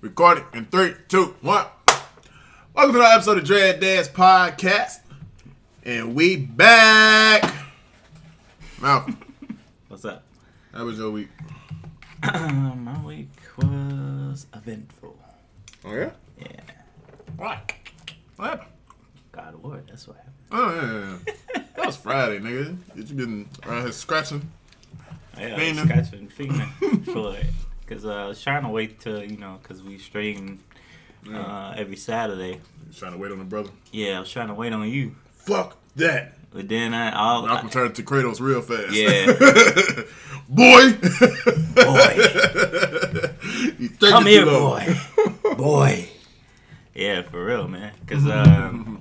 [0.00, 1.66] Recording in three, two, one.
[2.74, 5.00] Welcome to another episode of Dread Dance Podcast.
[5.84, 7.52] And we back.
[8.80, 9.18] Malcolm,
[9.88, 10.22] What's up?
[10.72, 11.28] how was your week?
[12.22, 15.18] My week was eventful.
[15.84, 16.10] Oh, yeah?
[16.38, 16.46] Yeah.
[17.36, 17.72] What?
[18.36, 18.68] What happened?
[19.32, 20.34] God of War, that's what happened.
[20.52, 21.62] Oh, yeah, yeah, yeah.
[21.76, 22.76] That was Friday, nigga.
[22.94, 24.48] You been uh, around here scratching?
[25.36, 27.46] Yeah, I was scratching fiending for it.
[27.88, 30.60] Because uh, I was trying to wait till, you know, because we stream
[31.32, 32.60] uh, every Saturday.
[32.86, 33.70] You trying to wait on the brother?
[33.92, 35.14] Yeah, I was trying to wait on you.
[35.30, 36.34] Fuck that.
[36.50, 38.92] But then I, all, Malcolm turned to Kratos real fast.
[38.92, 39.26] Yeah.
[40.48, 40.92] boy.
[44.00, 44.94] boy, come here, boy.
[45.56, 46.08] boy.
[46.94, 47.92] Yeah, for real, man.
[48.00, 48.97] Because um,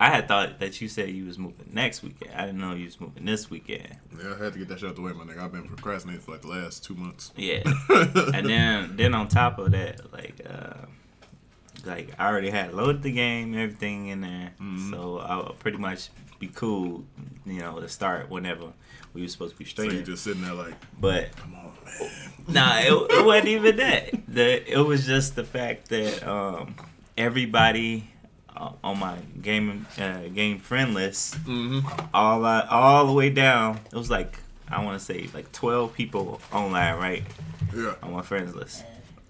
[0.00, 2.32] I had thought that you said you was moving next weekend.
[2.34, 3.96] I didn't know you was moving this weekend.
[4.16, 5.38] Yeah, I had to get that shit out the way, my nigga.
[5.42, 7.32] I've been procrastinating for like the last two months.
[7.36, 7.62] Yeah.
[7.88, 10.86] and then then on top of that, like uh
[11.84, 14.52] like I already had loaded the game, everything in there.
[14.60, 14.90] Mhm.
[14.90, 17.04] So I'll pretty much be cool,
[17.44, 18.72] you know, to start whenever
[19.14, 22.10] we were supposed to be So you just sitting there like, but come on, man.
[22.46, 24.10] nah, it, it wasn't even that.
[24.28, 26.76] The it was just the fact that um
[27.16, 28.10] everybody
[28.58, 31.86] uh, on my game uh, game friend list Mm-hmm.
[32.12, 33.78] all I, all the way down.
[33.92, 34.36] It was like
[34.68, 37.22] I want to say like twelve people online, right,
[37.74, 38.84] Yeah, on my friends list.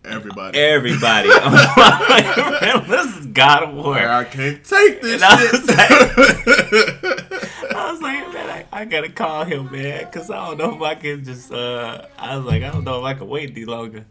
[0.05, 0.59] everybody.
[0.59, 3.99] Everybody on my friend list is God of War.
[3.99, 5.69] I can't take this And I shit.
[7.77, 10.83] I was like, man, I, I gotta call him, man, because I don't know if
[10.83, 11.53] I can just.
[11.53, 14.07] uh I was like, I don't know if I can wait any longer.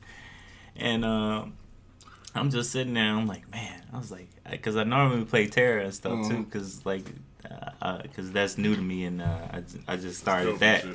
[0.76, 1.57] And um,
[2.38, 3.12] I'm just sitting there.
[3.14, 6.46] I'm like, man, I was like, because I normally play Tera and stuff too, Mhm.
[6.46, 7.06] because like,
[8.04, 10.86] because that's new to me, and uh, I, I just started that.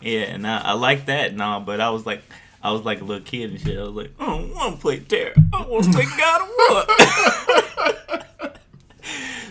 [0.00, 2.22] Yeah, and I, I like that and all, but I was like,
[2.62, 3.78] I was like a little kid and shit.
[3.78, 5.34] I was like, I don't want to play Tera.
[5.52, 6.48] I want to play God of
[8.38, 8.52] War.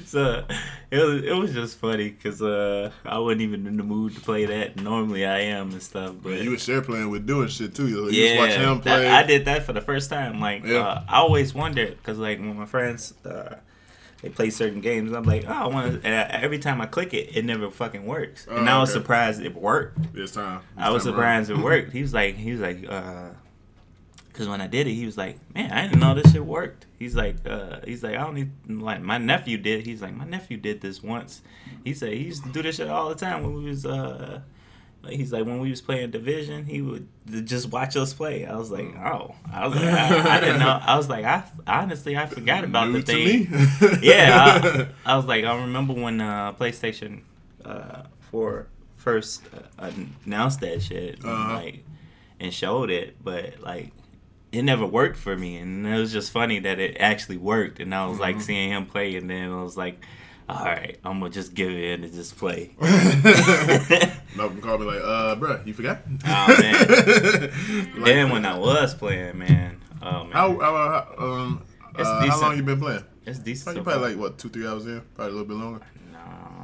[0.05, 0.43] so
[0.91, 4.21] it was it was just funny because uh, I wasn't even in the mood to
[4.21, 4.75] play that.
[4.77, 7.87] Normally I am and stuff, but Man, you was share playing with doing shit too.
[7.87, 9.07] You, yeah, was him that- play.
[9.09, 10.39] I did that for the first time.
[10.39, 10.79] Like Yeah.
[10.79, 13.13] uh, I always wondered because like when my friends.
[13.25, 13.55] Uh,
[14.21, 15.13] they play certain games.
[15.13, 16.09] I'm like, oh, I want to.
[16.43, 18.45] Every time I click it, it never fucking works.
[18.47, 18.99] And Oh, I was okay.
[18.99, 20.11] surprised it worked.
[20.13, 20.59] This time.
[20.75, 21.61] This I was surprised around.
[21.61, 21.93] it worked.
[21.93, 23.29] He was like, he was like, uh,
[24.39, 26.85] cause when I did it, he was like, man, I didn't know this shit worked.
[26.97, 29.85] He's like, uh, he's like, I don't need like my nephew did.
[29.85, 31.41] He's like, my nephew did this once.
[31.83, 34.41] He said he used to do this shit all the time when we was uh.
[35.01, 37.07] Like he's like when we was playing division, he would
[37.45, 38.45] just watch us play.
[38.45, 40.77] I was like, oh, I was like, I, I didn't know.
[40.85, 43.99] I was like, I honestly I forgot about New the thing.
[44.03, 47.21] yeah, I, I was like, I remember when uh, PlayStation
[47.63, 48.67] uh, 4
[48.97, 49.43] first
[49.79, 49.89] uh,
[50.25, 51.53] announced that shit, Uh-huh.
[51.53, 51.85] like,
[52.41, 53.93] and showed it, but like,
[54.51, 57.93] it never worked for me, and it was just funny that it actually worked, and
[57.93, 58.41] I was like Mhm.
[58.41, 60.03] seeing him play, and then I was like,
[60.47, 62.71] all right, I'm gonna just give it in and just play.
[62.79, 65.99] Malcolm called me like, uh, bruh, you forgot?
[66.25, 67.51] Oh, man.
[67.99, 70.73] Like, then when I was playing, man, oh man, How, how,
[71.17, 71.61] how, um,
[71.97, 72.41] It's uh, how decent.
[72.41, 73.03] long you been playing?
[73.25, 73.65] it's decent.
[73.65, 74.09] Probably, so probably far.
[74.09, 75.81] like what two, three hours in, probably a little bit longer.
[76.11, 76.19] no,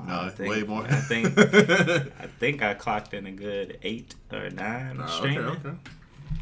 [0.07, 0.83] No, I think, way more.
[0.83, 5.71] I think I think I clocked in a good eight or nine Nah, okay, okay.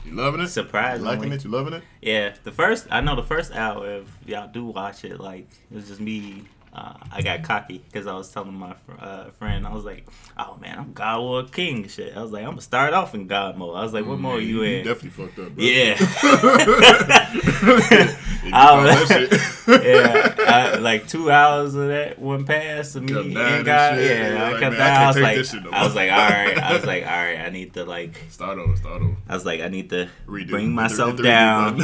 [0.05, 0.43] You loving it?
[0.43, 1.43] You Surprisingly, liking it?
[1.43, 1.83] You loving it?
[2.01, 2.33] yeah.
[2.43, 3.99] The first, I know the first hour.
[4.01, 6.43] If y'all do watch it, like it was just me.
[6.75, 10.07] Uh, I got cocky because I was telling my fr- uh, friend, I was like,
[10.38, 13.28] "Oh man, I'm God War King." Shit, I was like, "I'm gonna start off in
[13.28, 15.53] God mode." I was like, "What mode Man, you in?" Definitely fucked up.
[15.53, 15.63] Bro.
[15.63, 15.97] Yeah.
[18.44, 19.83] You I was- that shit.
[19.85, 20.35] yeah,
[20.75, 23.95] I, like two hours of that went past of me and God.
[23.95, 24.06] shit.
[24.09, 25.16] Yeah, Yeah, I like, kept man, I I was
[25.53, 26.57] like, no I was like, all right.
[26.57, 27.39] I was like, all right.
[27.39, 28.22] I need to like.
[28.29, 28.75] Start over.
[28.75, 29.16] Start over.
[29.29, 30.50] I was like, I need to Redo.
[30.50, 31.81] bring myself redo down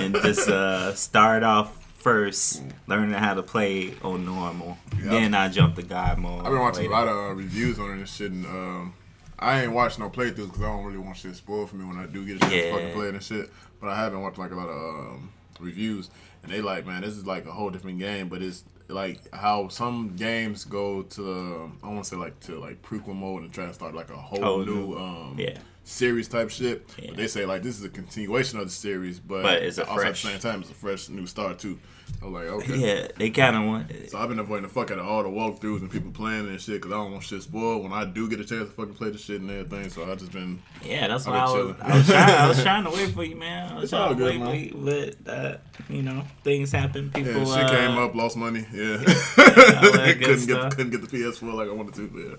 [0.00, 1.76] and just uh, start off
[2.08, 4.78] first, learning how to play on normal.
[5.02, 5.10] Yeah.
[5.10, 6.40] Then I jump to God mode.
[6.40, 6.92] I've been watching later.
[6.94, 8.94] a lot of uh, reviews on it and shit, and um,
[9.38, 11.98] I ain't watched no playthroughs because I don't really want shit spoiled for me when
[11.98, 12.72] I do get a chance to Yeah.
[12.72, 13.50] fucking play it and shit.
[13.80, 15.30] But I have been watching like a lot of um,
[15.60, 16.10] reviews,
[16.42, 19.68] and they like, man, this is like a whole different game, but it's like how
[19.68, 23.52] some games go to the I want to say like to like prequel mode and
[23.52, 25.58] try to start like a whole Whole new um Yeah.
[25.84, 26.86] series type shit.
[26.98, 27.08] Yeah.
[27.10, 29.82] But they say like this is a continuation of the series, but, But it's a
[29.86, 31.78] also fresh- at the same time it's a fresh new start too.
[32.22, 32.76] I'm like, okay.
[32.76, 33.90] Yeah, they kind of want.
[33.90, 34.10] It.
[34.10, 36.60] So I've been avoiding the fuck out of all the walkthroughs and people playing and
[36.60, 38.94] shit because I don't want shit spoiled when I do get a chance to fucking
[38.94, 39.88] play the shit and everything.
[39.90, 41.76] So I just been Yeah, that's I've why I was.
[41.80, 42.30] I was trying.
[42.30, 43.72] I was trying to wait for you, man.
[43.72, 44.48] I was It's all trying to good, wait man.
[44.82, 45.56] for you, but uh,
[45.88, 47.10] you know, things happen.
[47.10, 47.32] People.
[47.32, 48.66] yeah, shit uh, came up, lost money.
[48.72, 48.96] Yeah,
[49.36, 52.38] good couldn't get couldn't get the PS4 like I wanted to.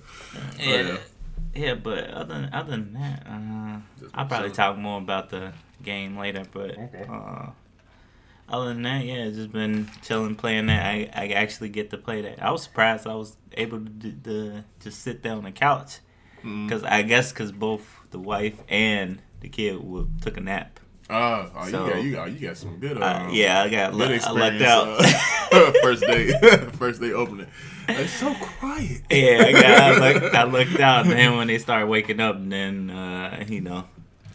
[0.59, 0.97] Yeah, Yeah, yeah.
[1.55, 6.17] yeah, but other than, other than that, uh, I'll probably talk more about the game
[6.17, 6.43] later.
[6.51, 7.05] But Okay.
[7.09, 7.47] uh,
[8.49, 10.85] other than that, yeah, just been chilling, playing that.
[10.85, 12.41] I, I actually get to play that.
[12.43, 15.99] I was surprised I was able to, to just sit there on the couch
[16.43, 16.67] Mm.
[16.69, 19.77] because I guess because both the wife and the kid
[20.21, 20.79] took a nap.
[21.09, 23.01] Uh, oh, So- you got you got you got some good.
[23.01, 24.61] Uh, Um, yeah, I got good I experience.
[24.63, 24.87] out.
[25.53, 26.31] uh, first day,
[26.77, 27.47] first day opening.
[27.89, 29.01] It's so quiet.
[29.09, 32.35] yeah, I got I looked, I looked out, and then when they started waking up,
[32.37, 33.83] and then uh, you know,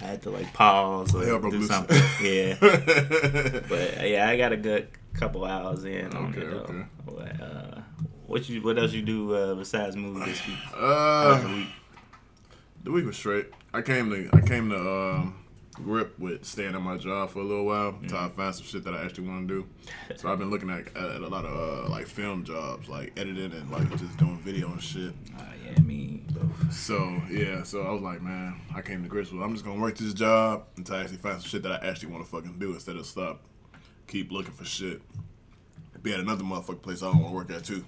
[0.05, 1.97] I had to like pause or do something.
[2.23, 6.57] Yeah, but uh, yeah, I got a good couple hours in on Okay, it though.
[6.59, 6.85] okay.
[7.07, 7.81] What, uh,
[8.27, 10.59] what you what else you do uh, besides move this week?
[10.77, 11.69] Uh, the week?
[12.85, 13.47] the week was straight.
[13.73, 15.44] I came to I came to um,
[15.75, 18.85] grip with staying at my job for a little while until I find some shit
[18.85, 19.69] that I actually want to do.
[20.17, 23.53] So I've been looking at, at a lot of uh, like film jobs, like editing
[23.53, 25.13] and like just doing video and shit.
[25.39, 26.23] Uh, yeah, me.
[26.71, 29.43] So yeah, so I was like, man, I came to grips with.
[29.43, 32.13] I'm just gonna work this job until I actually find some shit that I actually
[32.13, 33.43] want to fucking do instead of stop,
[34.07, 35.01] keep looking for shit.
[36.03, 37.85] Be at another motherfucking place I don't want to work at too.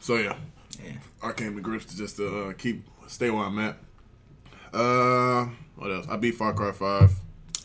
[0.00, 0.36] So yeah,
[0.84, 0.92] Yeah.
[1.22, 3.76] I came to grips to just to uh, keep stay where I'm at.
[4.74, 5.46] Uh,
[5.76, 6.06] what else?
[6.08, 7.12] I beat Far Cry Five.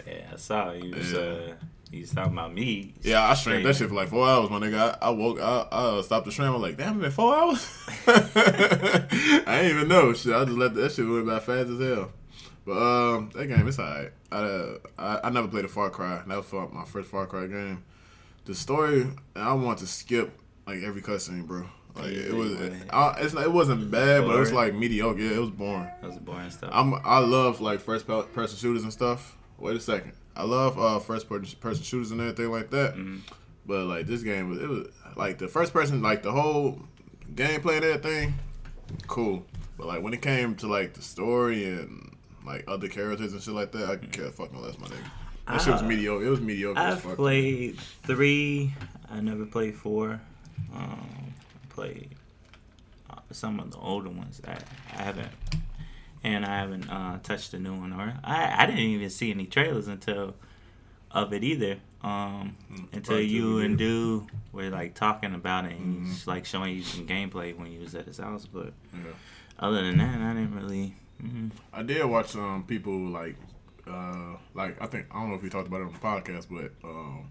[0.07, 1.19] Yeah, I saw you was Yeah.
[1.19, 1.53] uh,
[1.91, 2.93] you was talking about me.
[3.01, 4.97] Yeah, I streamed that shit for like four hours, my nigga.
[5.01, 6.47] I, I woke, I, I uh, stopped the stream.
[6.47, 7.67] I was like, damn, it been four hours.
[8.07, 10.13] I didn't even know.
[10.13, 12.11] Shit, I just let that shit went by fast as hell.
[12.65, 14.11] But um, that game, it's alright.
[14.31, 16.21] I, uh, I I never played a Far Cry.
[16.27, 17.83] That was my first Far Cry game.
[18.45, 20.31] The story, I want to skip
[20.65, 21.65] like every cutscene, bro.
[21.95, 25.19] Like it was, it, I, it's not, it wasn't bad, but it was like mediocre.
[25.19, 25.89] Yeah, it was boring.
[26.01, 26.69] That was boring stuff.
[26.73, 29.35] I'm I love like first person shooters and stuff.
[29.57, 32.95] Wait a second, I love uh first person shooters and everything like that.
[32.95, 33.19] Mhm.
[33.65, 36.79] But like this game was it was like the first person like the whole
[37.35, 38.33] gameplay and everything,
[39.07, 39.45] cool.
[39.77, 42.15] But like when it came to like the story and
[42.45, 44.95] like other characters and shit like that, I could care fucking less, my nigga.
[45.47, 46.25] That shit was mediocre.
[46.25, 46.79] It was mediocre.
[46.79, 48.73] I've played three.
[49.09, 50.21] I never played four.
[50.73, 51.30] Um,
[51.71, 52.15] played
[53.09, 54.41] uh, some of the older ones.
[54.47, 54.57] I,
[54.97, 55.31] I haven't,
[56.23, 57.93] and I haven't uh, touched the new one.
[57.93, 60.35] Or I, I didn't even see any trailers until
[61.11, 61.77] of it either.
[62.03, 63.77] Um, Mm, until you and.
[63.77, 66.09] Do were like talking about it and Mhm.
[66.09, 68.45] he's like showing you some gameplay when you was at his house.
[68.45, 69.11] But Yeah.
[69.59, 70.95] other than that, I didn't really.
[71.23, 73.35] mm I did watch some people like,
[73.87, 76.47] uh, like I think I don't know if we talked about it on the podcast,
[76.51, 77.29] but um,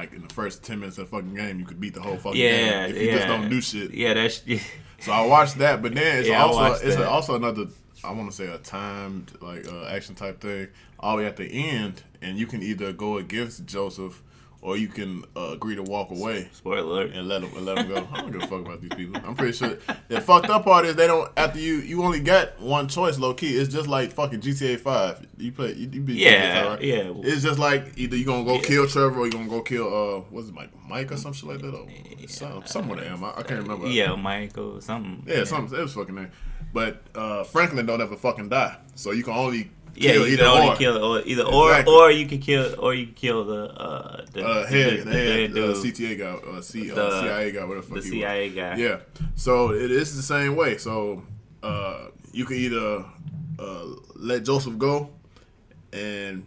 [0.00, 2.16] like in the first ten minutes of the fucking game, you could beat the whole
[2.16, 3.14] fucking Yeah, game if you yeah.
[3.16, 3.92] just don't do shit.
[3.92, 4.60] Yeah, that's yeah.
[5.00, 7.06] So I watched that, but then it's Yeah, also it's that.
[7.06, 7.66] also another
[8.04, 10.68] I want to say a timed like uh, action type thing
[11.00, 14.22] all the way at the end, and you can either go against Joseph
[14.60, 16.48] or you can uh, agree to walk away.
[16.52, 17.12] Spoiler alert.
[17.12, 18.08] And let them, let them go.
[18.12, 19.20] I don't give a fuck about these people.
[19.24, 19.78] I'm pretty sure
[20.08, 21.74] the fucked up part is they don't after you.
[21.76, 23.56] You only got one choice, low key.
[23.56, 25.26] It's just like fucking GTA Five.
[25.36, 26.82] You play, you, you beat Yeah, GTA right?
[26.82, 27.12] yeah.
[27.22, 28.62] It's just like either you gonna go Yeah.
[28.62, 31.48] kill Trevor or you gonna go kill uh what's it Mike Mike or some shit
[31.48, 31.86] like that or
[32.26, 33.86] some someone am I, I can't remember.
[33.86, 35.22] Yeah, Michael, or something.
[35.26, 35.78] Yeah, something.
[35.78, 36.30] It was fucking name.
[36.72, 40.44] But uh, Franklin don't ever fucking die, so you can only Yeah, kill you either
[40.44, 40.76] can only or.
[40.76, 41.94] kill or either or Exactly.
[41.94, 45.10] or you can kill or you can kill the uh the uh, head, the, the
[45.12, 48.08] head, dude, uh, CTA guy, uh, C, uh, The- CIA guy, whatever the fuck the
[48.08, 48.10] he was.
[48.10, 48.76] CIA guy.
[48.76, 48.98] Yeah.
[49.34, 50.78] So it is the same way.
[50.78, 51.22] So
[51.62, 53.04] uh, you can either
[53.58, 53.84] uh,
[54.16, 55.10] let Joseph go,
[55.92, 56.44] and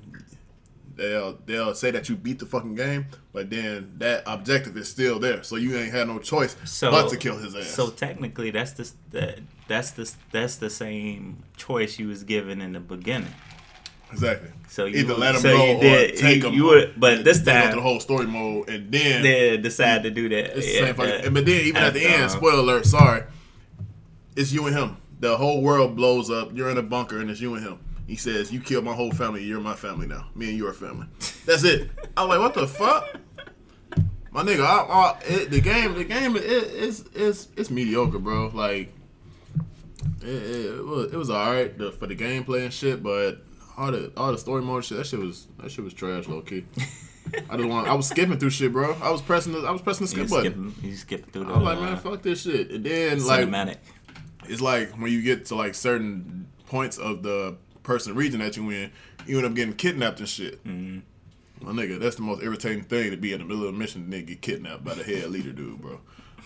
[0.95, 5.19] they'll they'll say that you beat the fucking game, but then that objective is still
[5.19, 5.43] there.
[5.43, 7.67] So you ain't had no choice So but to kill his ass.
[7.67, 9.39] So technically, that's the that,
[9.71, 13.33] that's the that's the same choice you was given in the beginning.
[14.11, 14.49] exactly.
[14.67, 16.53] So you Either let him so go you or did, take you, him.
[16.53, 20.03] You would, but this go time to the whole story mode, and then they decide
[20.03, 20.57] to do that.
[20.57, 23.23] It's the same fucking, uh, but then even at the end, uh, spoiler alert, sorry,
[24.35, 24.97] it's you and him.
[25.19, 26.49] The whole world blows up.
[26.53, 27.79] You're in a bunker, and it's you and him.
[28.07, 29.43] He says, "You killed my whole family.
[29.43, 30.27] You're my family now.
[30.35, 31.07] Me and your family."
[31.45, 31.89] That's it.
[32.17, 33.15] I'm like, what the fuck,
[34.31, 34.65] my nigga?
[34.65, 38.51] I, I, it, the game, the game, it, it's it's it's mediocre, bro.
[38.53, 38.91] Like,
[40.21, 43.43] it, was it was alright the, for the gameplay and shit, but
[43.77, 46.41] all the all the story mode shit, that shit was that shit was trash, low
[46.41, 46.65] key.
[47.49, 47.87] I just want.
[47.87, 48.95] I was skipping through shit, bro.
[49.01, 49.53] I was pressing.
[49.53, 50.71] The, I was pressing the you skip button.
[50.73, 52.71] skip, you skip through the I was like, man, uh, fuck this shit.
[52.71, 53.77] And then like cinematic.
[54.49, 58.69] it's like when you get to like certain points of the person region that you
[58.69, 58.91] in,
[59.25, 60.63] you end up getting kidnapped and shit.
[60.65, 61.03] Mhm.
[61.61, 64.01] My nigga, that's the most irritating thing to be in the middle of a mission
[64.03, 65.99] and then get kidnapped by the head leader dude, bro.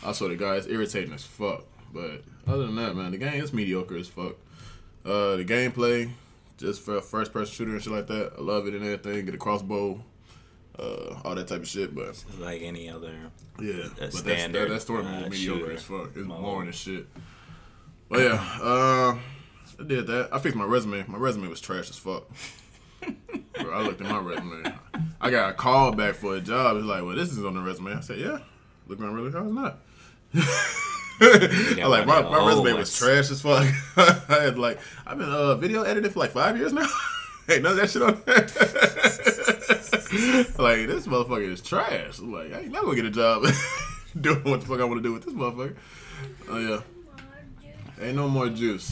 [0.04, 1.64] I swear to God, it's irritating as fuck.
[1.96, 4.36] But other than that, man, the game is mediocre as fuck.
[5.06, 6.12] Uh, the gameplay,
[6.58, 9.24] just for a first person shooter and shit like that, I love it and everything.
[9.24, 10.04] Get a crossbow,
[10.78, 11.96] uh, all that type of shit.
[11.96, 13.14] But like any other.
[13.62, 16.10] yeah, but that's, that, standard, that story uh, mediocre shooter as fuck.
[16.14, 17.08] It's boring as shit.
[18.10, 19.18] But yeah, uh,
[19.80, 20.30] I did that.
[20.34, 21.06] I fixed my resume.
[21.08, 22.30] My resume was trash as fuck.
[23.62, 24.74] Bro, I looked at my resume.
[25.22, 26.76] I got a call back for a job.
[26.76, 27.94] It's like, well, this is on the resume.
[27.94, 28.40] I said, yeah.
[28.86, 29.80] Look around really hard, it's not.
[31.22, 33.66] I like my, my resume was trash as fuck.
[33.98, 36.88] I had like I've been uh, video editing for like five years now.
[37.50, 38.36] Ain't none of that shit on there.
[40.58, 42.20] like this motherfucker is trash.
[42.20, 43.46] I'm like I ain't never gonna get a job
[44.20, 45.76] doing what the fuck I want to do with this motherfucker.
[46.50, 46.82] Oh yeah,
[48.02, 48.92] ain't no more juice.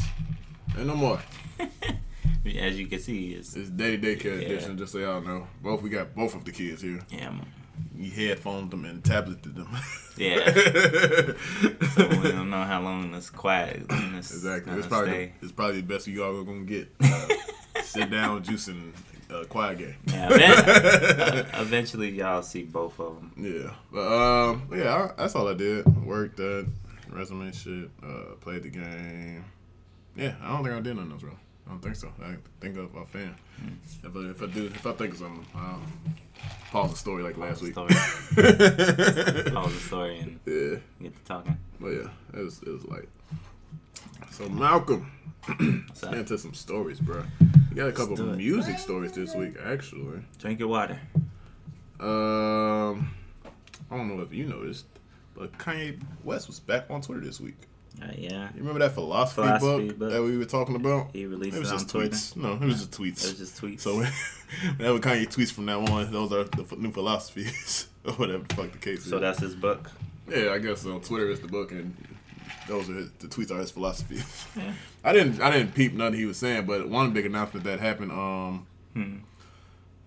[0.78, 1.20] Ain't no more.
[2.46, 4.48] As you can see, it's, it's day daycare yeah.
[4.48, 4.78] edition.
[4.78, 7.00] Just so y'all know, both we got both of the kids here.
[7.10, 7.34] Yeah.
[7.96, 9.76] You headphoned them and tableted them.
[10.18, 10.46] Yeah.
[11.96, 13.88] so we don't know how long this quiet.
[13.90, 14.78] This exactly.
[14.78, 16.90] It's probably the, it's probably the best you all are gonna get.
[17.76, 18.94] Uh, sit down, juice, and
[19.32, 19.96] uh, quiet game.
[20.06, 20.28] Yeah.
[20.32, 23.32] Eventually, uh, eventually, y'all see both of them.
[23.38, 23.74] Yeah.
[23.92, 25.86] But um, yeah, I, that's all I did.
[26.06, 26.68] Worked that
[27.10, 27.90] resume shit.
[28.04, 29.44] Uh, played the game.
[30.16, 31.32] Yeah, I don't think I did nothing else, bro.
[31.66, 32.10] I don't think so.
[32.22, 33.36] I think of a fan.
[33.62, 33.76] Mm.
[34.04, 35.82] If, I, if I do, if I think of something, I'll
[36.72, 37.76] pause the story like last week.
[37.76, 37.88] pause
[38.36, 40.80] the story and yeah.
[41.02, 41.58] get to talking.
[41.80, 43.08] But yeah, it was it was like
[44.32, 44.50] so.
[44.50, 45.12] Malcolm,
[46.12, 47.24] into some stories, bro.
[47.70, 50.22] You got a couple of music stories this week, actually.
[50.40, 51.00] Drink your water.
[52.00, 53.14] Um,
[53.90, 54.86] I don't know if you noticed,
[55.36, 57.58] but Kanye West was back on Twitter this week.
[58.02, 58.50] Uh, yeah.
[58.54, 61.10] You remember that philosophy, philosophy book, book, that we were talking about?
[61.14, 62.36] He released it, was it just tweets.
[62.36, 63.24] No, it was just tweets.
[63.24, 63.82] It was just tweets.
[63.82, 63.98] So
[64.78, 68.72] whenever Kanye tweets from now on, those are the new philosophies or whatever the fuck
[68.72, 69.10] the case so is.
[69.10, 69.92] So that's his book.
[70.30, 71.96] Yeah, I guess on Twitter is the book, and
[72.68, 74.46] those are his, the tweets are his philosophies.
[74.56, 74.74] Yeah.
[75.04, 78.12] I didn't I didn't peep nothing he was saying, but one big announcement that happened.
[78.12, 79.18] Um, hmm.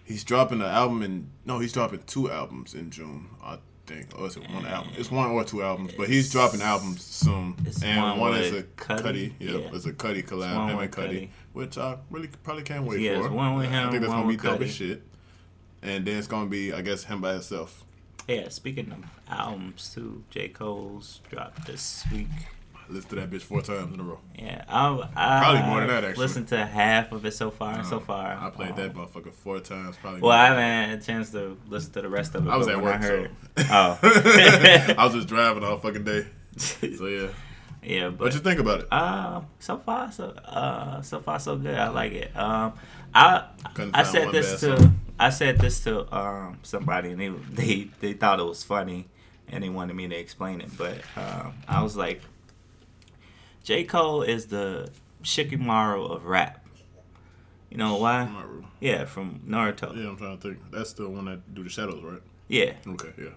[0.05, 3.29] he's dropping an album in no, he's dropping two albums in June.
[3.43, 4.09] I think.
[4.17, 4.93] Oh, or is it one album?
[4.97, 5.17] It's mm.
[5.17, 7.55] one or two albums, but he's dropping albums soon.
[7.83, 9.01] and one, one is a Cudi.
[9.01, 9.33] Cudi.
[9.39, 12.85] Yep, yeah, it's a Cudi collab, him and Cudi, Cudi, which I really probably can't
[12.85, 13.31] wait yeah, for.
[13.31, 13.89] one with him.
[13.89, 15.03] I think that's gonna be dope as shit.
[15.83, 17.85] And then it's gonna be, I guess, him by himself.
[18.27, 20.49] Yeah, speaking of albums too, J.
[20.49, 22.27] Cole's dropped this week.
[22.89, 24.19] Listen to that bitch four times in a row.
[24.39, 26.05] Yeah, I, I probably more than that.
[26.05, 27.75] Actually, listened to half of it so far.
[27.75, 29.97] And so far, I played um, that motherfucker four times.
[29.97, 30.21] Probably.
[30.21, 32.51] Well, I haven't had a chance to listen to the rest of it.
[32.51, 32.95] I was at work.
[32.95, 33.65] I heard, so.
[33.71, 33.99] Oh,
[34.99, 36.27] I was just driving all fucking day.
[36.59, 37.29] So yeah.
[37.83, 38.89] Yeah, but what you think about it?
[38.91, 41.77] Uh, so far so uh so far so good.
[41.77, 42.37] I like it.
[42.37, 42.73] Um,
[43.15, 43.45] I
[43.93, 45.01] I said this to song.
[45.19, 49.07] I said this to um somebody and they they they thought it was funny
[49.49, 52.21] and they wanted me to explain it, but um, I was like,
[53.67, 53.83] J.
[53.83, 54.89] Cole is the
[55.25, 56.65] Shikamaru of rap.
[57.69, 58.29] You know why?
[58.31, 58.65] Shikamaru.
[58.79, 59.97] Yeah, from Naruto.
[59.97, 60.71] Yeah, I'm trying to think.
[60.71, 62.23] That's the one that do the shadows, right?
[62.47, 62.75] Yeah.
[62.87, 63.31] Okay, yeah.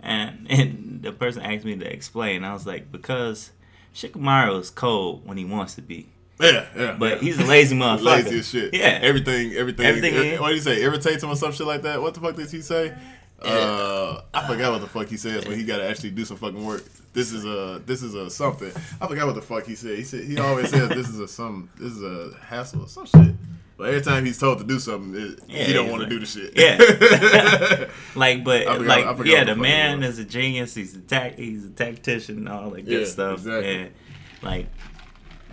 [0.00, 2.44] And and the person asked me to explain.
[2.44, 3.50] I was like, because
[3.94, 6.10] Shikamaru is cold when he wants to be.
[6.38, 6.96] Yeah, yeah.
[6.98, 7.18] But yeah.
[7.20, 8.24] he's a lazy motherfucker.
[8.24, 8.74] lazy as shit.
[8.74, 8.98] Yeah.
[9.00, 9.86] Everything, everything.
[9.86, 10.82] everything what did he say?
[10.82, 12.02] Irritates him or some shit like that.
[12.02, 12.94] What the fuck did he say?
[13.40, 16.36] Uh, I forgot what the fuck he says but he got to actually do some
[16.36, 16.84] fucking work.
[17.12, 18.72] This is a this is a something.
[19.00, 19.98] I forgot what the fuck he said.
[19.98, 23.06] He said he always says this is a some this is a hassle or some
[23.06, 23.34] shit.
[23.76, 26.20] But every time he's told to do something, it, yeah, he don't want to do
[26.20, 26.52] the shit.
[26.56, 30.74] Yeah, like but forgot, like yeah, the man is a genius.
[30.74, 33.38] He's a tac he's a tactician, and all that good yeah, stuff.
[33.38, 33.74] Exactly.
[33.76, 33.92] And
[34.40, 34.66] like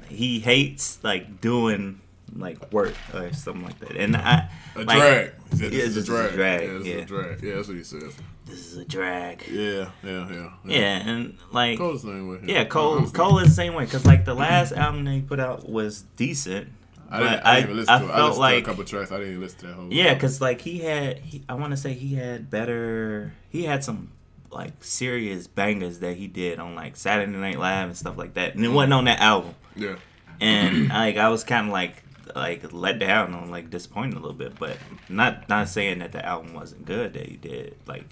[0.07, 2.01] he hates like doing
[2.35, 3.95] like work or something like that.
[3.95, 5.31] And I a like, drag.
[5.51, 6.33] He said, this is a drag.
[6.33, 6.61] drag.
[6.61, 6.93] Yeah, this yeah.
[6.93, 7.43] is a drag.
[7.43, 8.15] Yeah, that's what he says.
[8.49, 9.47] This is a drag.
[9.47, 10.29] Yeah, yeah, yeah.
[10.31, 12.39] Yeah, yeah and like Cole's the same way.
[12.43, 15.69] Yeah, Cole Cole is the same way because like the last album they put out
[15.69, 16.69] was decent.
[17.11, 18.11] I didn't, I, didn't listen I, to it.
[18.11, 19.11] I felt like a couple tracks.
[19.11, 19.93] I didn't even listen to that whole.
[19.93, 23.33] Yeah, because like he had, he, I want to say he had better.
[23.49, 24.11] He had some
[24.51, 28.55] like serious bangers that he did on like Saturday Night Live and stuff like that,
[28.55, 29.55] and it wasn't on that album.
[29.75, 29.95] Yeah.
[30.39, 32.03] And like I was kind of like
[32.35, 36.25] like let down on like disappointed a little bit, but not not saying that the
[36.25, 37.75] album wasn't good that he did.
[37.85, 38.05] Like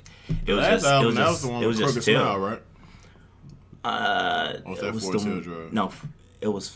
[0.46, 2.22] it was just album, it was just, was the one it was just chill.
[2.22, 2.62] Smile, right?
[3.84, 5.92] Uh, was that was the, No,
[6.42, 6.76] it was.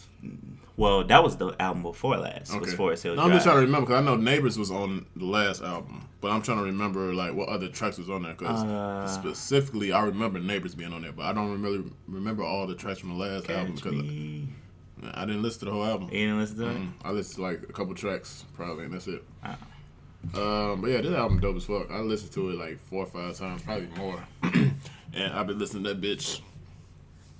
[0.77, 2.51] Well, that was the album before last.
[2.51, 2.60] Okay.
[2.60, 5.05] Was Forest Hill no, I'm just trying to remember because I know Neighbors was on
[5.15, 8.33] the last album, but I'm trying to remember like what other tracks was on there
[8.33, 12.65] because uh, specifically I remember Neighbors being on there, but I don't really remember all
[12.65, 14.01] the tracks from the last album because.
[15.13, 16.10] I didn't listen to the whole album.
[16.12, 16.77] You didn't listen to it?
[16.77, 17.08] Mm-hmm.
[17.08, 19.24] I listened to like a couple tracks probably, and that's it.
[19.43, 19.58] Oh.
[20.36, 21.89] Um, but yeah, this album dope as fuck.
[21.89, 24.24] I listened to it like four or five times, probably more.
[24.43, 26.41] and I've been listening to that bitch.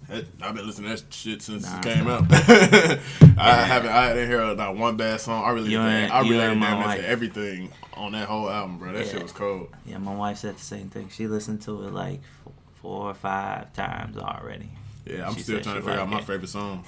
[0.10, 2.26] I've been listening to that shit since nah, it came out.
[3.38, 3.92] I haven't.
[3.92, 5.46] I didn't hear not one bad song.
[5.46, 8.92] I really, you I really damn to everything on that whole album, bro.
[8.92, 9.12] That yeah.
[9.12, 9.70] shit was cold.
[9.86, 11.10] Yeah, my wife said the same thing.
[11.10, 12.20] She listened to it like
[12.82, 14.72] four or five times already.
[15.06, 16.84] Yeah, I'm she still trying to figure out my favorite song.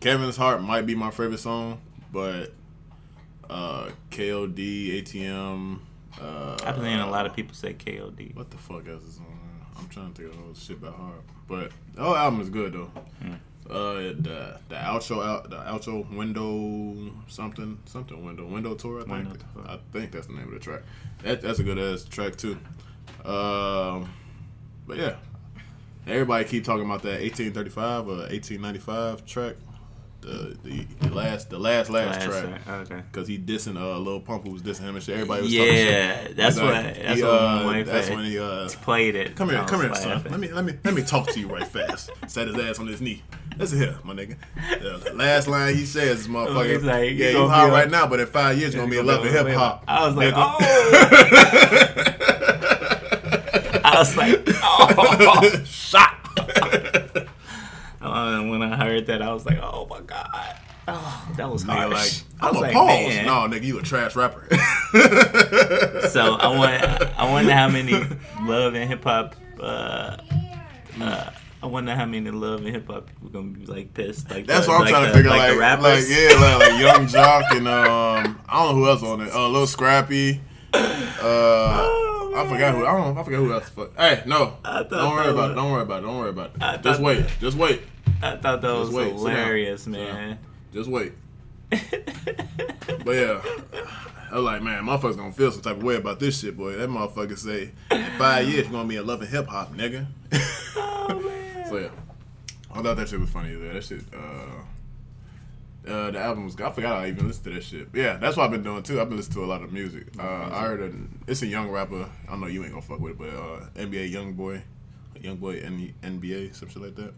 [0.00, 1.80] Kevin's Heart might be my favorite song,
[2.12, 2.52] but
[3.50, 5.80] uh, KOD, ATM.
[6.20, 8.34] Uh, I've been hearing a lot of people say KOD.
[8.36, 9.26] What the fuck else is on?
[9.76, 12.50] I'm trying to think of all the shit by heart, but the whole album is
[12.50, 12.90] good though.
[13.22, 13.34] Hmm.
[13.68, 19.02] Uh, the the outro out the outro window something something window window tour.
[19.02, 19.64] I think Tour.
[19.66, 20.82] I think that's the name of the track.
[21.22, 22.58] That, that's a good ass track too.
[23.24, 24.10] Um,
[24.86, 25.16] but yeah,
[26.06, 29.56] everybody keep talking about that 1835 or 1895 track.
[30.20, 33.02] The, the the last the last last, Last track track, Okay.
[33.10, 35.14] because he dissing uh Lil Pump who was dissing him and shit.
[35.14, 35.86] Everybody was talking shit.
[35.86, 36.94] Yeah, that's Like, what.
[36.94, 39.36] That's he, what uh, That's when he uh played it.
[39.36, 40.24] Come here, come here, son.
[40.28, 42.10] Let me let me let me talk to you right fast.
[42.26, 43.22] Sat his ass on his knee.
[43.58, 44.36] Listen here, my nigga.
[44.80, 46.74] The last line he says, is motherfucker.
[46.74, 49.06] He's like, yeah, you hot right now, but in five years you're gonna be in
[49.06, 49.84] love with hip hop.
[49.86, 50.56] I was like, nigga.
[50.60, 52.14] oh.
[53.84, 55.62] I was like, oh.
[55.64, 56.14] shot.
[58.08, 60.56] Uh, when I heard that, I was like, oh my god.
[60.90, 61.92] Oh, that was Nigga, harsh.
[61.92, 63.08] like, I I'm was a like, pause.
[63.08, 63.26] man.
[63.26, 64.46] No, nigga, you a trash rapper.
[66.08, 66.82] So I want,
[67.18, 67.92] I wonder how many
[68.42, 69.36] love and hip hop.
[69.60, 70.16] Uh,
[71.00, 71.30] uh,
[71.62, 74.30] I wonder how many love and hip hop people gonna be like pissed.
[74.30, 75.30] Like That's the, what I'm like trying the, to figure.
[75.30, 78.88] Like, Like, the like, yeah, like, like Yung Joc and um, I don't know who
[78.88, 79.30] else on it.
[79.34, 80.40] Uh, Lil Scrappy.
[80.72, 80.78] Uh,
[82.36, 82.86] I forgot who.
[82.86, 83.14] I don't.
[83.14, 83.20] know.
[83.20, 83.68] I forgot who else.
[83.70, 83.96] Fuck.
[83.96, 84.56] Hey, no.
[84.64, 85.54] I Don't worry about was- it.
[85.56, 86.06] Don't worry about it.
[86.06, 86.82] Don't worry about it.
[86.82, 87.18] Just wait.
[87.22, 87.82] that- Just wait.
[88.22, 89.04] I thought that was Just wait.
[89.04, 89.18] Sit down.
[89.18, 89.92] hilarious, down.
[89.92, 90.38] man.
[90.72, 91.12] Just wait.
[93.04, 93.42] But yeah,
[94.30, 96.72] I was like, man, motherfuckers gonna feel some type of way about this shit, boy.
[96.72, 100.06] That motherfucker say in five years you're gonna be in love and hip hop, nigga.
[100.76, 101.22] oh
[101.54, 101.66] man.
[101.68, 101.88] so yeah,
[102.74, 103.54] I thought that shit was funny.
[103.54, 104.02] There, that shit.
[104.14, 106.60] Uh, uh, the album was.
[106.60, 107.92] I forgot I even listened to that shit.
[107.92, 109.00] But yeah, that's what I've been doing too.
[109.00, 110.06] I've been listening to a lot of music.
[110.18, 110.22] Uh,
[110.52, 110.92] I heard a,
[111.30, 112.08] it's a young rapper.
[112.28, 114.62] I know you ain't gonna fuck with it, but uh, NBA Young Boy,
[115.20, 117.14] Young Boy N- NBA, some shit like that.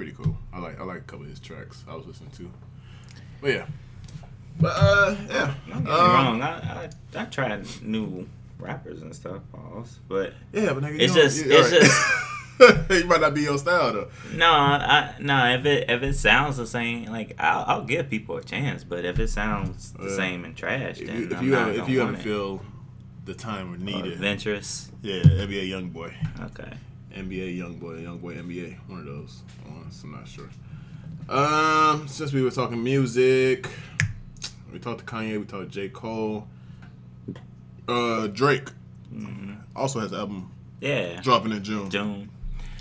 [0.00, 0.34] Pretty cool.
[0.50, 1.84] I like I like a couple of his tracks.
[1.86, 2.50] I was listening to.
[3.42, 3.66] But yeah.
[4.58, 5.54] But uh, yeah.
[5.68, 6.42] Don't get me Um, wrong.
[6.42, 6.48] I,
[6.84, 6.90] I
[7.22, 8.26] I tried new
[8.58, 11.72] rappers and stuff, pause, but Yeah, but nigga, It's don't- just- you- it's
[12.62, 12.90] alright.
[13.02, 14.08] you might not be your style though.
[14.34, 15.44] no, I no.
[15.54, 18.82] If it if it sounds the same, like I'll, I'll give people a chance.
[18.84, 20.16] But if it sounds the Yeah.
[20.16, 22.62] same and trash, If then you if you ever, if you want ever feel
[23.26, 26.72] the time or Or needed, adventurous, yeah, that'd be a Young Boy, okay.
[27.14, 30.00] NBA Young Boy, Young Boy NBA, one of those ones.
[30.04, 30.48] I'm not sure.
[31.28, 33.68] Um, since we were talking music,
[34.72, 36.46] we talked to Kanye, we talked to J Cole,
[37.88, 38.68] uh, Drake
[39.12, 41.90] hmm also has an album Yeah, dropping in June.
[41.90, 42.30] June.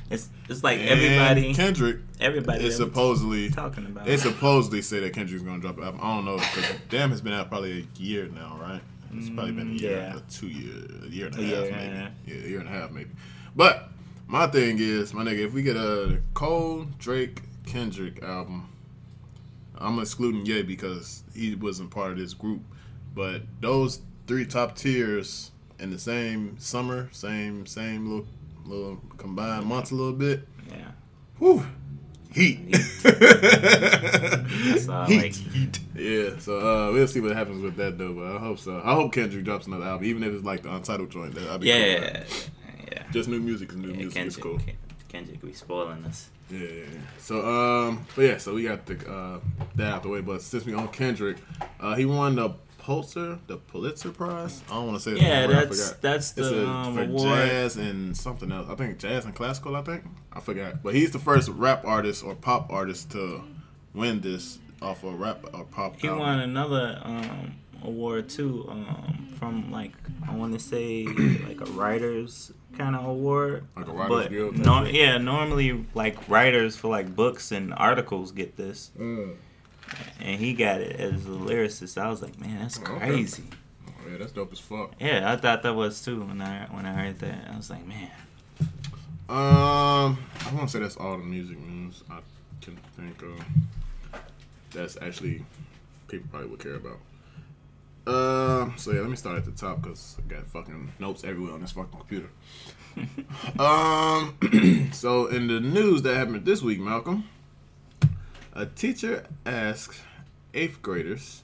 [0.10, 4.06] It's it's like And everybody Kendrick everybody is supposedly talking about.
[4.06, 6.00] They supposedly say that Kendrick's gonna drop an album.
[6.04, 8.82] I don't know because Damn has been out probably a year now, right?
[9.15, 10.15] It's probably been a Mm, year, yeah.
[10.15, 11.96] or two year, a year and a A half, year maybe.
[11.96, 12.12] a.
[12.28, 13.10] Yeah, a year and a half, maybe.
[13.56, 13.89] But
[14.30, 18.70] my thing is, my nigga, if we get a Cole, Drake, Kendrick album,
[19.78, 22.62] I'm excluding Ye because he wasn't part of this group.
[23.15, 28.28] But those three top tiers in the same summer, same same little
[28.65, 30.48] little combined months a little bit.
[30.70, 30.92] yeah.
[31.39, 31.65] Whew.
[32.32, 32.60] Heat.
[34.89, 35.22] all, heat.
[35.22, 35.80] like- heat.
[35.96, 38.13] Yeah, so uh, we'll see what happens with that though.
[38.13, 38.80] But I hope so.
[38.86, 41.34] I hope Kendrick drops another album, even if it's like the untitled joint.
[41.34, 42.50] That I'd be cool Yeah, that.
[42.91, 43.04] Yeah.
[43.12, 44.25] Just new music is new yeah music.
[44.25, 44.58] It's Kendrick, cool.
[44.65, 44.75] Ken-
[45.10, 46.30] Kendrick be spoiling us.
[46.52, 46.99] Yeah, yeah, yeah.
[47.17, 49.39] So um, but yeah, so we got the uh
[49.75, 50.21] that out the way.
[50.21, 51.38] But since we on Kendrick,
[51.80, 54.63] uh, he won the Pulitzer, the Pulitzer Prize.
[54.69, 55.21] I don't want to say.
[55.21, 57.23] Yeah, I that's that's It's the a, um, for award.
[57.23, 58.67] jazz and something else.
[58.69, 59.75] I think jazz and classical.
[59.75, 60.82] I think I forgot.
[60.82, 63.43] But he's the first rap artist or pop artist to
[63.93, 65.99] win this off a rap or pop.
[65.99, 66.19] He album.
[66.21, 69.91] won another um, award too um, from like
[70.28, 73.65] I want to say like a writers kind of award.
[73.75, 78.32] Like a Writers but Guild no, yeah, normally like writers for like books and articles
[78.32, 79.36] get this, Mm.
[80.21, 81.97] and he got it as a lyricist.
[82.01, 82.97] I was like, man, that's Okay.
[82.97, 83.43] crazy.
[83.88, 84.93] Oh, yeah, that's dope as fuck.
[84.99, 87.49] Yeah, I thought that was too when I when I heard that.
[87.53, 88.12] I was like, man,
[89.29, 92.19] Um, I want to say that's all the music news I
[92.62, 93.39] can think of.
[94.71, 95.43] That's actually
[96.08, 96.97] people probably would care about.
[98.10, 101.54] Um, so yeah, let me start at the top because I got fucking notes everywhere
[101.54, 102.30] on this fucking computer.
[103.60, 107.30] um, so in the news that happened this week, Malcolm,
[108.54, 110.02] a teacher asked
[110.56, 111.43] eighth graders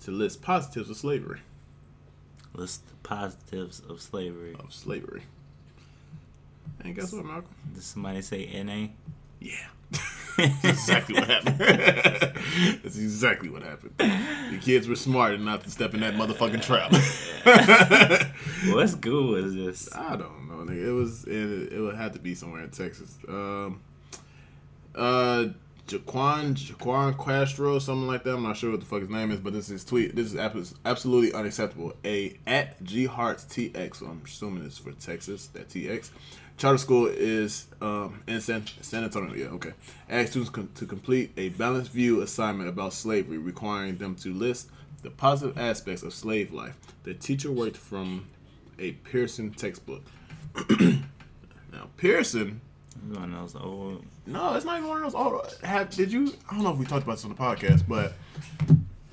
[0.00, 1.40] to list positives of slavery.
[2.52, 4.56] list the positives of slavery.
[4.58, 5.22] Of slavery.
[6.80, 7.54] And guess what, Malcolm?
[7.72, 8.88] Did somebody say NA?
[9.38, 9.68] Yeah.
[10.36, 11.58] That's exactly what happened.
[12.82, 13.94] That's exactly what happened.
[13.98, 16.92] The kids were smart enough to step in that motherfucking trap.
[18.72, 19.94] what school was this?
[19.94, 20.64] I don't know.
[20.64, 20.88] Nigga.
[20.88, 23.18] It was it, it would have to be somewhere in Texas.
[23.28, 23.80] Um,
[24.94, 25.46] uh,
[25.86, 28.34] Jaquan Jaquan Castro, something like that.
[28.34, 30.16] I'm not sure what the fuck his name is, but this is tweet.
[30.16, 31.94] This is absolutely unacceptable.
[32.04, 33.96] A at G Hearts TX.
[33.96, 35.48] So I'm assuming it's for Texas.
[35.48, 36.10] That TX.
[36.58, 39.34] Charter school is um, in San, San Antonio.
[39.34, 39.72] Yeah, okay.
[40.08, 44.70] Ask students com- to complete a balanced view assignment about slavery, requiring them to list
[45.02, 46.78] the positive aspects of slave life.
[47.02, 48.26] The teacher worked from
[48.78, 50.02] a Pearson textbook.
[50.80, 52.60] now Pearson
[53.12, 54.04] One of those old.
[54.26, 55.20] no, it's not even one of those.
[55.20, 55.58] old.
[55.64, 56.32] have did you?
[56.48, 58.12] I don't know if we talked about this on the podcast, but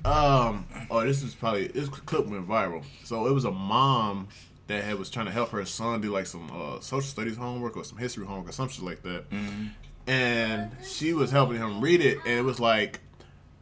[0.04, 2.84] um, oh, this is probably this clip went viral.
[3.04, 4.28] So it was a mom
[4.70, 7.76] that had, was trying to help her son do like some uh, social studies homework
[7.76, 9.24] or some history homework or some shit like that,
[10.06, 13.00] and she was helping him read it, and it was like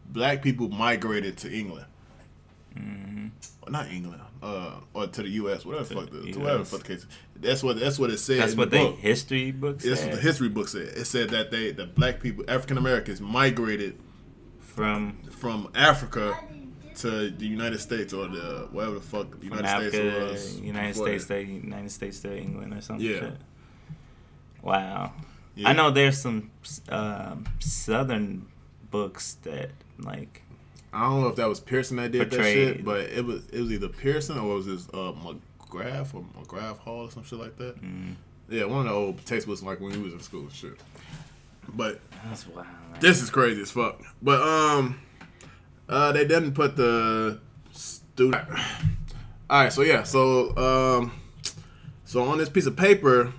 [0.07, 1.87] black people migrated to England.
[2.77, 5.65] Well, Not England, uh, or to the U.S.
[5.65, 6.71] Whatever the fuck, the, to whatever the US.
[6.71, 7.07] fuck the case.
[7.37, 8.41] That's what that's what it said.
[8.41, 8.99] That's what the book.
[8.99, 10.89] history books That's what the history book said.
[10.89, 13.99] It said that they, the black people, African Americans, migrated
[14.61, 16.39] from from Africa
[17.03, 19.91] to the United States or the whatever the fuck the from United Africa,
[20.31, 20.61] States was.
[20.61, 23.07] United States to United States to England or something.
[23.07, 23.21] Yeah.
[23.21, 23.37] Shit.
[24.63, 25.13] Wow.
[25.55, 25.69] Yeah.
[25.69, 26.51] I know there's some
[26.89, 28.47] um, southern
[28.91, 30.43] books that like
[30.93, 33.61] I don't know if that was Pearson that did that shit, but it was it
[33.61, 37.39] was either Pearson or it was this uh, McGrath or McGrath Hall or some shit
[37.39, 37.81] like that.
[37.83, 38.15] mm,
[38.49, 40.79] Yeah, one of the old textbooks like when we was in school and shit.
[41.75, 42.67] But that's wild.
[42.67, 43.01] man.
[43.01, 44.01] This is crazy as fuck.
[44.23, 44.99] But um,
[45.89, 47.41] uh, they didn't put the
[47.73, 48.49] student.
[49.51, 51.13] All right, so yeah, so um,
[52.05, 53.33] so on this piece of paper,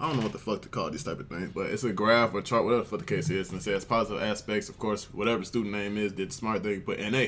[0.00, 1.92] I don't know what the fuck to call these type of things, but it's a
[1.92, 4.68] graph or chart, whatever the fuck the case is, and it says positive aspects.
[4.68, 7.26] Of course, whatever the student name is, did the smart thing, put NA,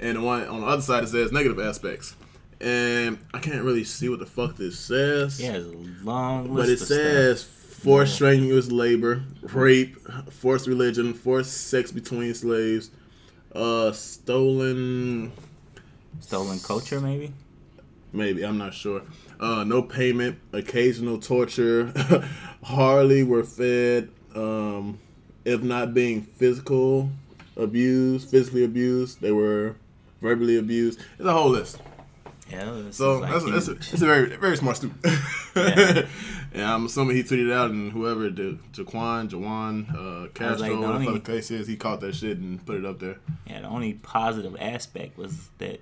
[0.00, 2.16] and the one on the other side it says negative aspects.
[2.60, 5.40] And I can't really see what the fuck this says.
[5.40, 6.66] Yeah, it's a long list.
[6.66, 7.82] But it says stuff.
[7.82, 9.96] forced strenuous labor, rape,
[10.30, 12.90] forced religion, forced sex between slaves,
[13.54, 15.32] uh, stolen,
[16.20, 17.32] stolen culture, maybe.
[18.12, 19.02] maybe I'm not sure.
[19.40, 21.92] Uh, no payment, occasional torture,
[22.62, 24.10] hardly were fed.
[24.34, 24.98] Um,
[25.44, 27.10] if not being physical
[27.56, 29.76] abused, physically abused, they were
[30.20, 31.00] verbally abused.
[31.18, 31.78] It's a whole list.
[32.50, 35.00] Yeah, So like that's, a, that's, a, that's a very very smart student.
[35.56, 36.06] Yeah.
[36.54, 40.98] and I'm assuming he tweeted out, and whoever the Jaquan, Jawan, uh, Castro, like, whatever
[41.00, 43.16] the fuck the case is, he caught that shit and put it up there.
[43.46, 45.80] yeah, the only positive aspect was that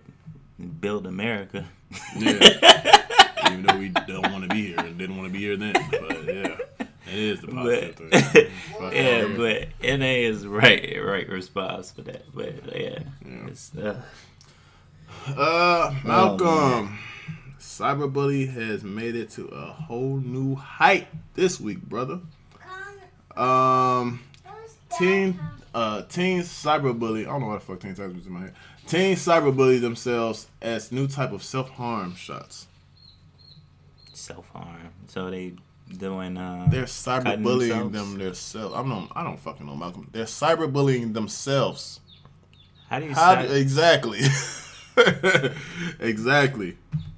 [0.80, 1.64] build America.
[2.16, 2.38] Yeah.
[3.50, 5.74] Even though we don't want to be here and didn't want to be here then,
[5.90, 8.50] but yeah, it is the positive but thing.
[8.80, 9.36] Yeah, yeah.
[9.36, 12.22] but NA is right, right response for that.
[12.34, 13.46] But yeah, Yeah.
[13.48, 14.00] it's, uh,
[15.26, 16.98] Uh, Malcolm, Oh,
[17.78, 22.20] cyberbully has made it to a whole new height this week, brother.
[23.36, 24.20] Um,
[24.98, 25.40] teen,
[25.74, 27.22] uh, teen cyberbully.
[27.22, 28.54] I don't know why the fuck teen cyberbully is in my head.
[28.86, 32.66] Teen cyberbully themselves as new type of self harm shots.
[34.12, 34.90] self harm.
[35.08, 35.54] So they
[35.96, 37.92] doing uh, They're cyberbullying themselves?
[37.92, 38.74] them themselves.
[38.76, 39.12] I'm not.
[39.16, 40.08] I don't fucking know Malcolm.
[40.12, 42.00] They're cyberbullying themselves.
[42.90, 44.20] How do you How do, exactly?
[46.00, 46.76] exactly.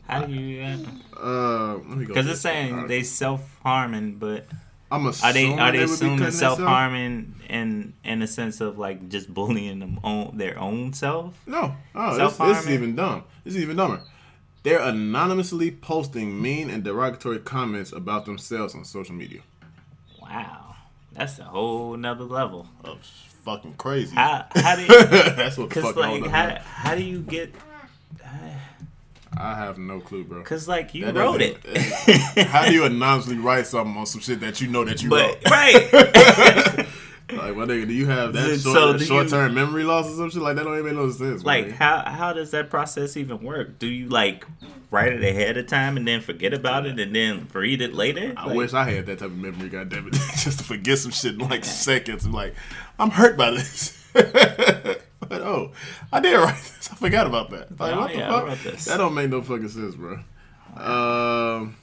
[0.08, 0.62] How do you?
[1.16, 2.14] Uh, let me go.
[2.14, 4.46] Because it's saying they self harming, but
[4.90, 8.78] I'm are they assuming are they be assuming self harming in in the sense of
[8.78, 11.34] like just bullying them on their own self?
[11.46, 13.24] No, oh, this, this is even dumb.
[13.44, 14.00] This is even dumber.
[14.62, 19.40] They're anonymously posting mean and derogatory comments about themselves on social media.
[20.22, 20.76] Wow,
[21.12, 22.66] that's a whole nother level.
[22.82, 23.04] Of
[23.44, 24.14] fucking crazy.
[24.14, 24.88] How how do you?
[24.88, 27.54] That's what the fuck like how how do you get?
[29.36, 30.38] I have no clue, bro.
[30.40, 31.58] Because like you That wrote it.
[32.48, 35.44] How do you anonymously write something on some shit that you know that you But
[35.44, 35.50] wrote?
[35.50, 36.86] right.
[37.32, 40.14] Like, my nigga, do you have that So short, you- short term memory loss or
[40.14, 40.64] some shit like that?
[40.64, 41.42] Don't even make no sense.
[41.42, 43.78] like how how does that process even work?
[43.78, 44.44] Do you like
[44.90, 48.34] write it ahead of time and then forget about it and then read it later?
[48.36, 51.12] I Like, wish I had that type of memory, goddamn it, just to forget some
[51.12, 52.26] shit in like seconds.
[52.26, 52.54] I'm like,
[52.98, 53.98] I'm hurt by this.
[55.28, 55.72] but oh,
[56.12, 56.90] I did write this.
[56.92, 57.78] I forgot about that.
[57.78, 58.74] Like, Oh, what yeah, I fuck?
[58.84, 60.14] That don't make no fucking sense, bro.
[60.76, 61.76] Um,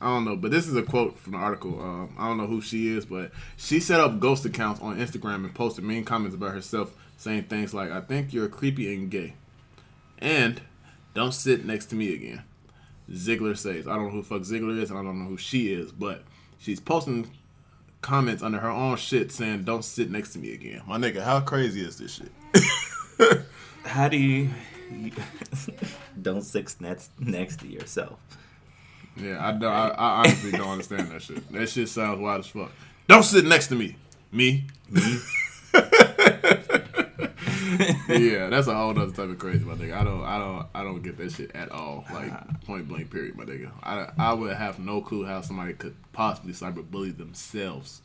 [0.00, 1.80] I don't know, but this is a quote from the article.
[1.80, 5.36] Um, I don't know who she is, but she set up ghost accounts on Instagram
[5.36, 9.34] and posted mean comments about herself, saying things like, "I think you're creepy and gay,"
[10.18, 10.60] and
[11.14, 12.42] "Don't sit next to me again."
[13.10, 15.72] Ziggler says, "I don't know who fuck Ziggler is, and I don't know who she
[15.72, 16.24] is, but
[16.58, 17.30] she's posting
[18.02, 21.40] comments under her own shit saying, "Don't sit next to me again." My nigga, how
[21.40, 22.32] crazy is this shit?
[23.84, 24.50] how do you,
[24.90, 25.12] you
[26.22, 28.18] don't sit next next to yourself?
[29.16, 29.72] Yeah, I don't.
[29.72, 31.50] I, I honestly don't understand that shit.
[31.52, 32.70] That shit sounds wild as fuck.
[33.08, 33.96] Don't sit next to me.
[34.30, 34.66] Me.
[34.90, 35.18] Me?
[38.08, 39.94] yeah, that's a whole other type of crazy, my nigga.
[39.94, 42.04] I don't, I don't, I don't get that shit at all.
[42.12, 42.44] Like uh-huh.
[42.66, 43.70] point blank, period, my nigga.
[43.82, 48.02] I, I would have no clue how somebody could possibly cyberbully themselves.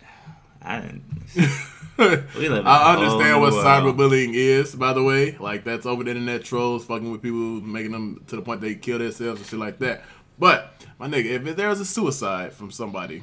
[0.61, 1.03] I didn't.
[1.97, 5.35] We live I understand what cyberbullying is, by the way.
[5.37, 8.73] Like that's over the internet trolls fucking with people, making them to the point they
[8.75, 10.03] kill themselves and shit like that.
[10.39, 13.21] But my nigga, if there's a suicide from somebody,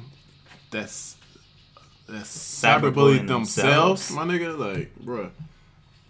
[0.71, 1.17] that's
[2.07, 2.29] that's
[2.63, 4.11] cyberbullying Cyberbullying themselves, themselves.
[4.11, 4.57] my nigga.
[4.57, 5.31] Like, bruh,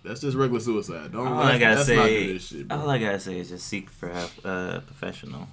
[0.04, 1.12] that's just regular suicide.
[1.12, 1.28] Don't.
[1.28, 4.12] All I gotta say, shit, all I gotta say is just seek for
[4.46, 5.48] uh, professional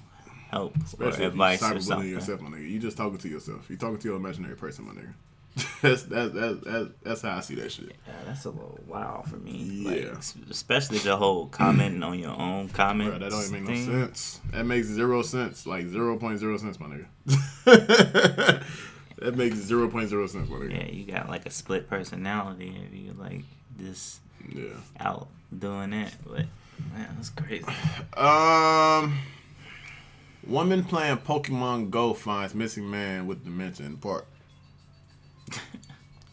[0.51, 2.11] help Especially or advice or cyberbullying something.
[2.11, 2.69] yourself, my nigga.
[2.69, 3.71] You just talking to yourself.
[3.71, 5.13] You talking to your imaginary person, my nigga.
[5.81, 7.93] that's, that's that's that's that's how I see that shit.
[8.07, 9.53] Yeah, that's a little wild for me.
[9.53, 9.91] Yeah.
[9.91, 13.11] Like, especially the whole commenting on your own comment.
[13.11, 13.87] Bro, that don't even make thing.
[13.93, 14.41] no sense.
[14.53, 15.67] That makes zero sense.
[15.67, 17.07] Like zero point zero cents, my nigga.
[19.19, 20.73] that makes zero point zero cents, my nigga.
[20.77, 23.43] Yeah, you got like a split personality if you like
[23.79, 24.21] just
[24.55, 24.75] Yeah.
[25.01, 26.13] out doing that.
[26.27, 26.45] But
[26.93, 27.65] man, that's crazy.
[28.17, 29.19] Um.
[30.47, 34.27] Woman playing Pokemon Go finds missing man with dementia in park.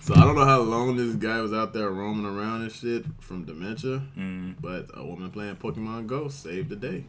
[0.00, 3.04] so I don't know how long this guy was out there roaming around and shit
[3.20, 7.04] from dementia, Mm, but a woman playing Pokemon Go saved the day.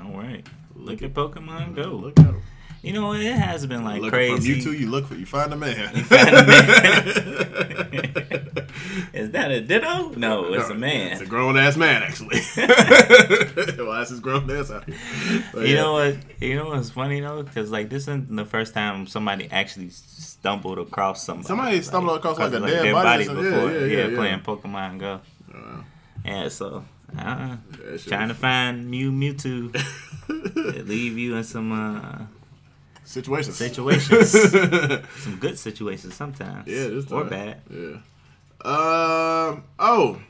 [0.00, 0.46] all right.
[0.74, 1.82] Look, Look at Pokemon Go.
[1.90, 2.42] Look at him.
[2.82, 3.20] You know what?
[3.20, 4.36] It has been like Looking crazy.
[4.36, 5.96] From you two, you look for you find a man.
[5.96, 6.42] You find a
[9.12, 10.10] Is that a ditto?
[10.10, 11.12] No, it's a man.
[11.12, 12.40] It's a grown ass man, actually.
[13.84, 14.96] well, that's his grown ass out here.
[15.52, 15.82] But You yeah.
[15.82, 16.16] know what?
[16.40, 20.78] You know what's funny though, because like this isn't the first time somebody actually stumbled
[20.78, 21.48] across somebody.
[21.48, 23.72] Somebody stumbled across, like, a dead their body body before.
[23.72, 25.20] Yeah, yeah, yeah, playing Pokemon Go.
[25.52, 25.82] Uh,
[26.24, 26.84] Yeah, so
[27.18, 27.56] uh,
[28.06, 29.74] trying to find Mew Mewtwo
[30.86, 32.26] leave you in some uh,
[33.08, 33.56] situations.
[33.56, 34.30] situations,
[35.22, 36.66] some good situations sometimes.
[36.68, 37.60] yeah, this or bad.
[37.70, 37.98] Yeah.
[38.64, 39.64] Um.
[39.78, 40.20] Oh.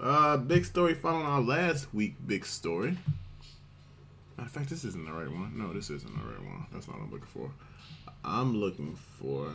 [0.00, 0.36] Uh.
[0.38, 2.16] Big story following our last week.
[2.26, 2.96] Big story.
[4.36, 5.52] Matter of fact, this isn't the right one.
[5.56, 6.66] No, this isn't the right one.
[6.72, 7.50] That's not what I'm looking for.
[8.24, 9.52] I'm looking for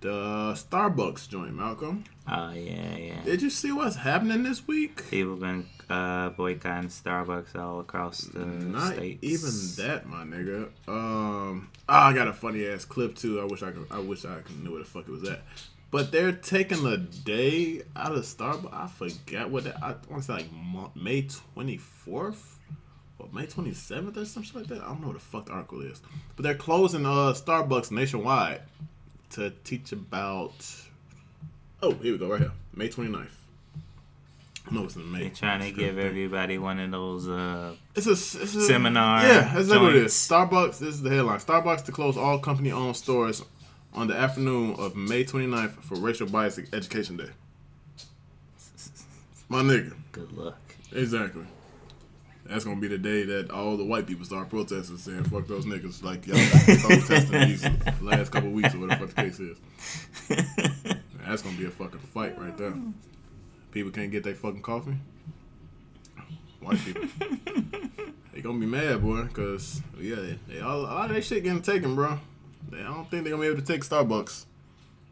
[0.00, 2.04] the Starbucks joint, Malcolm.
[2.26, 3.20] Oh yeah, yeah.
[3.24, 5.10] Did you see what's happening this week?
[5.10, 9.18] People been uh, boycotting Starbucks all across the Not states.
[9.22, 10.68] even that, my nigga.
[10.86, 13.40] Um, ah, I got a funny ass clip too.
[13.40, 13.86] I wish I could.
[13.90, 15.42] I wish I could know where the fuck it was at.
[15.90, 18.74] But they're taking a day out of Starbucks.
[18.74, 19.82] I forgot what that.
[19.82, 22.58] I want to say like May twenty fourth
[23.18, 24.82] or May twenty seventh or something like that.
[24.82, 26.02] I don't know what the fuck the article is.
[26.36, 28.60] But they're closing uh Starbucks nationwide
[29.30, 30.52] to teach about.
[31.80, 32.28] Oh, here we go.
[32.28, 33.28] Right here, May 29th.
[34.70, 35.20] No, it's in May.
[35.22, 37.28] They're trying to give everybody one of those.
[37.28, 40.12] Uh, It's a, it's a Seminar Yeah, that's exactly what it is.
[40.12, 40.78] Starbucks.
[40.78, 41.38] This is the headline.
[41.38, 43.42] Starbucks to close all company-owned stores
[43.94, 47.30] on the afternoon of May 29th for Racial Bias Education Day.
[49.48, 49.94] My nigga.
[50.12, 50.58] good luck.
[50.92, 51.44] Exactly.
[52.44, 55.66] That's gonna be the day that all the white people start protesting, saying "fuck those
[55.66, 56.38] niggas." Like y'all
[56.80, 59.58] protesting these last couple weeks or whatever the case is.
[61.26, 62.72] That's gonna be a fucking fight right there.
[63.70, 64.96] People can't get their fucking coffee.
[66.60, 67.02] White people,
[68.34, 71.44] they gonna be mad, boy, because yeah, they, they all, a lot of that shit
[71.44, 72.18] getting taken, bro.
[72.70, 74.44] They, I don't think they're gonna be able to take Starbucks.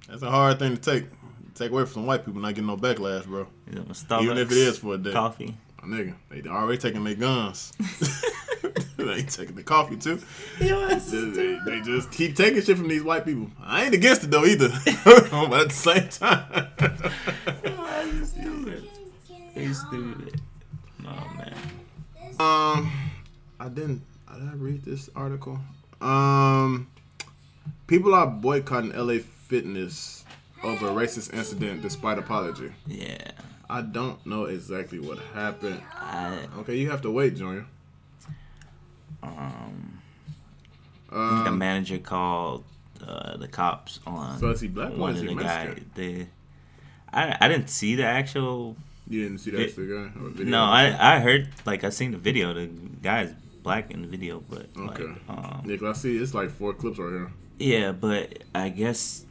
[0.08, 1.06] That's a hard thing to take.
[1.54, 3.46] Take away from white people, not getting no backlash, bro.
[3.72, 5.12] Know, Starbucks, Even if it is for a day.
[5.12, 5.56] coffee.
[5.82, 7.72] My nigga, they already taking their guns.
[9.04, 10.20] they ain't taking the coffee too.
[10.58, 13.50] They, they- they just keep taking shit from these white people.
[13.62, 14.68] I ain't against it though either.
[15.04, 16.68] but at the same time,
[18.18, 18.88] He's stupid.
[19.54, 20.40] He's stupid.
[21.06, 21.54] Oh man.
[22.40, 22.92] um,
[23.60, 24.02] I didn't.
[24.34, 25.58] Did I read this article?
[26.00, 26.88] Um,
[27.86, 30.24] people are boycotting LA Fitness
[30.62, 32.72] over a racist incident despite apology.
[32.86, 33.30] Yeah.
[33.68, 35.80] I don't know exactly what happened.
[35.94, 37.66] I Okay, you have to wait, Junior.
[39.26, 40.02] Um
[41.08, 41.16] the
[41.50, 42.64] Um, manager called
[43.06, 45.64] uh, the cops on so is he black or one is of he the guy.
[45.66, 45.90] Mexican?
[45.94, 46.26] The
[47.12, 48.76] I I didn't see the actual.
[49.08, 50.10] You didn't see that It- the guy?
[50.30, 50.50] Video?
[50.50, 52.52] No, I I heard like I seen the video.
[52.52, 52.66] The
[53.02, 55.04] guy's black in the video, but Okay.
[55.04, 57.30] like um Nick, I see it's like four clips right here.
[57.58, 59.24] Yeah, but I guess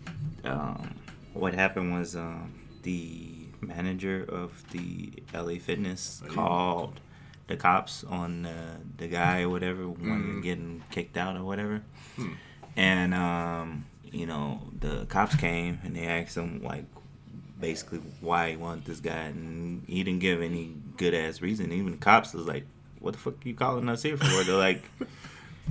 [0.45, 0.95] um,
[1.33, 2.53] what happened was um,
[2.83, 3.29] the
[3.61, 6.99] manager of the LA Fitness Oh, called
[7.47, 10.43] the cops on uh, the guy or whatever when Mm.
[10.43, 11.81] getting kicked out or whatever,
[12.15, 12.33] Hmm.
[12.75, 16.85] and um, you know the cops came and they asked him like
[17.59, 21.71] basically why he wanted this guy, and he didn't give any good ass reason.
[21.71, 22.65] Even the cops was like,
[22.99, 24.83] "What the fuck are you calling us here for?" They're like.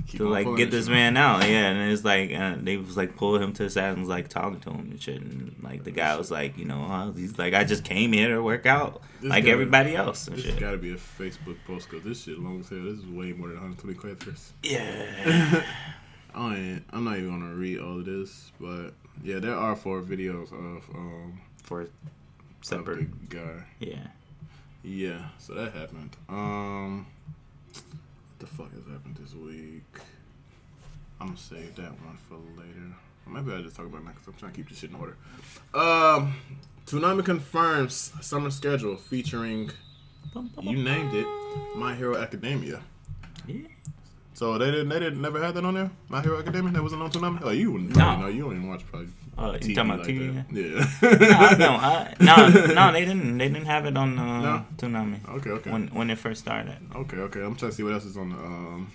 [0.07, 1.41] Keep to like get this man out.
[1.43, 4.09] Yeah, and it's like uh, they was like pulling him to the side and was
[4.09, 5.21] like talking to him and shit.
[5.21, 7.11] And like the guy was like, you know, huh?
[7.15, 10.45] he's like, I just came here to work out This like everybody else and This
[10.45, 10.53] shit.
[10.55, 12.83] has got to be a Facebook post because this shit long as hell.
[12.83, 14.53] This is way more than 120 characters.
[14.63, 15.63] Yeah.
[16.35, 18.89] I ain't, I'm not even gonna read all of this, but
[19.23, 21.87] yeah, there are four videos of um For
[22.61, 23.29] separate.
[23.29, 23.63] guy.
[23.79, 24.07] Yeah.
[24.83, 26.15] Yeah, so that happened.
[26.29, 27.07] Um,
[28.45, 29.83] the fuck has happened this week?
[31.19, 32.93] I'm gonna save that one for later.
[33.25, 34.95] Or maybe I'll just talk about it because I'm trying to keep this shit in
[34.95, 35.17] order.
[35.73, 36.35] Um,
[36.85, 39.71] Toonami confirms summer schedule featuring
[40.61, 41.25] you named it,
[41.75, 42.81] My Hero Academia.
[43.47, 43.61] Yeah.
[44.35, 45.89] So they didn't, they didn't never had that on there.
[46.09, 47.39] My Hero Academia that wasn't on Toonami.
[47.41, 48.19] Oh, you wouldn't No.
[48.19, 48.27] know.
[48.27, 49.07] You don't even watch probably.
[49.37, 50.35] Oh, you TV talking about like TV?
[51.01, 51.19] that.
[51.19, 51.55] no, I Yeah.
[51.55, 51.79] don't.
[51.83, 53.37] I, no, no, they didn't.
[53.37, 54.65] They didn't have it on uh, No?
[54.77, 56.77] Toonami okay, okay, when when it first started.
[56.95, 57.41] okay, okay.
[57.41, 58.91] I'm trying to see what else is on the um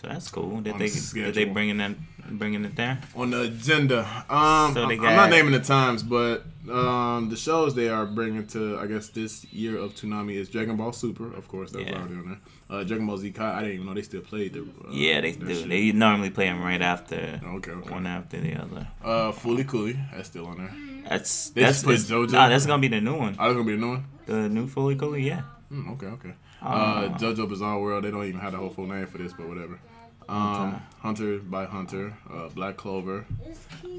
[0.00, 0.60] So that's cool.
[0.60, 1.92] Did On they the did they bringing that
[2.30, 2.98] bringing it there?
[3.14, 4.00] on the agenda.
[4.28, 8.04] Um, So they I'm got- not naming the times, but um, the shows they are
[8.04, 11.78] bringing to I guess this year of Toonami is Dragon Ball Super, of course, that
[11.78, 11.98] was Yeah.
[11.98, 12.38] already on there.
[12.68, 14.62] Uh, Dragon Ball Z Kai, I didn't even know they still played the.
[14.62, 15.54] Uh, Yeah, they do.
[15.54, 15.68] shit.
[15.68, 17.90] They normally play them right after Okay, okay.
[17.90, 18.86] one after the other.
[19.04, 20.74] Uh, Fooly Cooly, that's still on there.
[21.08, 22.32] That's They that's just put JoJo?
[22.32, 23.36] Nah, that's gonna be the new one.
[23.38, 24.04] Oh, that's gonna be a new one.
[24.26, 25.42] The new Fooly Cooly, yeah.
[25.70, 26.32] Hmm, okay, okay.
[26.62, 26.66] Oh.
[26.68, 29.48] Uh, JoJo Bizarre World, they don't even have the whole full name for this, but
[29.48, 29.78] whatever.
[30.28, 30.82] Um, Okay.
[31.02, 33.24] Hunter by Hunter, uh, Black Clover.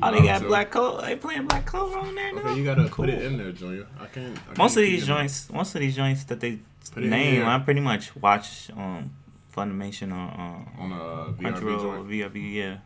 [0.02, 1.02] Oh, they got so- Black Clover.
[1.06, 2.42] They playing Black Clover on there now.
[2.42, 3.06] Okay, you gotta Cool.
[3.06, 3.88] put it in there, Junior.
[4.00, 4.38] I can't.
[4.38, 6.60] I Most can't of keep these it- joints, most of these joints that they
[6.94, 7.46] Put name, here.
[7.46, 9.12] I pretty much watch um
[9.56, 12.34] Funimation or uh, on a VRV Crunchyroll, joint.
[12.34, 12.54] VRV.
[12.54, 12.78] Yeah,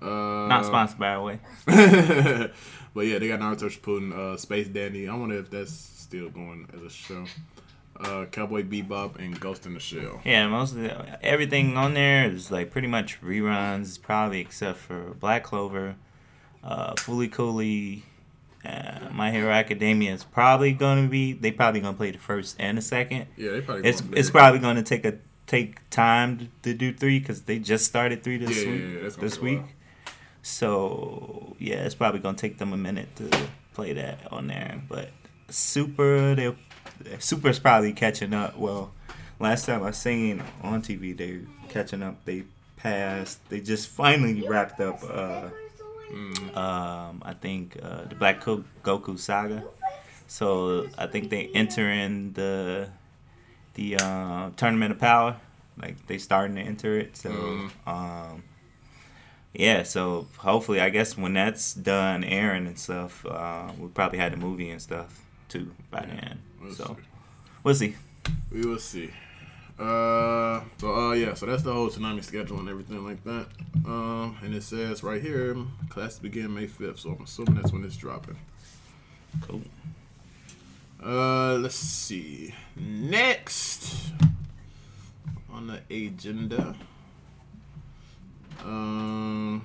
[0.00, 1.40] Uh, not sponsored by the way.
[2.94, 5.08] but yeah, they got Naruto Shippuden, uh, Space Dandy.
[5.08, 7.24] I wonder if that's still going as a show.
[8.02, 10.22] Uh, Cowboy Bebop and Ghost in the Shell.
[10.24, 15.14] Yeah, most of the, everything on there is like pretty much reruns, probably except for
[15.20, 15.96] Black Clover,
[16.64, 18.04] uh, Fooly Cooly,
[18.64, 21.32] uh, My Hero Academia is probably gonna be.
[21.34, 23.26] They probably gonna play the first and the second.
[23.36, 23.88] Yeah, they probably.
[23.88, 27.58] It's going it's probably gonna take a take time to, to do three because they
[27.58, 28.82] just started three this Yeah, yeah, week.
[28.94, 29.62] yeah, that's gonna this week.
[30.42, 33.30] So yeah, it's probably gonna take them a minute to
[33.74, 34.80] play that on there.
[34.88, 35.10] But
[35.48, 36.54] Super, they
[37.18, 38.56] Super's probably catching up.
[38.58, 38.92] Well,
[39.38, 42.24] last time I seen on TV, they catching up.
[42.24, 42.44] They
[42.76, 43.46] passed.
[43.48, 45.02] They just finally wrapped up.
[45.02, 45.48] Uh,
[46.12, 46.56] Mm.
[46.56, 49.62] um, I think uh, the Black Go- Goku saga.
[50.26, 52.88] So I think they entering the
[53.74, 55.36] the uh, tournament of power.
[55.80, 57.16] Like they starting to enter it.
[57.16, 57.70] So Mm.
[57.86, 58.42] um,
[59.54, 59.84] yeah.
[59.84, 64.38] So hopefully, I guess when that's done airing and stuff, uh, we'll probably have the
[64.38, 66.40] movie and stuff too by then.
[66.60, 67.06] We'll so see.
[67.62, 67.96] we'll see.
[68.52, 69.10] We will see.
[69.78, 73.46] Uh, so uh, yeah, so that's the whole Toonami schedule and everything like that.
[73.86, 75.56] Um, and it says right here,
[75.88, 77.00] class begin May fifth.
[77.00, 78.36] So I'm assuming that's when it's dropping.
[79.42, 79.62] Cool.
[81.02, 82.54] Uh, let's see.
[82.76, 84.12] Next
[85.50, 86.74] on the agenda.
[88.62, 89.64] Um,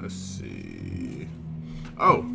[0.00, 1.28] let's see.
[1.98, 2.26] Oh,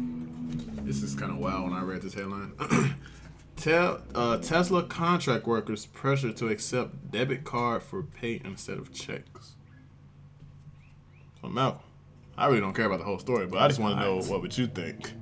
[0.86, 2.54] this is kind of wild when I read this headline.
[3.56, 9.56] Tel, uh, Tesla contract workers pressure to accept debit card for pay instead of checks.
[11.42, 11.82] So Malcolm,
[12.38, 14.42] I really don't care about the whole story, but I just want to know what
[14.42, 15.14] would you think.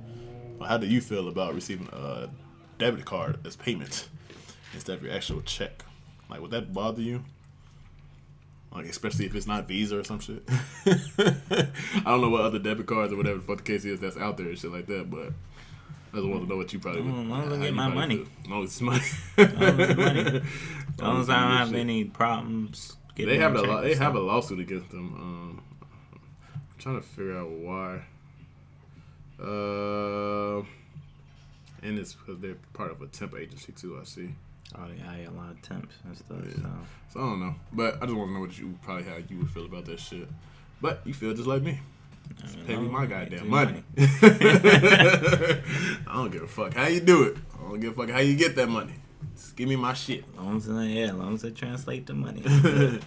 [0.58, 2.30] Or How do you feel about receiving a
[2.78, 4.08] debit card as payment
[4.74, 5.84] instead of your actual check?
[6.30, 7.22] Like, would that bother you?
[8.74, 10.42] Like, especially if it's not Visa or some shit.
[10.86, 14.16] I don't know what other debit cards or whatever the fuck the case is that's
[14.16, 15.32] out there and shit like that, but
[16.12, 17.20] I just want to know what you probably would.
[17.20, 18.16] As long as I get my money.
[18.16, 18.26] feel.
[18.44, 19.02] As long as it's money.
[19.38, 20.20] it's money.
[20.94, 21.78] As long as I don't have Shit.
[21.78, 25.14] any problems getting They have a they have a lawsuit against them.
[25.14, 25.62] Um,
[26.54, 28.02] I'm trying to figure out why.
[29.42, 30.58] Uh,
[31.82, 33.98] and it's because they're part of a temp agency too.
[34.00, 34.34] I see.
[34.76, 36.38] Oh yeah, I got a lot of temps and stuff.
[36.46, 36.54] Yeah.
[36.56, 36.70] So.
[37.14, 39.38] So I don't know, but I just want to know what you probably how you
[39.38, 40.28] would feel about that shit.
[40.80, 41.80] But you feel just like me.
[42.40, 43.82] Just pay me my goddamn money.
[43.98, 45.60] I
[46.14, 47.36] don't give a fuck how you do it.
[47.58, 48.94] I don't give a fuck how you get that money.
[49.36, 50.24] Just give me my shit.
[50.34, 52.42] As long as I, yeah, as long as I translate the money.
[52.46, 53.00] I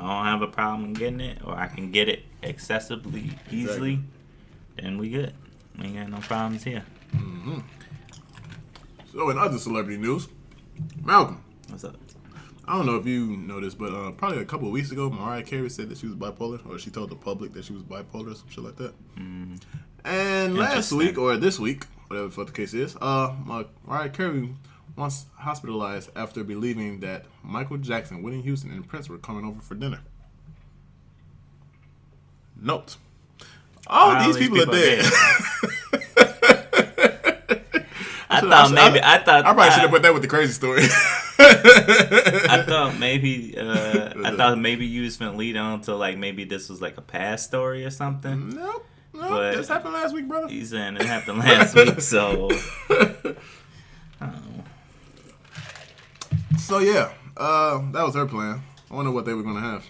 [0.00, 4.00] don't have a problem in getting it, or I can get it accessibly easily.
[4.76, 5.32] Then we good.
[5.78, 6.84] We ain't got no problems here.
[7.12, 7.58] hmm
[9.12, 10.28] So in other celebrity news,
[11.02, 11.42] Malcolm.
[11.68, 11.96] What's up?
[12.68, 15.08] I don't know if you know this, but uh, probably a couple of weeks ago,
[15.08, 17.82] Mariah Carey said that she was bipolar, or she told the public that she was
[17.82, 18.92] bipolar, or some shit like that.
[19.18, 19.58] Mm,
[20.04, 23.34] And last week, or this week, whatever the case is, uh,
[23.86, 24.54] Mariah Carey
[24.96, 29.74] once hospitalized after believing that Michael Jackson, Whitney Houston, and Prince were coming over for
[29.74, 30.00] dinner.
[32.60, 32.96] Note.
[33.86, 35.04] All, All these, these people, people are are dead.
[38.30, 40.52] I should- thought maybe I thought I probably should have put that with the crazy
[40.52, 40.82] story.
[41.40, 46.44] I thought maybe uh, I thought maybe you was gonna lead on to like maybe
[46.44, 48.50] this was like a past story or something.
[48.50, 48.86] Nope.
[49.14, 49.28] Nope.
[49.30, 50.48] But- this happened last week, brother.
[50.48, 52.50] He's saying it happened last week, so
[56.58, 58.60] So yeah, uh, that was her plan.
[58.90, 59.84] I wonder what they were gonna have.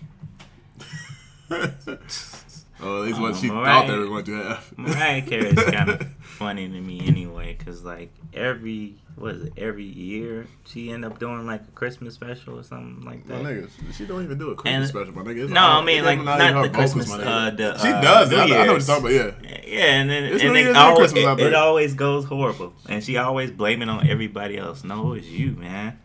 [1.51, 4.79] oh, at least what Oh, she thought they were going to have.
[4.79, 9.53] Mariah Carey is kind of funny to me anyway, cause like every what is it
[9.57, 13.43] every year she end up doing like a Christmas special or something like that.
[13.43, 13.65] My that.
[13.69, 15.45] nigga, she don't even do a Christmas And- special, my nigga.
[15.45, 17.11] It's No, all- I mean like not, her the Christmas.
[17.11, 17.27] nigga.
[17.27, 18.31] Uh, the, she uh, does.
[18.31, 19.45] New I, I know what you're talking about.
[19.45, 19.61] Yeah.
[19.67, 23.51] Yeah, and then It's and it always, it, it always goes horrible, and she always
[23.51, 24.83] blaming on everybody else.
[24.85, 25.99] No, it's you, man.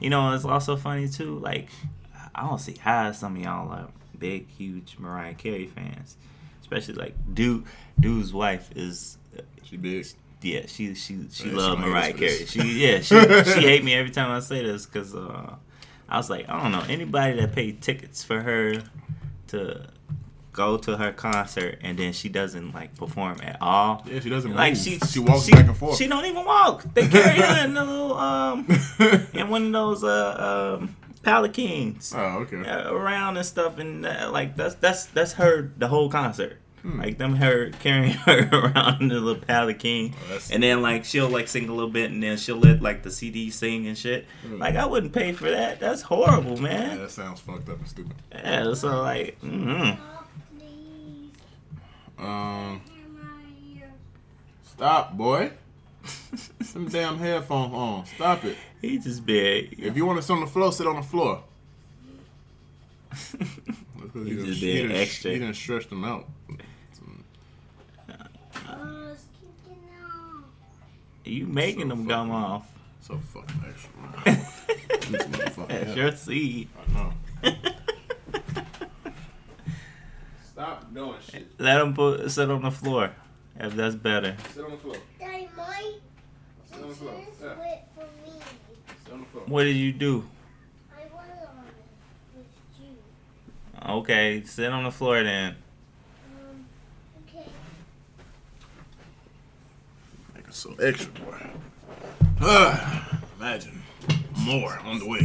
[0.00, 1.38] You know, it's also funny too.
[1.38, 1.68] Like,
[2.34, 3.88] I don't see how some of y'all are
[4.18, 6.16] big, huge Mariah Carey fans,
[6.62, 7.64] especially like dude.
[8.00, 9.18] Dude's wife is,
[9.64, 10.06] She big.
[10.44, 12.46] Yeah, she she she Yeah, love she Mariah hate us for Carey.
[12.46, 15.56] She yeah, she she hate me every time I say this because uh,
[16.08, 18.82] I was like, I don't know anybody that paid tickets for her
[19.48, 19.86] to
[20.52, 24.04] go to her concert and then she doesn't like perform at all.
[24.08, 25.96] Yeah, she doesn't Like she, she walks she- back and forth.
[25.96, 26.84] She don't even walk.
[26.94, 28.66] They carry her in a little um
[29.32, 32.68] in one of those uh um palanquins oh, okay.
[32.68, 36.58] uh, around and stuff, and uh, like that's that's that's her the whole concert.
[36.84, 36.98] Hmm.
[37.00, 41.30] Like them her carrying her around in a little palanquin, Oh, and then like she'll
[41.30, 44.26] like sing a little bit, and then she'll let like the CD sing and shit.
[44.46, 44.58] Hmm.
[44.58, 45.80] Like I wouldn't pay for that.
[45.80, 46.98] That's horrible, Yeah, man.
[46.98, 48.12] that sounds fucked up and stupid.
[48.32, 49.98] Yeah, so like, mm
[50.58, 51.30] Please,
[52.18, 53.92] Um, in my ear.
[54.64, 55.52] stop, boy.
[56.62, 58.04] Some damn headphones on.
[58.04, 58.58] Stop it.
[58.82, 59.76] he just big.
[59.78, 61.42] If you want to sit on the floor, sit on the floor.
[64.12, 65.30] He he done- just he done- extra.
[65.32, 66.28] He done stretched them out.
[68.08, 70.44] Oh, it's kicking off.
[71.24, 72.66] You making So them come off.
[73.00, 73.90] So fucking extra.
[74.24, 74.46] Man.
[75.68, 75.94] That's yeah.
[75.94, 76.68] your seed.
[76.78, 77.12] I know.
[80.44, 81.48] Stop doing shit.
[81.58, 83.10] Let them put sit on the floor.
[83.58, 84.36] If that's better.
[84.54, 84.96] Sit on the floor.
[85.18, 85.94] Daddy, might.
[86.70, 87.14] Sit on the floor.
[87.42, 87.54] Yeah.
[87.94, 88.32] for me.
[89.04, 89.44] Sit on the floor.
[89.46, 90.24] What did you do?
[90.92, 92.46] I was on it with
[92.80, 93.94] you.
[93.94, 95.56] Okay, sit on the floor then.
[96.38, 96.66] Um,
[97.28, 97.48] okay.
[100.66, 101.46] Make it so extra, boy.
[102.40, 103.82] Ah, imagine
[104.40, 105.20] more on the way.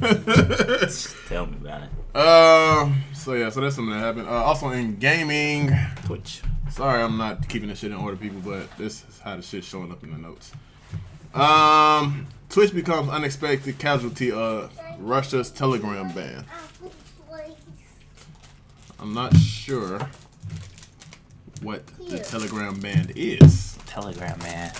[1.28, 1.88] Tell me about it.
[2.14, 4.28] uh, so yeah, so that's something that happened.
[4.28, 5.70] Uh, also in gaming,
[6.04, 6.42] Twitch.
[6.70, 9.66] sorry I'm not keeping this shit in order, people, but this is how the shit's
[9.66, 10.52] showing up in the notes.
[11.34, 16.44] Um, Twitch becomes unexpected casualty of Russia's Telegram ban.
[19.00, 20.08] I'm not sure
[21.62, 23.67] what the Telegram ban is.
[23.88, 24.72] Telegram man.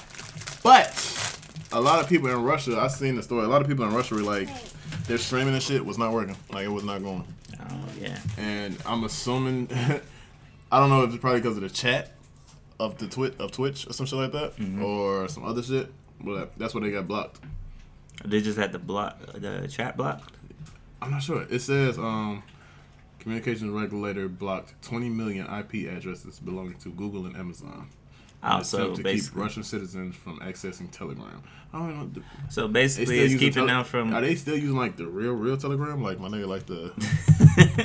[0.62, 1.38] But
[1.72, 3.44] a lot of people in Russia, I've seen the story.
[3.44, 4.48] A lot of people in Russia were like,
[5.06, 6.36] their streaming and shit was not working.
[6.52, 7.24] Like it was not going.
[7.60, 8.18] Oh yeah.
[8.36, 9.68] And I'm assuming,
[10.72, 12.12] I don't know if it's probably because of the chat
[12.80, 14.82] of the twit of Twitch or some shit like that, Mhm.
[14.82, 15.92] or some other shit.
[16.20, 17.40] But that's why they got blocked.
[18.24, 20.32] They just had the block the chat blocked.
[21.00, 21.46] I'm not sure.
[21.48, 22.42] It says um,
[23.20, 27.88] communications regulator blocked 20 million IP addresses belonging to Google and Amazon.
[28.42, 31.42] Oh, so to keep Russian citizens from accessing Telegram.
[31.72, 32.22] I don't know.
[32.48, 35.56] so basically, it's keeping tele- them from Are they still using like the real, real
[35.56, 36.02] Telegram?
[36.02, 36.92] Like my nigga, like the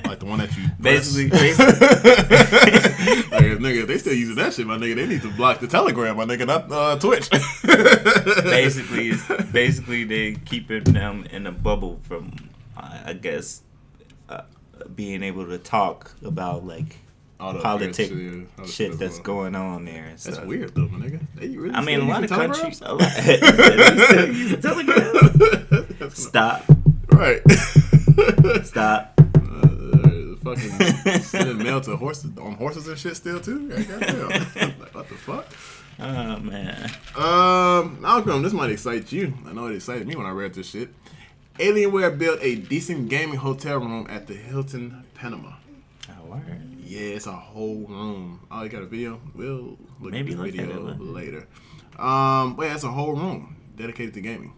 [0.07, 1.13] like the one that you press?
[1.13, 1.53] Basically-
[3.31, 4.95] like, nigga, they still using that shit, my nigga.
[4.95, 7.29] They need to block the Telegram, my nigga, not uh, Twitch.
[8.43, 12.31] basically, it's, basically they keeping them in a bubble from,
[12.77, 13.63] uh, I guess,
[14.29, 14.43] uh,
[14.95, 17.02] being able to talk about like the
[17.61, 20.03] politic shit, yeah, all the shit that's going on there.
[20.05, 20.45] And That's stuff.
[20.45, 21.19] weird though, my nigga.
[21.35, 22.81] They really I mean, a lot of countries.
[22.81, 25.89] A lot, they still use Telegram.
[25.99, 26.63] That's Stop.
[27.11, 27.41] Right.
[28.63, 29.19] Stop.
[29.35, 33.67] Uh, fucking sending mail to horses on horses and shit still too.
[33.69, 33.87] Like,
[34.93, 35.45] what the fuck?
[35.99, 36.89] Oh man.
[37.15, 39.33] Um, Malcolm, this might excite you.
[39.47, 40.89] I know it excited me when I read this shit.
[41.59, 45.53] Alienware built a decent gaming hotel room at the Hilton Panama.
[46.09, 46.72] Oh, word.
[46.85, 48.45] Yeah, it's a whole room.
[48.51, 49.19] Oh, you got a video?
[49.35, 50.99] We'll look Maybe at the look at video it.
[51.01, 51.47] later.
[51.97, 54.53] Um, but yeah, it's a whole room dedicated to gaming.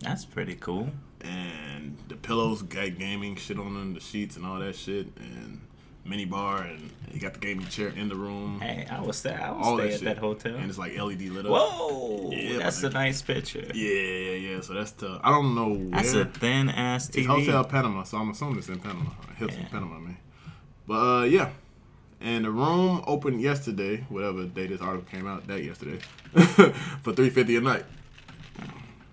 [0.00, 0.90] That's pretty cool.
[1.22, 5.08] And the pillows got gaming shit on them, the sheets and all that shit.
[5.18, 5.60] And
[6.04, 8.60] mini bar, and you got the gaming chair in the room.
[8.60, 9.40] Hey, I was there.
[9.42, 10.04] I all was that stay at shit.
[10.04, 10.54] that hotel.
[10.54, 11.52] and it's like LED lit up.
[11.52, 13.66] Whoa, Yeah, that's a nice picture.
[13.74, 14.60] Yeah, yeah, yeah.
[14.60, 15.18] So that's the.
[15.22, 15.90] I don't know where.
[15.90, 17.26] That's a thin ass It's TV.
[17.26, 19.10] Hotel Panama, so I'm assuming it's in Panama.
[19.36, 19.68] Hilton, Yeah.
[19.68, 20.16] Panama, man.
[20.86, 21.50] But uh, yeah.
[22.20, 25.98] And the room opened yesterday, whatever day this article came out, that yesterday,
[27.02, 27.84] for three fifty a night.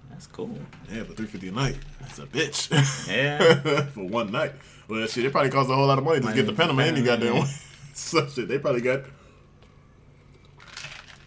[0.09, 0.57] That's cool.
[0.91, 1.77] Yeah, for three fifty a night.
[1.99, 3.07] That's a bitch.
[3.07, 3.85] Yeah.
[3.93, 4.53] for one night.
[4.87, 7.03] Well, shit, it probably costs a whole lot of money to get the Panama any
[7.03, 7.49] goddamn way.
[7.93, 9.01] so shit, they probably got.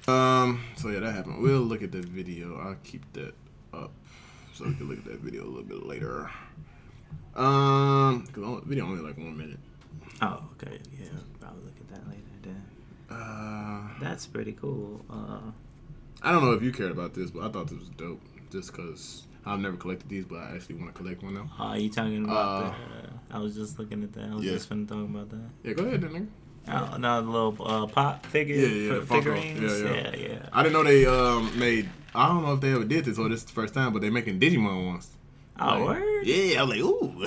[0.08, 0.64] Um.
[0.76, 1.42] So yeah, that happened.
[1.42, 2.58] We'll look at the video.
[2.58, 3.34] I'll keep that
[3.74, 3.90] up
[4.54, 6.30] so we can look at that video a little bit later.
[7.34, 9.58] Um, cause the video only like one minute.
[10.22, 10.78] Oh, okay.
[10.98, 11.08] Yeah,
[11.42, 12.22] I'll look at that later.
[12.42, 12.64] Then.
[13.16, 15.04] Uh, That's pretty cool.
[15.10, 15.38] Uh,
[16.22, 18.20] I don't know if you cared about this, but I thought this was dope.
[18.50, 21.50] Just cause I've never collected these, but I actually want to collect one now.
[21.58, 23.36] are you talking about Uh, the?
[23.36, 24.24] I was just looking at that.
[24.30, 24.52] I was yeah.
[24.52, 25.40] just finna talk about that.
[25.64, 26.28] Yeah, go ahead, then, nigga.
[26.68, 29.60] Oh, no, the little uh, pop figure Yeah, yeah, fi- figurines.
[29.80, 30.28] Yeah, Yeah, yeah.
[30.28, 30.48] yeah.
[30.52, 31.88] I didn't know they um made.
[32.14, 34.02] I don't know if they ever did this or this is the first time, but
[34.02, 35.10] they're making Digimon ones.
[35.60, 36.26] Oh, Like, word.
[36.26, 37.12] Yeah, I'm like, ooh.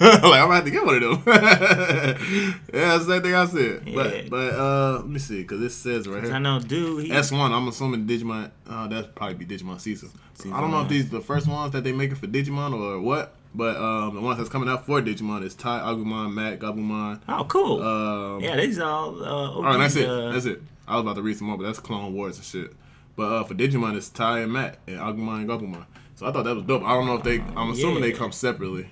[0.00, 1.22] like, I'm gonna have to get one of them.
[1.26, 3.82] yeah, that's the same thing I said.
[3.86, 3.94] Yeah.
[3.94, 6.32] But, but uh, let me see, because it says right here.
[6.32, 7.04] I know, dude.
[7.04, 10.08] He, S1, I'm assuming Digimon, uh, that'd probably be Digimon Caesar.
[10.52, 13.34] I don't know if these the first ones that they making for Digimon or what,
[13.54, 17.20] but um, the ones that's coming out for Digimon is Tai, Agumon, Matt, Gabumon.
[17.28, 17.82] oh, cool.
[17.82, 19.22] Um, yeah, these all.
[19.22, 20.08] Uh, all right, that's it.
[20.08, 20.60] uh, That's it.
[20.88, 22.72] I was about to read some more, but that's Clone Wars and shit.
[23.16, 25.84] But uh, for Digimon, it's Tai and Matt, and Agumon and Gabumon.
[26.24, 26.82] So I thought that was dope.
[26.82, 27.40] I don't know if they.
[27.56, 28.88] I'm assuming they come separately.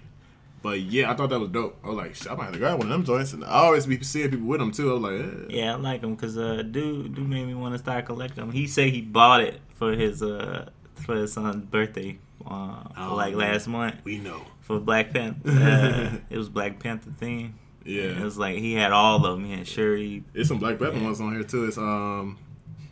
[0.63, 1.77] But yeah, I thought that was dope.
[1.83, 3.33] I was like, shit, I might have to grab one of them joints.
[3.33, 4.91] And I always be seeing people with them too.
[4.91, 5.21] I was like,
[5.51, 5.57] eh.
[5.59, 8.53] Yeah, I like them because uh, dude, dude made me want to start collecting them.
[8.53, 13.35] He said he bought it for his uh for his son's birthday, uh, Oh, like
[13.35, 14.43] last month we know.
[14.61, 15.41] for Black Panther.
[15.51, 17.55] Uh, it was Black Panther theme.
[17.85, 19.45] Yeah, It was like he had all of them.
[19.45, 20.23] He had Shuri.
[20.33, 21.05] There's some Black Panther Yeah.
[21.05, 21.65] ones on here too.
[21.65, 22.39] It's um,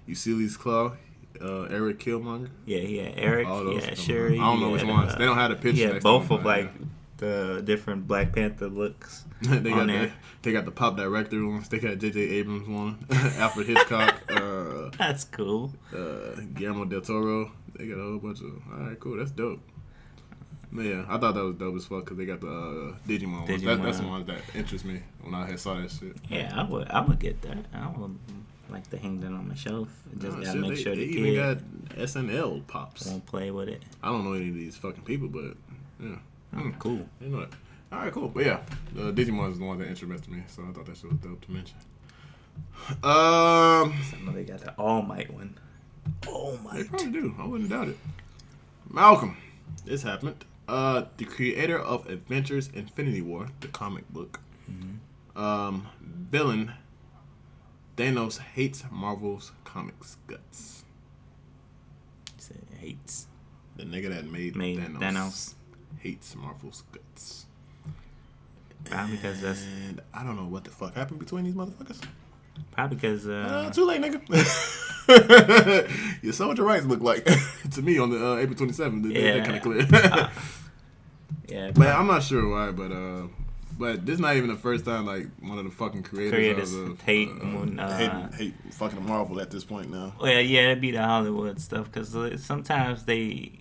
[0.09, 0.97] Ulysses Klaue,
[1.43, 2.51] uh, Eric Killmonger.
[2.67, 3.47] Yeah, he had Eric.
[3.49, 3.85] yeah, He those.
[3.85, 4.39] had come Shuri.
[4.39, 5.13] I don't know which ones.
[5.15, 5.93] uh, they don't have the picture.
[5.93, 6.71] Next both of like
[7.19, 9.25] the different Black Panther looks.
[9.43, 9.59] yeah.
[9.59, 10.11] they got the,
[10.43, 11.69] they got the pop director ones.
[11.69, 12.19] They got J.J.
[12.21, 12.99] Abrams one,
[13.39, 15.73] Alfred Hitchcock, uh, That's cool.
[15.95, 17.53] uh, Guillermo del Toro.
[17.77, 18.53] They got a whole bunch of.
[18.73, 19.17] All right, cool.
[19.19, 19.61] That's dope.
[20.73, 23.63] Yeah, I thought that was dope as fuck because they got the uh, Digimon, ones.
[23.65, 24.09] That, that's the Digimon.
[24.11, 26.15] ones that interest me when I had saw that shit.
[26.29, 26.89] Yeah, I would.
[26.91, 27.59] I would get that.
[27.75, 28.17] I would
[28.73, 29.89] like to hang that on my shelf.
[30.19, 31.59] Just Nah, gotta shit, make they, sure they the even got
[31.99, 33.07] SNL pops.
[33.07, 33.83] won't play with it.
[34.03, 35.55] I don't know any of these fucking people, but
[36.01, 36.17] yeah.
[36.55, 36.71] Hmm.
[36.79, 37.07] Cool.
[37.21, 37.51] You know it.
[37.93, 38.29] All right, cool.
[38.29, 38.61] But yeah,
[38.95, 41.41] the Digimon is the one that interested me, so I thought that shit was dope
[41.45, 41.77] to mention.
[42.89, 43.93] Um, I
[44.25, 45.59] know they got the All Might one.
[46.29, 46.75] All Might.
[46.79, 47.35] they probably do.
[47.39, 47.97] I wouldn't doubt it.
[48.89, 49.37] Malcolm,
[49.85, 50.45] this happened.
[50.69, 54.41] Uh, the creator of Avengers Infinity War, the comic book,
[55.37, 55.87] um,
[56.31, 56.73] villain
[58.01, 60.85] Thanos hates Marvel's comics guts.
[62.39, 63.27] Said hates.
[63.77, 65.55] The nigga that made, Made Thanos, Thanos.
[65.99, 67.47] hates Marvel's guts.
[68.85, 72.01] Probably because that's And I don't know what the fuck happened between these motherfuckers.
[72.71, 74.21] probably because Uh, uh, too late, nigga.
[76.23, 77.25] Your soldier rights look like
[77.73, 79.13] to me on the uh, April 27th.
[79.13, 79.45] They, Yeah.
[79.45, 79.83] kind of clear.
[81.49, 82.71] yeah, but I'm not sure why.
[82.73, 83.27] But uh,
[83.81, 86.75] but this is not even the first time like one of the fucking creators, Creators
[86.75, 90.13] of, hate uh, when, uh, hate, hate fucking Marvel at this point now.
[90.21, 92.15] well, yeah, it'd be the Hollywood stuff because
[92.45, 93.53] sometimes they,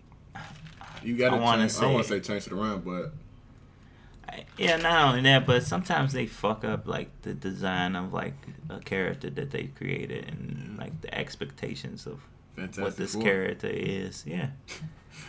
[1.01, 1.77] You got to I wanna change.
[1.77, 3.13] I don't want to say- say change it around, but
[4.57, 8.35] yeah, not only that, but sometimes they fuck up like the design of like
[8.69, 12.19] a character that they created and like the expectations of
[12.59, 13.23] Fantastic what this Four.
[13.23, 14.23] character is.
[14.25, 14.49] Yeah.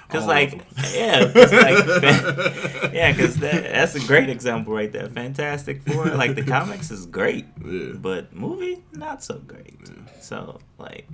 [0.09, 0.61] Cause like,
[0.93, 1.85] yeah, cause like,
[2.93, 5.07] yeah, cause that, that's a great example right there.
[5.09, 7.93] Fantastic Four, like the comics is great, Yeah.
[7.95, 9.77] but movie not so great.
[9.87, 10.21] Yeah.
[10.21, 11.07] So like,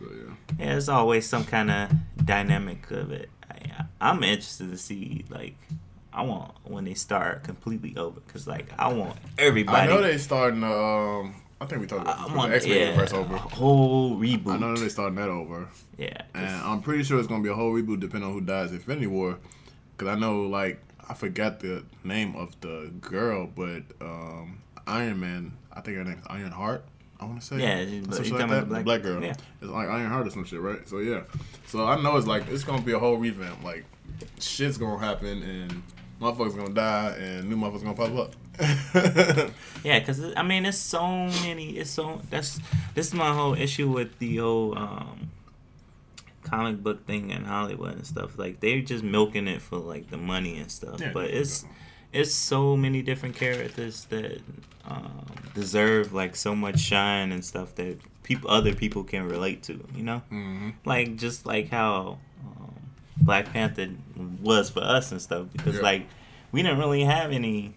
[0.00, 0.32] So yeah.
[0.58, 1.90] yeah, there's always some kind of
[2.24, 3.30] dynamic of it.
[3.48, 5.54] I, I'm interested to see like,
[6.12, 9.78] I want when they start completely over, cause like I want everybody.
[9.82, 10.64] I know they starting.
[10.64, 13.36] Um, I think we talked about this, the X Men yeah, universe a over.
[13.36, 14.52] whole reboot.
[14.54, 15.68] I know they're starting that over.
[15.96, 16.20] Yeah.
[16.34, 18.76] And I'm pretty sure it's gonna be a whole reboot depending on who dies in
[18.76, 19.38] Infinity War.
[19.96, 25.52] Cause I know like I forgot the name of the girl, but um, Iron Man.
[25.72, 26.84] I think her name's Iron Heart.
[27.18, 27.58] I want to say.
[27.58, 29.22] Yeah, you- some you talking like about the The black- black girl.
[29.22, 29.34] yeah.
[29.62, 30.86] It's like Iron Heart or some shit, right?
[30.86, 31.22] So yeah.
[31.66, 33.64] So I know it's like it's gonna be a whole revamp.
[33.64, 33.84] Like
[34.38, 35.82] shit's gonna happen and
[36.20, 38.32] motherfuckers gonna die and new motherfuckers gonna pop up.
[39.84, 41.06] Yeah, because I mean, it's so
[41.44, 41.76] many.
[41.78, 42.58] It's so that's
[42.94, 45.30] this is my whole issue with the old um,
[46.42, 48.38] comic book thing in Hollywood and stuff.
[48.38, 51.00] Like they're just milking it for like the money and stuff.
[51.00, 51.64] Yeah, but it's
[52.12, 54.40] it's so many different characters that
[54.86, 59.86] um, deserve like so much shine and stuff that people other people can relate to.
[59.94, 62.18] You know, hmm like just like how
[63.18, 63.88] Black Panther
[64.42, 65.82] was for us and stuff because Yeah.
[65.82, 66.06] like
[66.52, 67.74] we didn't really have any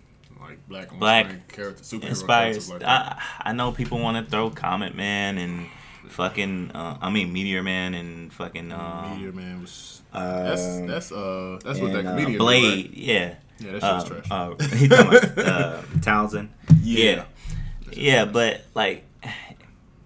[0.48, 2.68] Like black Black character, superhero inspired.
[2.70, 2.84] like.
[2.84, 5.68] I, I know people want to throw Comet Man and
[6.10, 10.02] fucking uh, I mean Meteor Man and fucking um, Meteor Man was.
[10.14, 12.32] um, That's that's uh that's what that and, uh, comedian.
[12.34, 12.86] did, Blade.
[12.86, 12.94] right?
[12.98, 13.36] Yeah.
[13.60, 14.28] Yeah, that Uh, shit's trash.
[14.32, 16.50] uh, talking about uh, Townsend.
[16.82, 17.26] Yeah.
[17.86, 19.04] Shit's Yeah, but like,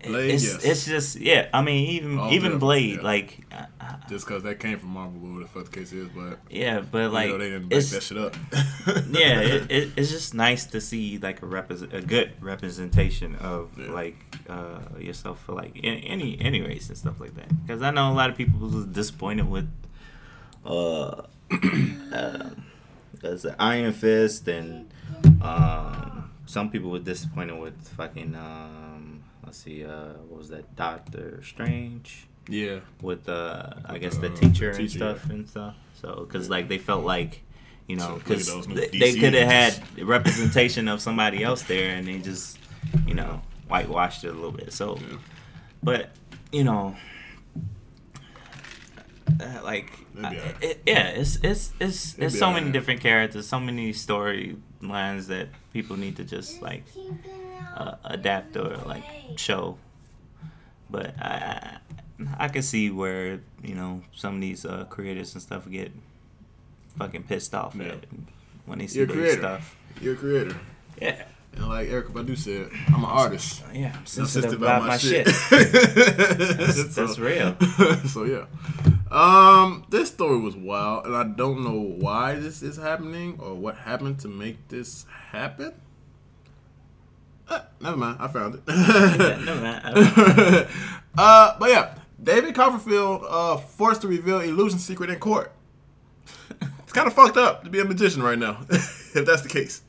[0.04, 0.66] Blade, it's yes.
[0.66, 1.48] it's just yeah.
[1.54, 3.02] I mean, even All even Blade, yeah.
[3.04, 3.40] like,
[3.84, 6.40] uh, uh, just because that came from Marvel, whatever the fuck the case is, but
[6.50, 8.36] yeah, but like know, they didn't back it's that shit up.
[9.10, 13.78] yeah, it, it, it's just nice to see like a represent a good representation of
[13.78, 13.92] Yeah.
[13.92, 14.18] like
[14.50, 17.50] uh, yourself for like any, any any race and stuff like that.
[17.66, 19.70] Because I know a lot of people was disappointed with
[20.66, 21.24] uh,
[22.14, 22.50] uh
[23.24, 24.92] as the Iron Fist and
[25.42, 31.42] um, some people were disappointed with fucking um, let's see uh, what was that Doctor
[31.44, 35.50] Strange yeah, with uh I guess the the, uh, teacher the and teacher, stuff and
[35.50, 35.76] stuff.
[36.02, 37.42] So because like they felt like
[37.88, 42.08] you know because those new they, could have had representation of somebody else there and
[42.08, 42.58] they just
[43.08, 44.74] you know whitewashed it a little bit.
[44.74, 45.18] So Yeah.
[45.82, 46.10] but
[46.52, 46.96] you know.
[49.40, 53.60] Uh, like It'd I- it, yeah it's it's it's there's so many different characters so
[53.60, 56.84] many storylines that people need to just like
[57.76, 59.04] uh, adapt or like
[59.38, 59.78] show.
[60.90, 61.78] But I,
[62.38, 65.92] I can see where you know some of these uh, creators and stuff get
[66.98, 67.86] fucking pissed off Yeah.
[67.94, 68.06] at
[68.66, 69.40] when they see You're creator.
[69.42, 69.76] stuff.
[70.02, 70.56] you're a creator,
[71.02, 73.64] Yeah, and like Erykah Badu said, I'm an artist.
[73.74, 75.26] yeah, I'm sensitive about my shit.
[75.26, 77.56] that's, that's real.
[78.08, 78.46] so yeah,
[79.12, 83.76] um, this story was wild, and I don't know why this is happening or what
[83.76, 85.74] happened to make this happen.
[87.50, 88.62] Uh, never mind, I found it.
[88.68, 90.68] Never mind.
[91.18, 91.94] Uh, but yeah,
[92.24, 95.52] David Copperfield uh, forced to reveal illusion secret in court.
[96.84, 99.82] It's kind of fucked up to be a magician right now, if that's the case.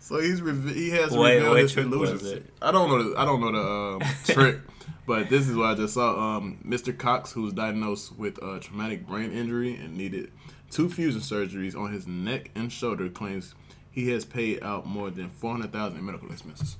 [0.00, 2.12] So he's reve- he has What- revealed what his illusion.
[2.14, 2.26] was it?
[2.34, 2.54] secret.
[2.60, 3.02] I don't know.
[3.10, 3.52] The, I don't know
[3.98, 4.58] the um, trick,
[5.06, 6.36] but this is what I just saw.
[6.36, 6.96] Um, Mr.
[6.96, 10.30] Cox, who was diagnosed with a traumatic brain injury and needed
[10.70, 13.54] two fusion surgeries on his neck and shoulder, claims
[13.90, 16.76] he has paid out more than four hundred thousand in medical expenses.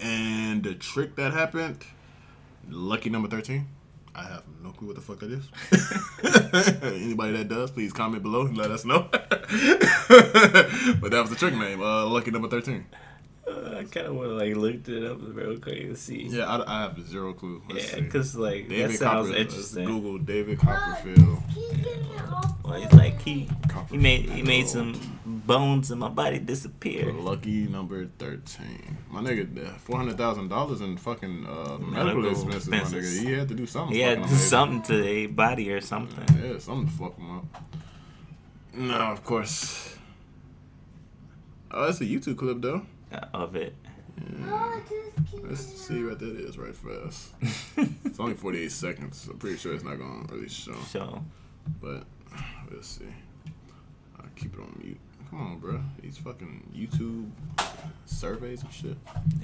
[0.00, 1.84] And the trick that happened,
[2.68, 3.68] lucky number thirteen.
[4.16, 5.46] I have no clue what the fuck that is.
[7.04, 9.08] Anybody that does, please comment below and let us know.
[9.10, 9.20] but
[11.10, 12.86] that was the trick name, uh, lucky number thirteen.
[13.48, 16.22] I kind of want to like look it up real quick and see.
[16.28, 17.62] Yeah, I, I have zero clue.
[17.68, 19.36] Let's Yeah, because like David that sounds Copperfield.
[19.46, 19.84] interesting.
[19.84, 21.38] Google David Copperfield.
[22.64, 23.48] Well, he's like he
[23.90, 24.94] he made he made some
[25.46, 27.12] bones in my body disappear.
[27.12, 28.98] Lucky number thirteen.
[29.10, 33.32] My nigga, four hundred thousand dollars in fucking uh, medical, Medical expenses, My nigga, he
[33.32, 33.94] had to do something.
[33.94, 36.24] He had to do something to their body or something.
[36.42, 37.44] Yeah, something to fuck him up.
[38.74, 39.96] No, of course.
[41.70, 42.82] Oh, that's a YouTube clip though.
[43.12, 43.74] uh, Of it.
[45.42, 47.32] Let's see what that is right fast.
[48.04, 49.28] It's only 48 seconds.
[49.30, 50.74] I'm pretty sure it's not gonna really show.
[50.90, 51.22] So
[51.82, 52.04] But
[52.70, 53.04] let's see.
[54.18, 54.98] I'll keep it on mute.
[55.30, 55.80] Come on, bro.
[56.00, 57.30] These fucking YouTube
[58.04, 58.96] surveys and shit.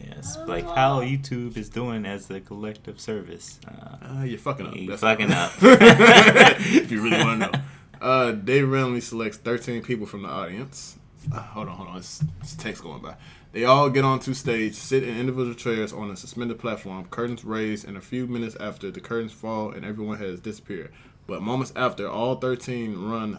[0.07, 3.59] yes, like how YouTube is doing as a collective service.
[3.67, 4.77] Uh, Uh, you're fucking up.
[4.77, 5.53] You That's fucking up.
[5.61, 7.63] if you really want to know.
[8.03, 10.99] Uh, Dave randomly selects 13 people from the audience.
[11.33, 11.99] Uh, hold on, hold on.
[11.99, 13.15] It's, it's text going by.
[13.53, 17.87] They all get onto stage, sit in individual chairs on a suspended platform, curtains raised,
[17.87, 20.91] and a few minutes after, the curtains fall and everyone has disappeared.
[21.29, 23.39] But moments after, all 13 run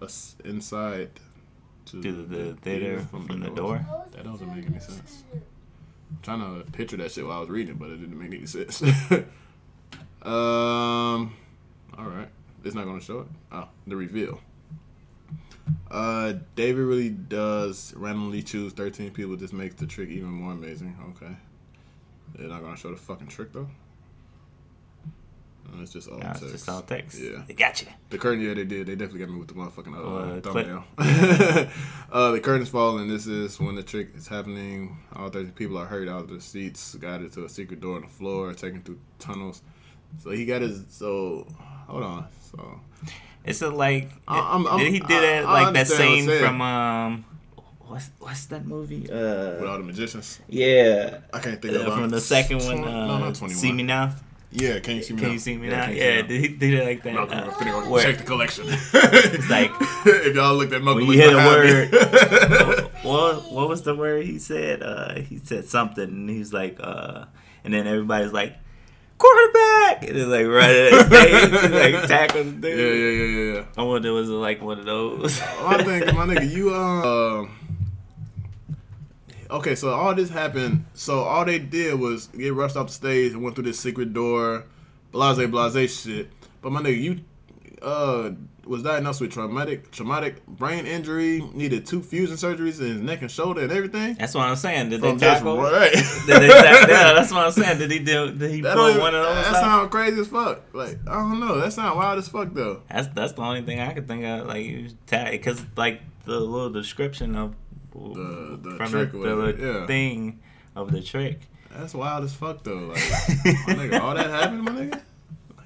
[0.00, 1.10] us inside
[1.86, 3.84] to to the theater from the door.
[4.12, 5.24] That doesn't make any sense.
[5.32, 8.46] I'm trying to picture that shit while I was reading, but it didn't make any
[8.46, 8.82] sense.
[10.22, 11.34] um,
[11.98, 12.28] all right,
[12.64, 13.26] it's not gonna show it.
[13.52, 14.40] Oh, the reveal.
[15.90, 19.36] Uh, David really does randomly choose 13 people.
[19.36, 20.96] Just makes the trick even more amazing.
[21.10, 21.34] Okay,
[22.34, 23.68] they're not gonna show the fucking trick though.
[25.72, 26.52] No, it's just all it's text.
[26.52, 27.18] just all text.
[27.20, 27.42] Yeah.
[27.46, 27.88] They got you.
[28.10, 28.86] The curtain, yeah, they did.
[28.86, 30.84] They definitely got me with the motherfucking uh, Uh, thumbnail.
[32.12, 34.96] uh, the curtains fall, and this is when the trick is happening.
[35.14, 38.02] All 30 people are hurried out of their seats, guided to a secret door on
[38.02, 39.62] the floor, taken through tunnels.
[40.22, 40.84] So he got his.
[40.88, 41.46] So
[41.88, 42.26] hold on.
[42.52, 42.80] So
[43.44, 44.10] It's a like.
[44.28, 47.24] I'm- I'm- did he do I- that I like that scene from um,
[47.86, 49.00] what's what's that movie?
[49.00, 52.08] with Uh, all the magicians, yeah, I can't think uh, of from it.
[52.10, 52.84] the second one.
[52.84, 53.50] Uh, no, not 21.
[53.50, 54.14] See me now.
[54.58, 55.32] Yeah, can you see me Can now?
[55.34, 55.84] you see me Yeah, now?
[55.86, 56.26] Can You See Me Yeah, Now?
[56.28, 57.14] did he did it like that?
[57.14, 58.64] Malcolm, uh, we're finna go where- check the collection.
[58.68, 59.70] It's like
[60.06, 62.88] if y'all looked at Malcolm, when you look hear the behind me.
[63.08, 64.82] what what was the word he said?
[64.82, 67.26] Uh, he said something, and he's like, uh,
[67.64, 68.56] and then everybody's like,
[69.18, 72.78] quarterback, and it's like right at his stage, like tackling yeah, dude.
[72.78, 73.64] yeah, yeah, yeah, yeah.
[73.76, 75.40] I wonder was it like one of those?
[75.40, 77.46] I think my nigga, you uh,
[79.50, 79.74] okay.
[79.74, 80.84] So all this happened.
[80.94, 84.12] So all they did was get rushed off the stage and went through this secret
[84.12, 84.64] door,
[85.12, 86.30] blase blase shit.
[86.62, 87.20] But my nigga, you
[87.82, 88.30] uh
[88.64, 93.30] was diagnosed with traumatic traumatic brain injury, needed two fusion surgeries in his neck and
[93.30, 94.14] shoulder and everything.
[94.14, 94.88] That's what I'm saying.
[94.90, 95.56] Did From they tackle?
[95.58, 95.92] right.
[95.92, 96.90] Did they tackle?
[96.96, 97.78] Yeah, that's what I'm saying.
[97.78, 98.32] Did he do?
[98.32, 99.44] Did he That, pull one of those?
[99.44, 99.60] that out?
[99.60, 100.62] sound crazy as fuck.
[100.74, 101.60] Like I don't know.
[101.60, 102.82] That sound wild as fuck though.
[102.90, 104.48] That's that's the only thing I could think of.
[104.48, 107.54] Like you tag because like the little description of
[108.14, 109.86] The- the from trick the, the yeah.
[109.86, 110.40] thing
[110.74, 111.40] of the trick.
[111.70, 112.92] That's wild as fuck though.
[112.94, 112.96] Like
[113.66, 115.02] my nigga, all that happened, my nigga.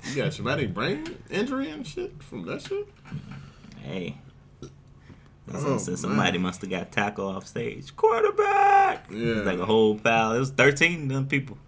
[0.08, 2.88] You got traumatic brain injury and shit from that shit.
[3.82, 4.18] Hey.
[5.52, 5.88] Oh, I said.
[5.92, 5.96] man.
[5.96, 7.94] somebody must have got tackled off stage.
[7.96, 9.06] Quarterback.
[9.10, 9.42] Yeah.
[9.42, 10.32] Like a whole pile.
[10.32, 11.58] It was thirteen them people.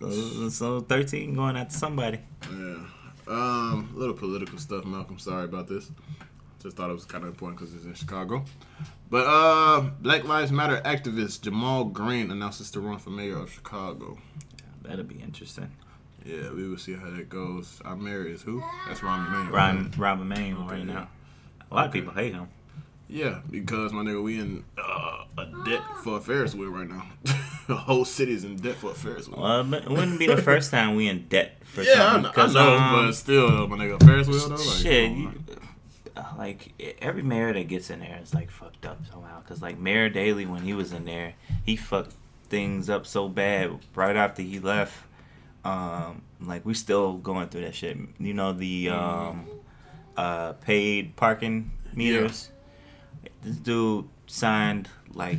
[0.00, 2.18] So, so thirteen going after somebody.
[2.50, 2.78] Yeah.
[3.28, 5.18] Um, little political stuff, Malcolm.
[5.18, 5.90] Sorry about this.
[6.62, 8.44] Just thought it was kind of important because it's in Chicago.
[9.10, 14.16] But uh, Black Lives Matter activist Ja'Mal Green announces to run for mayor of Chicago.
[14.58, 15.70] Yeah, That'll be interesting.
[16.24, 17.80] Yeah, we will see how that goes.
[17.84, 18.62] Our mayor is who?
[18.88, 19.52] That's Ron Mayor.
[19.52, 20.84] Ryan Robin Maine Okay, right yeah.
[20.94, 21.08] now.
[21.70, 21.98] A lot Okay.
[22.00, 22.48] of people hate him.
[23.08, 27.06] Yeah, because my nigga, we in uh, a debt for a Ferris wheel right now.
[27.68, 29.40] the whole city's in debt for a Ferris wheel.
[29.40, 32.22] Well, it wouldn't be the first time we in debt for yeah, I something.
[32.22, 34.56] know, I 'cause, know um, but still, my nigga, Ferris wheel though.
[34.56, 35.12] Like, shit,
[36.16, 36.38] come you, on, man.
[36.38, 39.42] like every mayor that gets in there is like fucked up somehow.
[39.42, 42.14] Cause like Mayor Daley, when he was in there, he fucked
[42.48, 44.94] things up so bad right after he left.
[45.64, 47.96] Um, like we still going through that shit.
[48.18, 49.46] You know the um,
[50.16, 52.50] uh, paid parking meters.
[53.42, 55.38] This dude signed like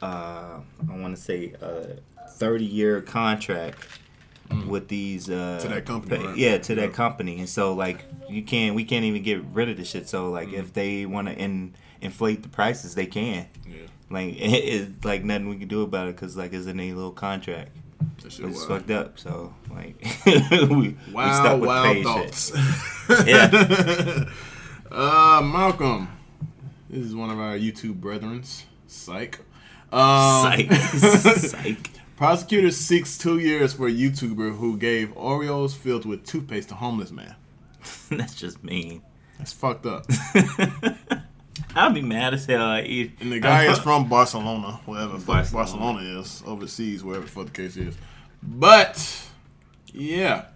[0.00, 1.98] uh, I want to say a
[2.30, 3.86] thirty year contract
[4.68, 5.62] with these uh, Mm.
[5.62, 6.36] To that company, pa- right?
[6.36, 6.80] Yeah, to Yeah.
[6.86, 10.08] that company, and so like you can't, we can't even get rid of the shit.
[10.08, 10.58] So like Mm.
[10.60, 13.46] if they want to in, inflate the prices, they can.
[13.66, 13.76] Yeah,
[14.10, 16.92] Like it, it's like nothing we can do about it because like it's in a
[16.92, 17.70] little contract.
[18.22, 18.68] that shit It's wild.
[18.68, 19.18] fucked up.
[19.18, 19.96] So like
[20.26, 22.04] we, we Wild, stuck with wild paid shit.
[22.04, 22.52] thoughts.
[23.26, 24.24] Yeah.
[24.90, 26.08] uh, Malcolm.
[26.90, 28.62] This is one of our YouTube brethrens.
[28.86, 29.40] Psych.
[29.92, 30.72] Um, Psych.
[30.72, 31.90] Psych.
[32.16, 37.10] Prosecutor seeks two years for a YouTuber who gave Oreos filled with toothpaste to homeless
[37.10, 37.34] man.
[38.08, 39.02] That's just mean.
[39.38, 40.06] That's fucked up.
[41.74, 42.62] I'll be mad as hell.
[42.62, 43.18] I eat.
[43.20, 45.50] And the guy is from Barcelona, wherever Barcelona.
[45.52, 47.96] Barcelona is, overseas, wherever the the case is.
[48.42, 49.28] But
[49.92, 50.46] yeah,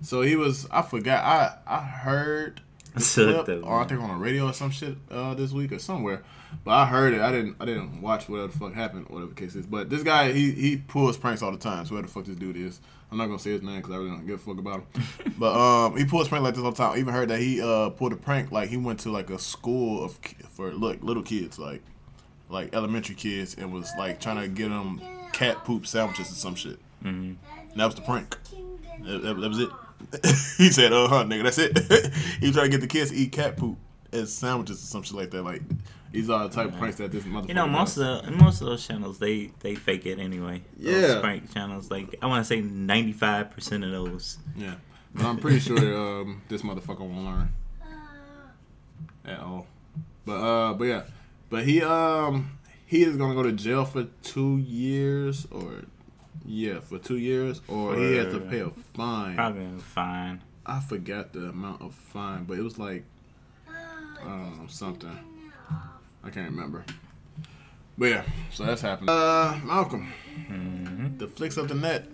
[0.00, 0.66] so he was.
[0.70, 1.22] I forgot.
[1.22, 2.62] I I heard
[2.94, 5.78] the clip, or I think on the radio or some shit uh, this week or
[5.78, 6.22] somewhere.
[6.64, 7.20] But I heard it.
[7.20, 7.56] I didn't.
[7.60, 9.66] I didn't watch whatever the fuck happened, whatever the case is.
[9.66, 11.84] But this guy, he he pulls pranks all the time.
[11.84, 12.80] So whoever the fuck this dude is,
[13.10, 15.34] I'm not gonna say his name because I really don't give a fuck about him.
[15.38, 16.92] but um, he pulls pranks like this all the time.
[16.92, 19.38] I even heard that he uh pulled a prank like he went to like a
[19.38, 20.18] school of
[20.50, 21.82] for look little kids like
[22.50, 25.00] like elementary kids and was like trying to get them
[25.32, 26.78] cat poop sandwiches or some shit.
[27.02, 27.36] Mhm.
[27.76, 28.36] That was the prank.
[29.04, 29.70] That, that- that was it.
[30.58, 31.76] he said, "Uh huh, nigga, that's it."
[32.40, 33.78] he was trying to get the kids to eat cat poop
[34.12, 35.42] as sandwiches or some shit like that.
[35.42, 35.62] Like
[36.14, 37.48] these are the type of pranks that this motherfucker.
[37.48, 38.20] You know, most does.
[38.20, 40.62] of the, most of those channels they they fake it anyway.
[40.78, 41.20] Those Yeah.
[41.20, 41.90] prank channels.
[41.90, 44.38] Like I want to say ninety five percent of those.
[44.56, 44.74] yeah,
[45.14, 45.76] but I'm pretty sure
[46.22, 47.48] um, this motherfucker won't learn
[49.24, 49.66] at all.
[50.24, 51.02] But uh, but yeah,
[51.50, 55.82] but he um he is gonna go to jail for two years or
[56.46, 59.34] yeah for two years or he has to pay a fine.
[59.34, 60.40] Probably a fine.
[60.66, 63.04] I forgot the amount of fine, but it was like
[63.68, 65.18] I don't know something.
[66.24, 66.84] I can't remember.
[67.98, 69.10] But yeah, so that's happening.
[69.10, 70.12] Uh, Malcolm,
[70.50, 71.18] Mm-hmm.
[71.18, 72.06] the flicks of the net,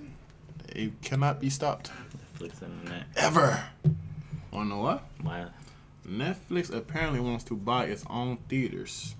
[0.74, 1.90] they cannot be stopped
[2.38, 3.04] Netflix and that.
[3.16, 3.62] ever.
[4.52, 5.04] Wanna know what?
[5.24, 5.50] Wow.
[6.06, 9.14] Netflix apparently wants to buy its own theaters.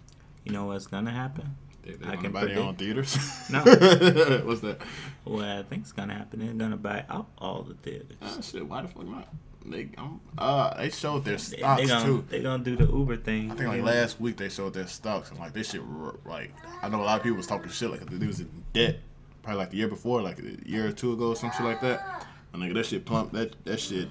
[0.45, 1.57] You know what's gonna happen?
[1.83, 3.17] They, they I can buy their own theaters.
[3.51, 3.61] No.
[4.45, 4.81] What's that?
[5.25, 6.41] Well, I think's gonna happen?
[6.41, 8.17] They're gonna buy out all the theaters.
[8.21, 8.67] Ah, shit.
[8.67, 9.29] Why the fuck not?
[9.67, 12.25] They um, uh they showed their stocks they gonna too.
[12.29, 13.51] they gonna do the Uber thing.
[13.51, 15.83] I think like last week they showed their stocks and like this shit
[16.25, 16.53] like
[16.83, 19.01] I know a lot of people was talking shit like the was in debt
[19.43, 22.27] probably like the year before like a year or two ago some shit like that
[22.53, 24.09] and like that shit plump that that shit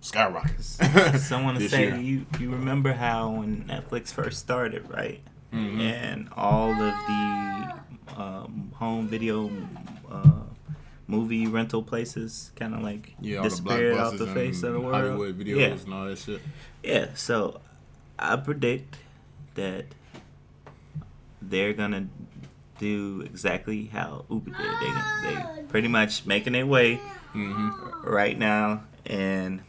[0.00, 0.78] skyrockets.
[1.26, 1.96] Someone to say year.
[1.96, 5.20] you you remember how when Netflix first started, right?
[5.52, 5.80] Mhm.
[5.80, 6.76] And all of
[7.06, 7.74] the
[8.16, 9.50] um, home video
[10.10, 10.30] uh,
[11.08, 14.80] movie rental places kind of like Yeah, all the disappeared off the face of the
[14.80, 14.94] world.
[14.94, 15.66] Hollywood videos Yeah.
[15.84, 16.40] and all that shit.
[16.84, 17.60] Yeah, so
[18.18, 18.96] I predict
[19.54, 19.86] that
[21.42, 22.06] they're gonna
[22.78, 24.58] do exactly how Uber did.
[24.60, 27.00] They they pretty much making their way
[27.34, 28.08] Mm-hmm.
[28.08, 29.60] right now, and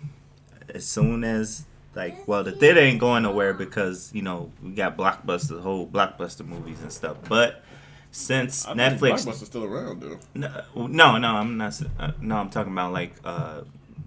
[0.73, 4.97] as soon as like, well, the theater ain't going nowhere because you know we got
[4.97, 7.17] blockbuster, whole blockbuster movies and stuff.
[7.27, 7.63] But
[8.11, 10.17] since Netflix, Blockbuster's still around though.
[10.35, 11.79] no, no, no, I'm not.
[11.99, 13.61] Uh, no, I'm talking about like uh,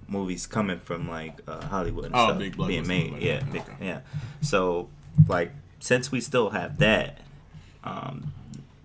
[0.09, 3.13] movies coming from like uh, Hollywood and Oh, stuff big being made.
[3.13, 3.73] like yeah, big- Okay.
[3.81, 4.01] yeah.
[4.41, 4.89] So
[5.29, 7.19] like, since we still have that,
[7.85, 8.33] um,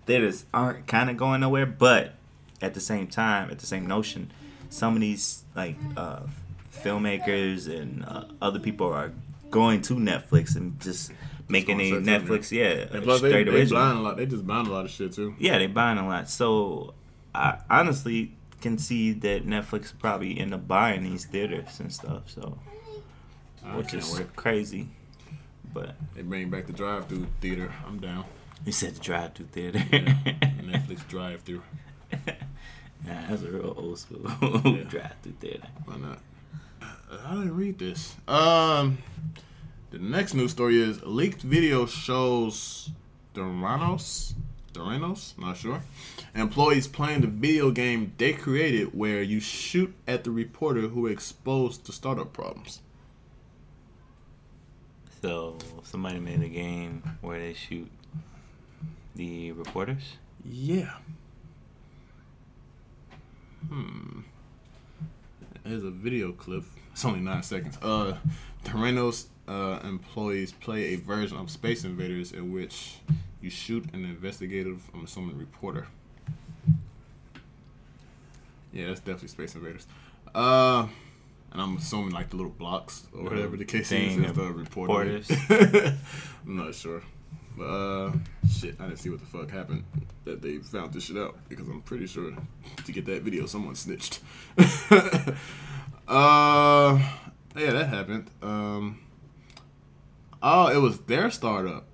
[0.06, 1.66] theaters aren't kind of going nowhere.
[1.66, 2.14] But
[2.62, 4.30] at the same time, at the same notion,
[4.70, 6.20] some of these like uh,
[6.72, 9.12] filmmakers and uh, other people are
[9.50, 11.10] going to Netflix and just
[11.48, 14.16] making a going straight Netflix, yeah, And plus, they, they buying a lot.
[14.16, 15.34] They just buying a lot of shit too.
[15.38, 16.28] Yeah, they're buying a lot.
[16.28, 16.94] So
[17.34, 22.28] I honestly can see that Netflix probably end up buying these theaters and stuff.
[22.30, 22.58] So
[23.64, 24.34] I which is wait.
[24.36, 24.88] crazy.
[25.72, 27.70] But They bring back the drive-through theater.
[27.86, 28.24] I'm down.
[28.64, 29.78] you said the drive through theater.
[29.90, 31.62] Netflix drive-through.
[33.06, 34.22] nah, that's a real old school
[34.64, 34.82] Yeah.
[34.88, 35.68] drive through theater.
[35.84, 36.18] Why not?
[36.80, 38.14] I didn't read this.
[38.26, 38.98] Um,
[39.90, 42.90] the next news story is leaked video shows
[43.34, 44.34] Doranos.
[44.72, 45.82] Doranos, not sure.
[46.34, 51.86] Employees playing the video game they created, where you shoot at the reporter who exposed
[51.86, 52.80] the startup problems.
[55.22, 57.90] So somebody made a game where they shoot
[59.16, 60.16] the reporters.
[60.44, 60.94] Yeah.
[63.68, 64.20] Hmm.
[65.64, 66.64] There's a video clip.
[66.92, 67.78] It's only nine seconds.
[67.82, 68.16] Uh,
[68.64, 72.98] Terrenos uh, employees play a version of Space Invaders in which
[73.40, 75.86] you shoot an investigative, I'm assuming, reporter.
[78.72, 79.86] Yeah, that's definitely Space Invaders.
[80.34, 80.86] Uh,
[81.52, 84.92] and I'm assuming like the little blocks or whatever the case is, is the reporter.
[84.92, 85.30] reporters.
[86.46, 87.02] I'm not sure.
[87.56, 88.12] But, uh,
[88.48, 89.84] shit, I didn't see what the fuck happened
[90.24, 92.32] that they found this shit out because I'm pretty sure
[92.84, 94.20] to get that video, someone snitched.
[96.06, 96.98] uh,
[97.56, 98.30] yeah, that happened.
[98.42, 99.00] Um,
[100.42, 101.86] oh, it was their startup,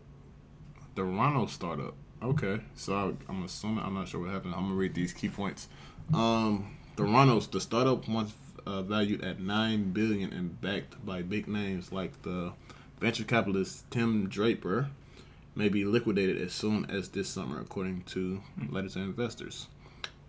[0.95, 1.95] the Rano startup.
[2.23, 4.55] Okay, so I, I'm assuming I'm not sure what happened.
[4.55, 5.69] I'm gonna read these key points.
[6.13, 8.33] Um, Theranos, the startup once
[8.67, 12.53] uh, valued at nine billion and backed by big names like the
[13.01, 14.89] venture capitalist Tim Draper,
[15.55, 18.41] may be liquidated as soon as this summer, according to
[18.71, 19.69] letters to investors.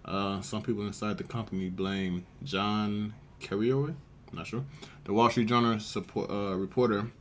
[0.03, 3.95] Uh, some people inside the company blame John Carreyrou,
[4.34, 4.66] not sure,
[5.05, 7.11] the Wall Street Journal support, uh, reporter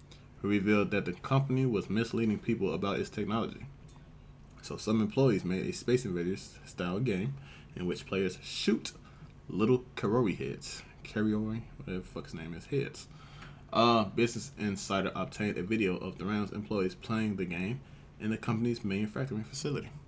[0.45, 3.65] who revealed that the company was misleading people about its technology.
[4.61, 7.33] So some employees made a Space Invaders style game
[7.75, 8.93] in which players shoot
[9.49, 10.83] little Carreyrou heads.
[11.03, 13.09] Carreyrou, whatever the fuck his name is, heads.
[13.73, 17.81] Uh, Business Insider obtained a video of the Rams employees playing the game
[18.21, 19.89] in the company's manufacturing facility.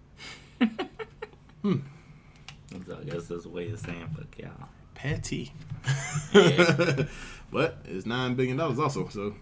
[2.86, 4.68] So I guess that's a way of saying fuck y'all.
[4.94, 5.52] Petty.
[6.32, 7.06] Yeah.
[7.50, 9.34] but it's nine billion dollars also, so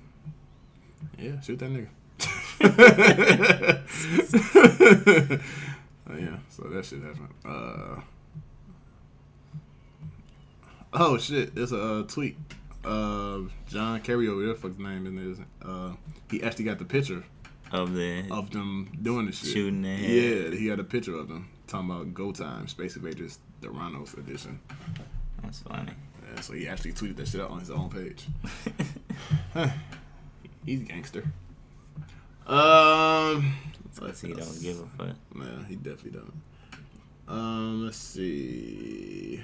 [1.19, 1.89] yeah, shoot that nigga.
[6.07, 7.29] Uh, yeah, so that shit happened.
[7.45, 8.01] Uh,
[10.93, 12.37] oh shit, there's a uh, tweet.
[12.85, 15.39] Uh, John Kerry over there, fuck his name is.
[15.67, 15.93] Uh,
[16.31, 17.25] he actually got the picture
[17.73, 19.51] Of the of them doing the shit.
[19.51, 20.01] Shooting head.
[20.01, 24.15] Yeah, he got a picture of them talking about Go Time Space Invaders, the Rhinos
[24.15, 24.61] edition.
[25.43, 25.93] that's funny.
[26.35, 28.27] Yeah, so he actually tweeted that shit out on his own page.
[30.65, 31.25] He's a gangster.
[32.47, 33.55] Um,
[33.97, 35.17] Plus he don't give a fuck.
[35.37, 36.43] Yeah, he definitely doesn't.
[37.29, 39.43] Um, let's see.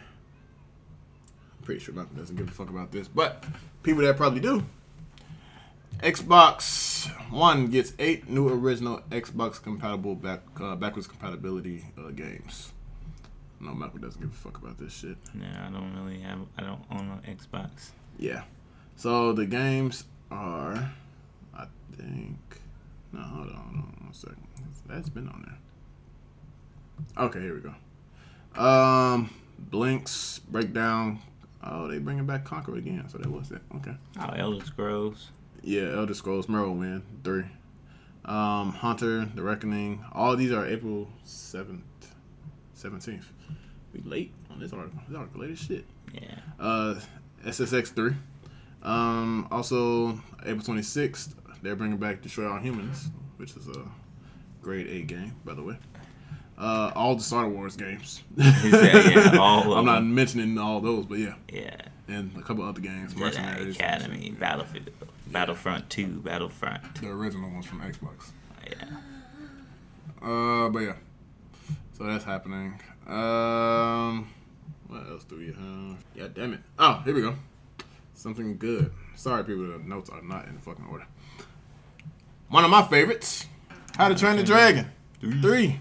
[1.59, 3.45] I'm pretty sure Malcolm doesn't give a fuck about this, but
[3.83, 4.65] people that probably do.
[6.01, 12.73] Xbox One gets eight new original Xbox compatible back uh, backwards compatibility uh, games.
[13.61, 15.19] No, Malcolm doesn't give a fuck about this shit.
[15.39, 16.39] Yeah, I don't really have.
[16.57, 17.91] I don't own an Xbox.
[18.19, 18.43] Yeah.
[18.97, 20.91] So the games are,
[21.57, 22.39] I think.
[23.13, 24.47] No, hold on, hold on one second.
[24.87, 27.25] That's been on there.
[27.27, 27.75] Okay, here we go.
[28.63, 29.31] Um,
[29.71, 31.21] Blinx breakdown.
[31.63, 33.09] Oh, they bringing back Conker again.
[33.09, 33.61] So that was it.
[33.77, 33.95] Okay.
[34.21, 35.31] Oh, Elder Scrolls.
[35.63, 37.45] Yeah, Elder Scrolls Morrowind three.
[38.25, 40.05] Um, Hunter, The Reckoning.
[40.13, 42.15] All these are April seventh,
[42.75, 43.31] seventeenth.
[43.93, 45.01] We late on this article.
[45.09, 45.85] This article late as shit.
[46.15, 46.37] Yeah.
[46.59, 47.01] Uh,
[47.45, 48.15] SSX three.
[48.83, 53.83] Um, also April twenty sixth, they're bringing back Destroy All Humans, which is a
[54.63, 55.77] grade A game, by the way.
[56.59, 58.23] Uh, all the Star Wars games.
[58.37, 61.77] He yeah, all I'm not mentioning all those, but yeah, Yeah.
[62.09, 63.17] and a couple other games.
[63.17, 63.77] Mercenaries.
[63.77, 64.91] Academy, Battlefield,
[65.29, 67.01] Battlefront 2, Battlefront.
[67.01, 68.31] The original ones from Xbox.
[68.69, 68.85] Yeah.
[70.23, 70.97] Uh, but yeah,
[71.97, 72.79] so that's happening.
[73.07, 74.29] Um,
[74.87, 76.05] what else do we have?
[76.15, 76.61] Yeah, damn it.
[76.79, 77.37] Oh, here we go.
[78.15, 78.93] Something good.
[79.17, 79.67] Sorry, people.
[79.67, 81.07] The notes are not in fucking order.
[82.51, 83.47] One of my favorites.
[83.97, 84.91] How to Train the Dragon.
[85.21, 85.81] Three.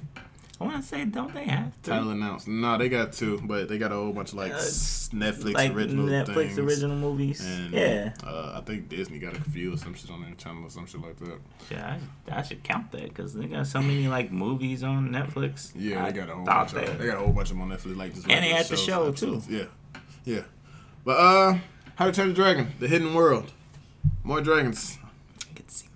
[0.62, 1.90] I want to say, don't they have to?
[1.92, 2.46] Title announced.
[2.50, 5.72] No, they got two, but they got a whole bunch of like Uh, Netflix like
[5.74, 6.60] original Netflix things.
[6.60, 7.40] original movies.
[7.46, 8.12] And yeah.
[8.26, 10.86] uh, I think Disney got a few or some shit on their channel or some
[10.86, 11.40] shit like that.
[11.72, 11.98] Yeah,
[12.30, 15.72] I, I should count that because they got so many like movies on Netflix.
[15.76, 16.84] Yeah, I they got a whole thought bunch.
[16.84, 18.50] Of, that- they got a whole bunch of them on Netflix, like just And they
[18.50, 19.48] had the show, episodes.
[19.48, 19.56] too.
[19.56, 20.42] Yeah, yeah.
[21.06, 21.58] But uh,
[21.96, 23.54] How to Train the Dragon: The Hidden World.
[24.24, 24.98] More dragons,
[25.50, 25.88] I get to see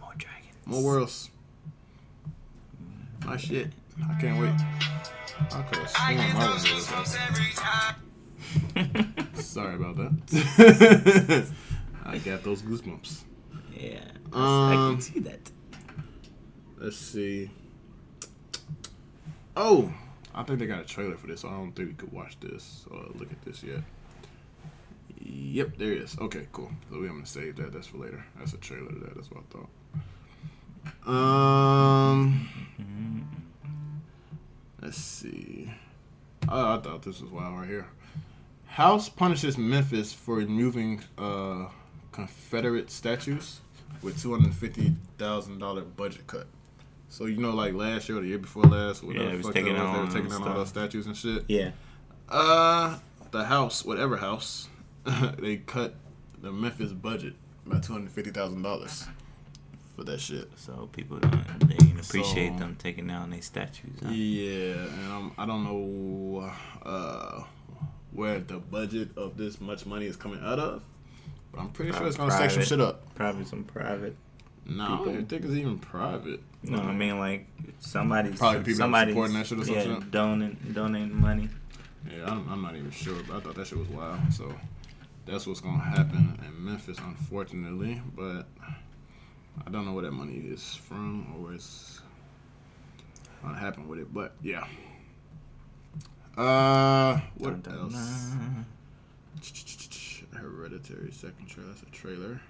[0.65, 1.29] more worlds.
[3.25, 3.67] My shit.
[4.09, 4.53] I can't wait.
[5.51, 7.19] I could have sworn Marvel knew this episode.
[9.43, 11.47] Sorry about that.
[12.05, 13.21] I got those goosebumps.
[13.77, 13.99] yeah,
[14.33, 15.51] I Um, can see that.
[16.77, 17.49] Let's see.
[19.55, 19.93] Oh,
[20.35, 21.41] I think they got a trailer for this.
[21.41, 23.81] So I don't think we could watch this or look at this yet.
[25.25, 26.17] Yep, there it is.
[26.19, 26.71] Okay, cool.
[26.89, 27.71] So we're gonna save that.
[27.71, 28.25] That's for later.
[28.37, 29.15] That's a trailer to that.
[29.15, 29.69] That's what I thought.
[31.05, 32.49] Um,
[34.81, 35.71] let's see.
[36.49, 37.87] Oh, I thought this was wild right here.
[38.67, 41.67] House punishes Memphis for removing uh,
[42.11, 43.59] Confederate statues
[44.01, 46.47] with two hundred fifty thousand dollar budget cut.
[47.09, 49.53] So you know, like last year or the year before last, whatever Yeah, was fuck
[49.53, 51.43] taking was, they were taking down all those statues and shit.
[51.47, 51.71] Yeah,
[52.27, 52.97] Uh,
[53.31, 54.67] the house, whatever house,
[55.37, 55.93] they cut
[56.41, 57.35] the Memphis budget
[57.65, 59.05] by two hundred fifty thousand dollars
[59.95, 60.49] for that shit.
[60.55, 63.97] so people don't they didn't appreciate So- them taking down these statues.
[64.03, 64.09] Huh?
[64.11, 66.51] Yeah, and I'm, I don't know
[66.83, 67.43] uh,
[68.11, 70.83] where the budget of this much money is coming out of,
[71.51, 73.13] but I'm pretty sure it's gonna stake some shit up.
[73.15, 74.15] Probably some private.
[74.65, 76.39] No, I don't think it's even private.
[76.63, 77.47] No, I mean like
[77.79, 80.11] somebody's Probably people somebody's supporting that shit or some yeah, shit.
[80.11, 81.49] donating donating money.
[82.09, 84.19] Yeah, I'm, I'm not even sure, but I thought that shit was wild.
[84.31, 84.53] So
[85.25, 88.01] that's what's gonna happen in Memphis, unfortunately.
[88.15, 88.47] But
[89.65, 92.01] I don't know where that money is from or where it's
[93.43, 94.13] gonna happen with it.
[94.13, 94.65] But yeah.
[96.37, 97.93] Uh, what Dun, dun, else?
[97.93, 98.65] dun.
[100.35, 101.69] Hereditary second trailer.
[101.69, 102.41] That's a trailer.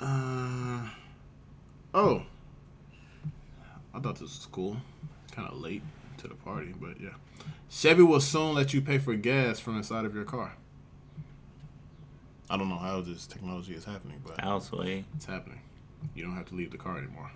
[0.00, 0.88] Uh
[1.94, 2.22] oh.
[3.94, 4.76] I thought this was cool.
[5.32, 5.82] Kind of late
[6.18, 7.10] to the party, but yeah.
[7.70, 10.54] Chevy will soon let you pay for gas from inside of your car.
[12.52, 15.60] I don't know how this technology is happening, but Houseway, it's happening.
[16.14, 17.30] You don't have to leave the car anymore.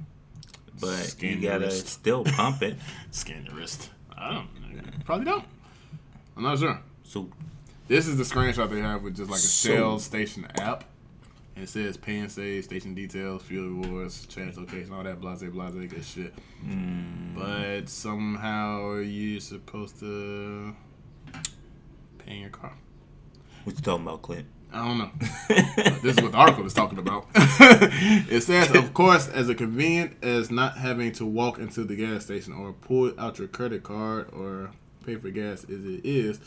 [0.78, 1.86] but Scan you gotta wrist.
[1.88, 2.76] still pump it.
[3.12, 3.88] Scan your wrist.
[4.14, 5.04] I don't.
[5.06, 5.44] Probably don't.
[6.36, 6.78] I'm not sure.
[7.04, 7.30] So
[7.88, 10.84] This is the screenshot they have with just like a So- Shell station app.
[11.54, 15.40] And it says pay and save, station details, fuel rewards, change location, all that blase
[15.42, 16.34] blase good shit.
[16.62, 20.76] mm, But somehow you're supposed to
[22.18, 22.74] pay in your car.
[23.64, 24.46] what you talking about, Clint?
[24.72, 25.10] I don't know.
[26.02, 27.26] This is what the article is talking about.
[27.34, 32.24] it says, of course, as a convenient as not having to walk into the gas
[32.24, 34.70] station or pull out your credit card or
[35.04, 36.40] pay for gas as it is,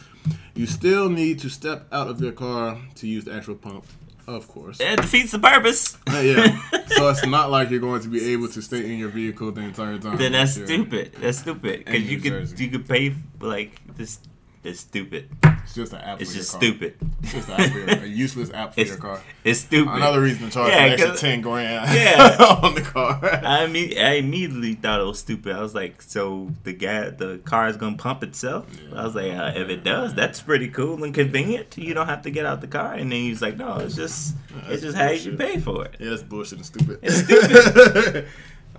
[0.53, 3.86] you still need to step out of your car to use the actual pump.
[4.28, 4.80] Of course.
[4.80, 5.97] It defeats the purpose.
[6.07, 6.61] Uh, yeah.
[6.89, 9.61] So it's not like you're going to be able to stay in your vehicle the
[9.61, 10.17] entire time.
[10.17, 11.15] then that's stupid.
[11.20, 14.20] That's stupid because you could you could pay like this.
[14.63, 15.30] It's stupid.
[15.70, 16.95] It's just an app It's for your just stupid.
[17.22, 19.22] It's just an app for your, a useless app for It's your car.
[19.43, 19.93] It's stupid.
[19.93, 22.38] Another reason to charge Yeah, an extra 10 grand Yeah.
[22.63, 23.20] on the car.
[23.24, 25.55] I mean, I immediately thought it was stupid.
[25.55, 28.65] I was like, so the guy, the car is gonna pump itself.
[28.95, 31.78] I was like, uh, if it does, that's pretty cool and convenient.
[31.78, 32.93] You don't have to get out the car.
[32.95, 34.36] And then he's like, no, it's just,
[34.70, 35.97] it's just how you pay for it.
[35.99, 36.97] Yeah, that's bullshit and stupid.
[37.03, 38.28] It's stupid.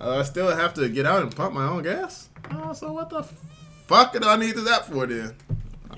[0.01, 2.30] uh, I still have to get out and pump my own gas.
[2.51, 3.22] Uh, so what the
[3.86, 5.36] fuck do I need this app for then?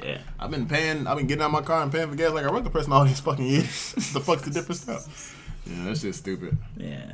[0.03, 1.07] Yeah, I've been paying.
[1.07, 3.05] I've been getting out my car and paying for gas like a regular person all
[3.05, 3.93] these fucking years.
[4.13, 4.99] the fuck's the difference now?
[5.67, 6.57] Yeah, that's just stupid.
[6.77, 7.13] yeah.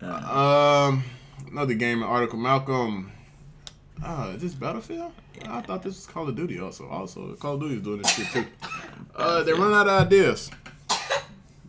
[0.00, 1.04] Uh, Um,
[1.50, 2.38] another game article.
[2.38, 3.12] Malcolm.
[4.04, 5.12] Ah, is this Battlefield?
[5.48, 6.58] I thought this was Call of Duty.
[6.60, 8.46] Also, also Call of Duty is doing this shit too.
[9.14, 10.50] Uh, they run out of ideas.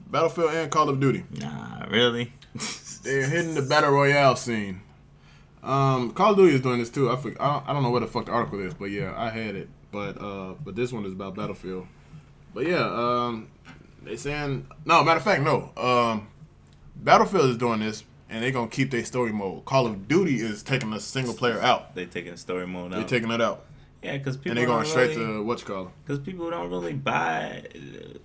[0.09, 1.25] Battlefield and Call of Duty.
[1.41, 2.31] nah, really.
[3.03, 4.81] They're hitting the battle royale scene.
[5.61, 7.11] Um, Call of Duty is doing this too.
[7.11, 9.13] I, forg I, don't, I don't know what the fuck the article is, but yeah,
[9.17, 9.69] I had it.
[9.93, 11.87] But uh, but this one is about Battlefield.
[12.53, 13.47] But yeah, um,
[14.03, 15.03] they saying no.
[15.03, 15.71] Matter of fact, no.
[15.77, 16.27] Um,
[16.95, 19.63] Battlefield is doing this, and they're gonna keep their story mode.
[19.63, 21.95] Call of Duty is taking the single player out.
[21.95, 22.97] They taking story mode out.
[22.97, 23.65] They're taking it out,
[24.03, 26.69] yeah, because people and they're going straight really, to what you call because people don't
[26.69, 27.63] really buy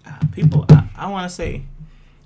[0.05, 1.63] uh, people i, I want to say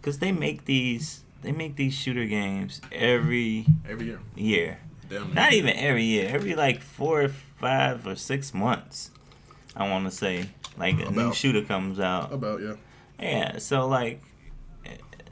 [0.01, 4.21] because they make these they make these shooter games every every year.
[4.35, 4.79] year
[5.11, 5.35] Damn.
[5.35, 9.11] not even every year every like four or five or six months
[9.77, 10.45] i want to say
[10.79, 12.75] like a new shooter comes out about yeah.
[13.21, 14.21] yeah so like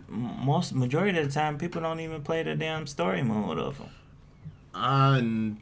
[0.09, 3.89] most majority of the time people don't even play the damn story mode of them
[4.75, 5.53] I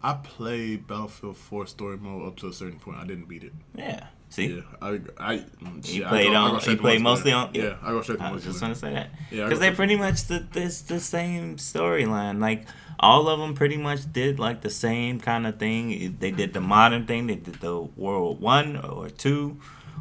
[0.00, 2.98] I played Battlefield 4 story mode up to a certain point.
[2.98, 3.52] I didn't beat it.
[3.74, 7.32] yeah see Yeah, I I mm, shit, I played go- on- straight you played mostly
[7.32, 7.76] on- Yeah, yeah.
[7.82, 10.24] I go straight I was just gonna say that Yeah, because they straight- pretty much
[10.26, 12.38] the this the same storyline.
[12.40, 12.66] Like
[13.00, 16.16] all of them pretty much did like the same kind of thing.
[16.18, 17.26] They did the modern thing.
[17.26, 19.58] They did the World One or Two.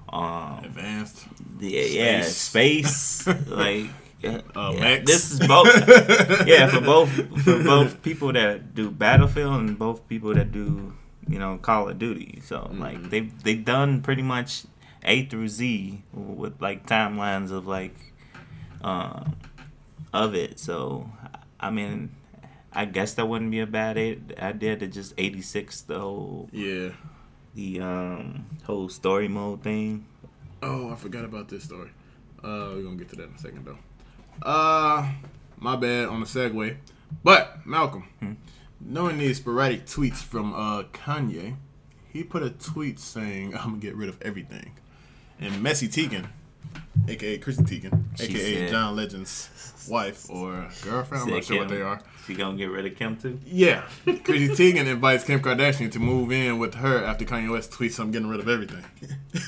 [0.10, 1.26] Um, advanced.
[1.60, 2.92] the, yeah, Space.
[3.26, 3.28] space.
[3.48, 3.88] like
[4.22, 5.68] yeah, Uh, yeah, this is both.
[6.48, 7.10] yeah, for both
[7.44, 10.94] for both people that do Battlefield and both people that do
[11.28, 12.42] you know Call of Duty.
[12.44, 13.10] So like Mhm.
[13.10, 14.64] they they done pretty much
[15.04, 17.96] A through Z with like timelines of like
[18.82, 19.36] um
[20.14, 20.58] of it.
[20.60, 21.12] So
[21.60, 22.10] I mean,
[22.74, 26.50] I guess that wouldn't be a bad i- idea to just eighty six the whole
[26.52, 26.90] Yeah.
[27.56, 30.06] the um whole story mode thing.
[30.62, 31.90] Oh, I forgot about this story.
[32.44, 33.78] Uh, we're gonna get to that in a second though.
[34.44, 35.12] Uh,
[35.60, 36.78] my bad on the segue.
[37.24, 38.34] But Malcolm, Hmm.
[38.82, 41.56] knowing these sporadic tweets from uh Kanye,
[42.12, 44.72] he put a tweet saying, "I'm gonna get rid of everything,"
[45.40, 46.28] and Messy Teigen,
[47.08, 49.50] aka Chrissy Teigen, aka said- John Legend's
[49.90, 52.00] wife or girlfriend, I'm not sure what they are.
[52.26, 53.40] She gonna get rid of Kim too?
[53.46, 58.00] Yeah, Chrissy Teigen invites Kim Kardashian to move in with her after Kanye West tweets,
[58.00, 58.84] "I'm getting rid of everything."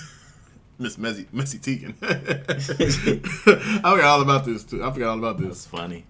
[0.82, 1.94] Miss Messy, Messy Teigen.
[2.02, 4.82] I forgot all about this too.
[4.84, 5.48] I forgot all about this.
[5.48, 6.06] That's funny.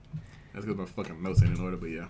[0.53, 1.77] That's because my fucking notes ain't in order.
[1.77, 2.05] But yeah,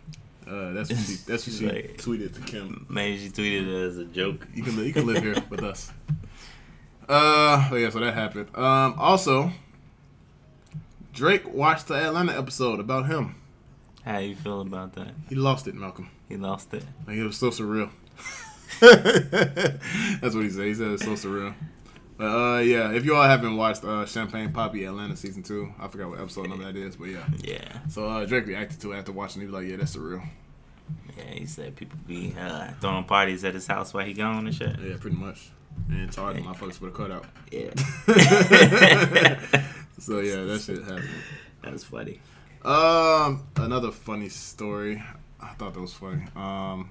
[0.45, 1.14] uh, that's what she.
[1.26, 2.86] That's what she Like- tweeted to Kim.
[2.89, 4.45] Maybe she tweeted it as a joke.
[4.54, 5.91] You can you can live here with us.
[7.10, 8.55] Uh, oh yeah, so that happened.
[8.55, 9.51] Um, also,
[11.12, 13.36] Drake watched the Atlanta episode about him.
[14.05, 15.10] How you feel about that?
[15.28, 16.12] He lost it, Malcolm.
[16.30, 16.84] He lost it.
[17.07, 17.89] Like, it was so surreal.
[18.80, 20.66] That's what he said.
[20.68, 21.55] He said it's so surreal.
[22.18, 25.88] But uh, yeah, if you all haven't watched uh, Champagne Papi Atlanta season two, I
[25.88, 27.26] forgot what episode number that is, but yeah.
[27.41, 27.80] Yeah.
[27.88, 29.41] So uh, Drake reacted to it after watching.
[29.41, 30.24] He was like, "Yeah, that's surreal."
[31.18, 34.55] Yeah, he said people be uh, throwing parties at his house while he gone and
[34.55, 34.78] shit.
[34.80, 35.49] Yeah, pretty much.
[35.89, 37.25] And charging motherfuckers with a cutout.
[37.51, 37.73] Yeah.
[39.99, 41.09] So yeah, that shit happened.
[41.61, 42.21] That's funny.
[42.63, 45.03] Um, another funny story.
[45.41, 46.23] I thought that was funny.
[46.36, 46.89] Um,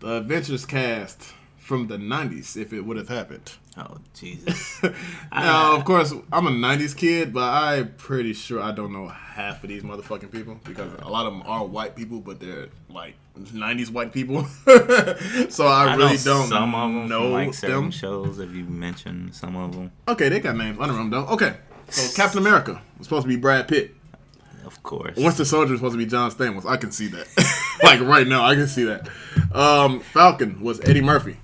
[0.00, 3.52] the Avengers cast from the '90s, if it would have happened.
[3.76, 4.82] Oh Jesus.
[5.32, 9.64] now, of course, I'm a '90s kid, but I'm pretty sure I don't know half
[9.64, 13.14] of these motherfucking people because a lot of them are white people, but they're like
[13.46, 14.44] '90s white people.
[15.48, 17.90] so I, I really know don't some of them know like certain them.
[17.90, 18.38] shows.
[18.38, 21.26] If you mentioned some of them, Okay, they got names under them though.
[21.26, 21.54] Okay,
[21.88, 23.94] so Captain America was supposed to be Brad Pitt.
[24.66, 25.16] of course.
[25.16, 26.64] Winter Soldier was supposed to be John Stamos.
[26.66, 27.26] I can see that.
[27.82, 29.08] like right now, I can see that.
[29.54, 31.36] Um, Falcon was Eddie Murphy.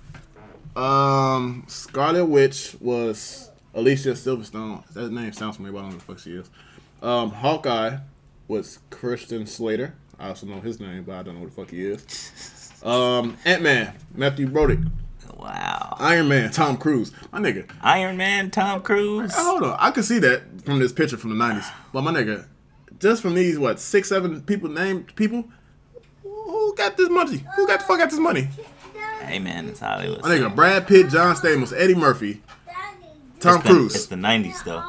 [0.74, 4.86] Um, Scarlet Witch was Alicia Silverstone.
[4.92, 6.50] That name sounds familiar, but I don't know who the fuck she is.
[7.02, 7.96] Um, Hawkeye
[8.48, 9.94] was Christian Slater.
[10.18, 12.72] I also know his name, but I don't know who the fuck he is.
[12.82, 14.80] Um, Ant Man, Matthew Broderick.
[15.36, 15.96] Wow.
[15.98, 17.12] Iron Man, Tom Cruise.
[17.32, 19.34] My nigga, Iron Man, Tom Cruise.
[19.34, 21.70] Hold on, I could see that from this picture from the '90s.
[21.92, 22.46] But my nigga,
[22.98, 25.44] just from these what six, seven people named people,
[26.22, 27.44] who got this money?
[27.56, 28.48] Who got the fuck got this money?
[29.20, 30.22] Hey man, it's Hollywood.
[30.22, 32.42] My nigga, Brad Pitt, John Stamos, Eddie Murphy,
[33.40, 33.94] Tom it's the, Cruise.
[33.94, 34.82] It's the '90s though.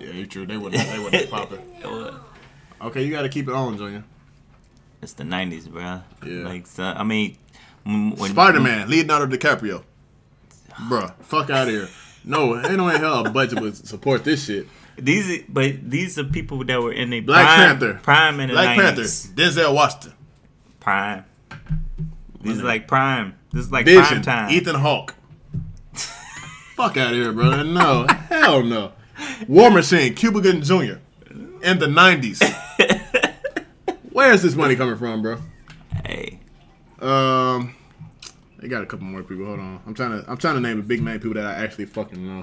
[0.00, 0.46] yeah, you true.
[0.46, 0.86] They wouldn't.
[0.86, 1.60] They wouldn't pop it.
[1.82, 2.14] It
[2.80, 4.04] Okay, you got to keep it on, Junior.
[5.00, 6.02] It's the '90s, bro.
[6.26, 6.44] Yeah.
[6.44, 7.36] Like, so, I mean,
[7.84, 9.82] when Spider Man, Leonardo DiCaprio.
[10.88, 11.88] Bruh, fuck out of here.
[12.24, 14.66] No, ain't no way hell a budget would support this shit.
[14.96, 18.00] These, but these are people that were in the Black prime, Panther.
[18.02, 19.36] prime in the Black 90s.
[19.36, 20.14] Panther, Denzel Washington,
[20.80, 21.24] Prime.
[22.42, 23.34] These are like prime.
[23.52, 24.50] This is like Vision, prime time.
[24.50, 25.14] Ethan Hawke.
[25.94, 27.64] Fuck out of here, brother.
[27.64, 28.92] No, hell no.
[29.48, 30.98] War Machine, Cuba Gooding Jr.
[31.62, 32.38] in the '90s.
[34.18, 35.38] Where is this money coming from, bro?
[36.04, 36.40] Hey,
[36.98, 37.76] Um,
[38.58, 39.46] they got a couple more people.
[39.46, 41.62] Hold on, I'm trying to I'm trying to name the big name people that I
[41.62, 42.42] actually fucking know.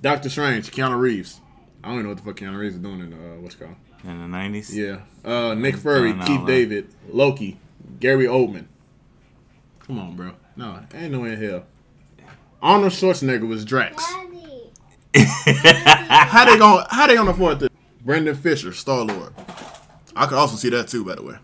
[0.00, 1.40] Doctor Strange, Keanu Reeves.
[1.82, 3.58] I don't even know what the fuck Keanu Reeves is doing in uh, what's it
[3.58, 3.74] called.
[4.04, 4.72] in the '90s.
[4.72, 5.00] Yeah.
[5.28, 6.46] Uh, Nick Fury, Keith that.
[6.46, 7.58] David, Loki,
[7.98, 8.66] Gary Oldman.
[9.80, 10.34] Come on, bro.
[10.54, 11.64] No, ain't no way in hell.
[12.62, 14.04] Arnold Schwarzenegger was Drax.
[15.16, 17.70] How they gonna How they gonna afford this?
[18.04, 19.32] Brendan Fisher, Star Lord.
[20.18, 21.36] I could also see that too, by the way.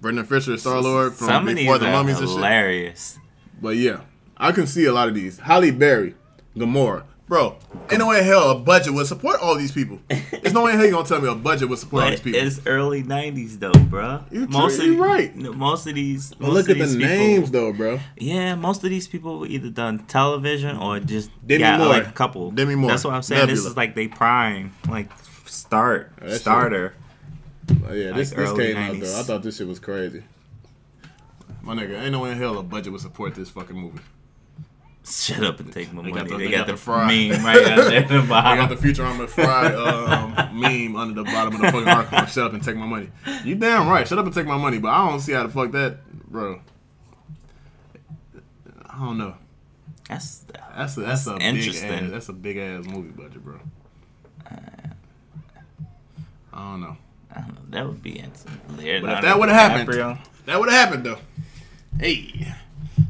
[0.00, 3.18] Brendan Fisher, Star Lord from Some of before these the are mummies and hilarious.
[3.62, 4.00] But yeah,
[4.36, 5.38] I can see a lot of these.
[5.38, 6.14] Halle Berry,
[6.56, 7.04] Gamora.
[7.26, 7.56] Bro,
[7.90, 9.98] ain't no way in hell a budget would support all these people.
[10.08, 12.20] There's no way in hell you gonna tell me a budget would support all these
[12.20, 12.38] people.
[12.38, 14.30] it's early '90s though, bruh.
[14.30, 15.34] You most true, of you right.
[15.34, 16.38] Most of these.
[16.38, 17.98] Most look of at the people- names though, bro.
[18.18, 21.86] Yeah, most of these people were either done television or just Demi yeah, Moore.
[21.88, 22.50] like a couple.
[22.50, 22.90] Demi Moore.
[22.90, 23.46] That's what I'm saying.
[23.48, 25.08] This is like they prime, like
[25.46, 26.94] start Oh, that shit- starter.
[27.88, 29.20] Oh, yeah, this, Like this came out though.
[29.20, 30.22] I thought this shit was crazy.
[31.62, 34.00] My nigga, ain't no way in hell a budget would support this fucking movie.
[35.06, 36.30] Shut up and take my They got money.
[36.30, 37.06] the- they, they got, got the fry.
[37.28, 41.54] meme right out there the I got the Futurama Fry um, meme under the bottom
[41.56, 42.24] of the fucking article.
[42.26, 43.10] Shut up and take my money.
[43.44, 44.06] You damn right.
[44.08, 44.78] Shut up and take my money.
[44.78, 45.98] But I don't see how the fuck that,
[46.30, 46.60] bro.
[48.88, 49.34] I don't know.
[50.08, 50.44] That's
[50.76, 51.88] That's a, that's, That's a interesting.
[51.90, 52.10] big ass.
[52.10, 53.58] That's a big ass movie budget, bro.
[56.52, 56.96] I don't know.
[57.34, 57.60] I don't know.
[57.70, 58.60] That would be interesting.
[58.68, 60.18] But if that would have happened, DiCaprio.
[60.46, 61.18] that would have happened though.
[61.98, 62.52] Hey,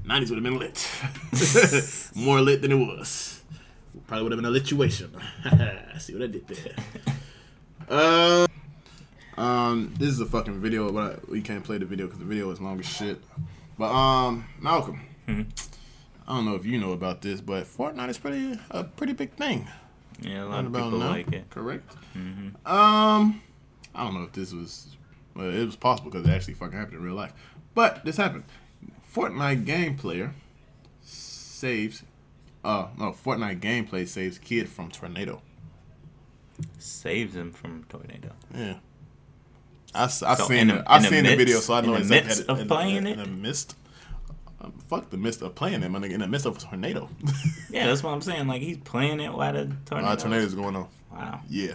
[0.04, 0.88] nineties would have been lit.
[2.14, 3.42] More lit than it was.
[4.06, 5.10] Probably would have been a lituation.
[6.00, 6.74] See what I did there.
[7.88, 8.46] Uh,
[9.36, 12.50] um, this is a fucking video, but we can't play the video because the video
[12.50, 13.22] is long as shit.
[13.78, 15.42] But um, Malcolm, Hmm.
[16.28, 19.32] I don't know if you know about this, but Fortnite is pretty a pretty big
[19.32, 19.66] thing.
[20.20, 21.50] Yeah, a lot Right of about people now, like it.
[21.50, 21.92] Correct.
[22.12, 23.40] hmm Um,
[23.94, 24.96] I don't know if this was,
[25.34, 27.32] well, it was possible because it actually fucking happened in real life.
[27.74, 28.44] But this happened.
[29.12, 30.32] Fortnite game player
[31.02, 32.02] saves,
[32.64, 35.40] uh, no, Fortnite gameplay saves kid from tornado.
[36.78, 38.32] Saves him from tornado.
[38.54, 38.74] Yeah.
[39.94, 41.98] I, I So seen the, I the seen the video, so I in know the
[42.00, 43.12] exactly midst of in, playing in, it?
[43.12, 43.76] In the midst,
[44.60, 46.12] um, fuck the midst of playing it, my nigga.
[46.12, 47.08] In the midst of a tornado,
[47.70, 48.48] Yeah, that's what I'm saying.
[48.48, 50.08] Like he's playing it while the tornado.
[50.08, 50.88] lot of tornadoes going on.
[51.12, 51.40] Wow.
[51.48, 51.74] Yeah.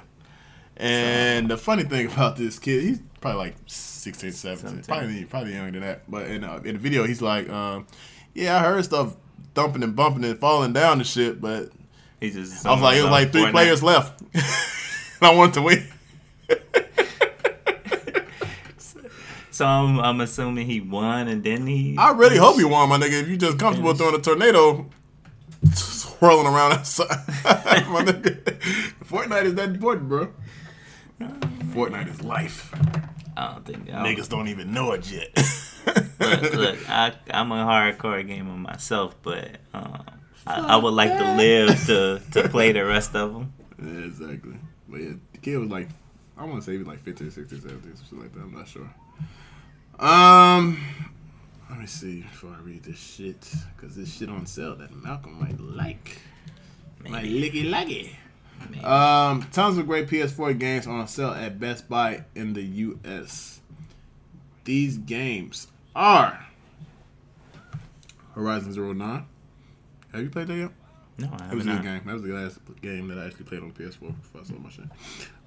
[0.80, 4.84] And the funny thing about this kid, he's probably like 16, 17, 17.
[4.86, 6.10] probably probably younger than that.
[6.10, 7.86] But in uh, in the video, he's like, um,
[8.34, 9.16] "Yeah, I heard stuff
[9.56, 11.72] thumping and bumping and falling down and shit." But
[12.22, 12.66] He just.
[12.66, 14.22] I was like, it was like three players left.
[14.34, 14.44] and
[15.22, 15.88] I wanted to win.
[19.52, 21.98] So I'm, I'm assuming he won and then he.
[21.98, 23.24] I really hope you won, my nigga.
[23.24, 24.90] If you just comfortable throwing a tornado,
[25.74, 27.10] swirling around outside,
[27.90, 28.42] my nigga.
[29.04, 30.32] Fortnite is that important, bro.
[31.20, 32.74] Fortnite is life.
[33.38, 33.90] I don't think.
[33.90, 35.30] I don't, Niggas don't even know it yet.
[36.20, 40.04] Look, look I, I'm a hardcore gamer myself, but um,
[40.46, 43.54] I, I would like to live to, to play the rest of them.
[43.82, 44.56] Yeah, exactly.
[44.88, 45.90] But yeah, the kid was like,
[46.38, 48.42] I want to say he was like 15, 16, 17, something like that.
[48.42, 48.90] I'm not sure.
[50.00, 50.82] Um,
[51.70, 55.40] let me see before I read this shit, because this shit on sale that Malcolm
[55.40, 56.22] might like.
[57.08, 58.16] Might licky licky.
[58.70, 58.84] Maybe.
[58.84, 63.62] Um, tons of great PS4 games on sale at Best Buy in the U.S.
[64.66, 66.46] These games are
[68.36, 69.26] Horizon Zero Nine.
[70.14, 70.72] Have you played that yet?
[71.18, 71.70] no, I That was haven't.
[71.70, 72.02] a good game.
[72.08, 74.70] That was the last game that I actually played on PS4 before I sold my
[74.70, 74.86] shit.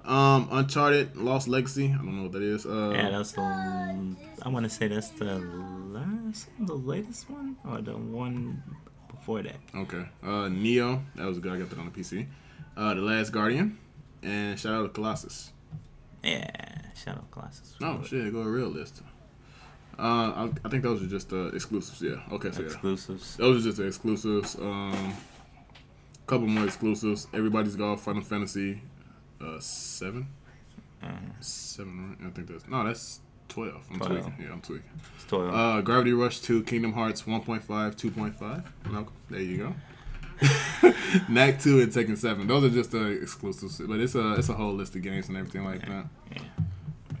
[0.05, 1.85] Um, Uncharted Lost Legacy.
[1.93, 2.65] I don't know what that is.
[2.65, 3.41] Uh, Yeah, that's the.
[3.41, 8.61] I want to say that's the last, the latest one, or the one
[9.09, 9.55] before that.
[9.75, 10.05] okay.
[10.21, 11.01] Uh, Nioh.
[11.15, 11.53] That was good.
[11.53, 12.27] I got that on the PC.
[12.75, 13.77] Uh, The Last Guardian,
[14.23, 15.51] and shout out to Colossus.
[16.23, 16.49] Yeah,
[16.95, 17.75] Shadow Colossus.
[17.81, 19.01] Oh shit, go a real list.
[19.99, 22.01] Uh, I, I think those are just uh, exclusives.
[22.01, 22.21] Yeah.
[22.31, 22.67] Okay, so yeah.
[22.67, 23.37] Exclusives.
[23.37, 24.55] Those are just the exclusives.
[24.55, 25.13] Um,
[26.25, 27.27] couple more exclusives.
[27.33, 28.81] Everybody's Golf, Final Fantasy,
[29.41, 30.27] uh, seven,
[31.03, 31.07] Uh,
[31.41, 32.17] seven.
[32.19, 32.27] Right?
[32.27, 33.19] I think that's no, that's
[33.49, 33.85] twelve.
[33.91, 34.11] I'm 12.
[34.23, 34.33] tweaking.
[34.45, 34.89] Yeah, I'm tweaking.
[35.15, 35.53] it's 12.
[35.53, 38.63] Uh, Gravity Rush two, Kingdom Hearts 1.5, 2.5.
[38.89, 39.75] Malcolm, there you go.
[41.29, 42.47] Knack two and Tekken seven.
[42.47, 45.37] Those are just the exclusives, but it's a it's a whole list of games and
[45.37, 46.05] everything like that.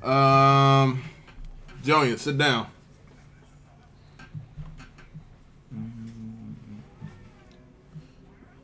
[0.03, 0.83] yeah.
[0.83, 1.03] Um,
[1.83, 2.67] Junior, sit down.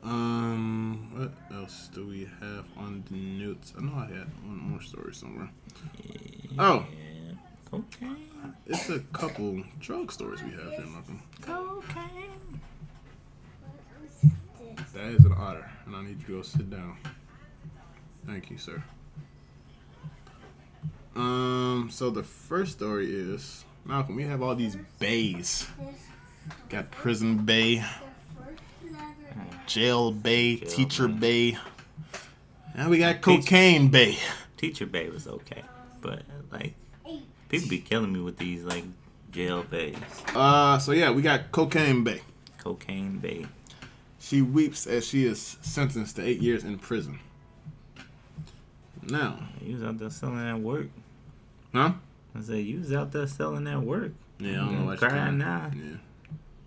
[0.02, 3.72] Um, what else do we have on the notes?
[3.78, 5.50] I know I had one more story somewhere.
[6.58, 6.84] Oh.
[7.72, 8.06] okay.
[8.66, 11.22] It's a couple drug stories we have here, Malcolm.
[11.42, 12.39] Cocaine.
[14.94, 16.96] That is an otter, and I need you to go sit down.
[18.26, 18.82] Thank you, sir.
[21.14, 24.16] Um, so the first story is Malcolm.
[24.16, 25.66] We have all these bays.
[26.68, 27.84] Got prison bay,
[29.66, 31.52] jail bay, Jail teacher bay.
[31.52, 31.58] bay,
[32.74, 34.16] and we got cocaine bay.
[34.56, 35.62] Teacher Bay was okay,
[36.02, 36.22] but
[36.52, 36.74] like
[37.48, 38.84] people be killing me with these like
[39.30, 39.96] jail bays,
[40.34, 42.20] Uh, so yeah, we got cocaine bay.
[42.58, 43.46] cocaine bay.
[44.20, 47.18] She weeps as she is sentenced to eight years in prison.
[49.02, 50.88] Now, He was out there selling that work.
[51.72, 51.92] Huh?
[52.36, 54.12] I said you was out there selling that work.
[54.38, 55.70] Yeah, I don't know what Crying you now.
[55.74, 55.96] Yeah.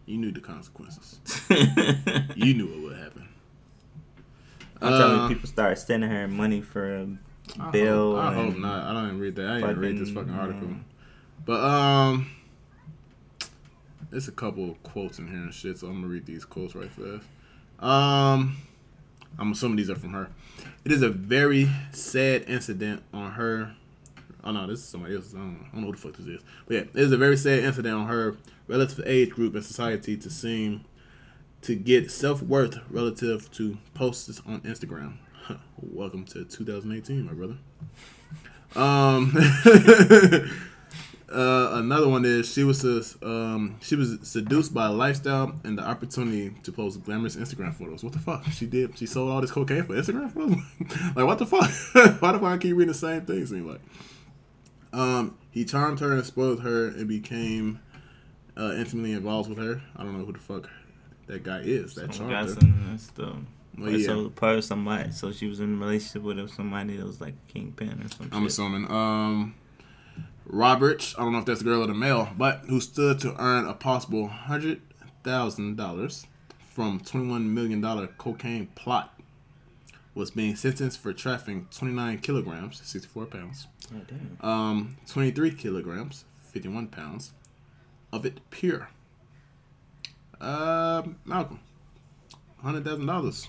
[0.05, 1.19] You knew the consequences.
[2.35, 3.27] You knew what would happen.
[4.80, 7.07] telling Uh, you, people start sending her money for a
[7.59, 8.15] I bill.
[8.15, 8.84] Hope, I hope not.
[8.84, 9.47] I don't even read that.
[9.47, 10.67] I didn't read this fucking, article.
[10.67, 10.85] um,
[11.45, 12.31] But um,
[14.09, 15.77] there's a couple of quotes in here and shit.
[15.77, 17.25] So I'm gonna read these quotes right fast.
[17.84, 18.55] Um,
[19.38, 20.30] I'm assuming these are from her.
[20.85, 23.76] It is a very sad incident on her.
[24.41, 25.34] Oh no, this is somebody else.
[25.34, 25.60] I don't, know.
[25.60, 26.41] I don't know who the fuck this is.
[26.65, 28.38] But yeah, it is a very sad incident on her
[28.69, 30.85] relative age group and society to seem
[31.64, 35.18] to get self worth relative to posts on Instagram.
[35.81, 37.57] Welcome to 2018, my brother.
[38.77, 39.34] Um,
[41.34, 42.84] uh, another one is she was
[43.23, 48.03] um, she was seduced by a lifestyle and the opportunity to post glamorous Instagram photos.
[48.03, 48.45] What the fuck?
[48.51, 48.97] She did.
[48.97, 50.57] She sold all this cocaine for Instagram photos.
[51.15, 51.69] like what the fuck?
[52.22, 53.45] Why the fuck I keep reading the same thing?
[53.45, 53.81] Seem like.
[54.93, 57.80] Um, he charmed her and spoiled her and became
[58.55, 59.81] uh, intimately involved with her.
[59.95, 60.69] I don't know who the fuck
[61.26, 61.95] that guy is.
[61.95, 62.68] That Some charmed her.
[62.91, 63.35] that's the.
[63.77, 64.05] Well, yeah.
[64.05, 67.34] So part of somebody, so she was in a relationship with somebody that was like
[67.47, 68.30] kingpin or something.
[68.31, 68.89] I'm assuming.
[68.91, 69.55] Um,
[70.45, 73.35] Robert, I don't know if that's a girl or the male, but who stood to
[73.41, 74.81] earn a possible hundred
[75.23, 76.25] thousand dollars
[76.59, 79.17] from twenty-one million dollar cocaine plot,
[80.15, 84.37] was being sentenced for trafficking twenty-nine kilograms, sixty-four pounds, Oh, damn.
[84.49, 87.31] um, twenty-three kilograms, fifty-one pounds,
[88.11, 88.89] of it pure.
[90.41, 91.61] Uh, Malcolm,
[92.61, 93.47] hundred thousand dollars.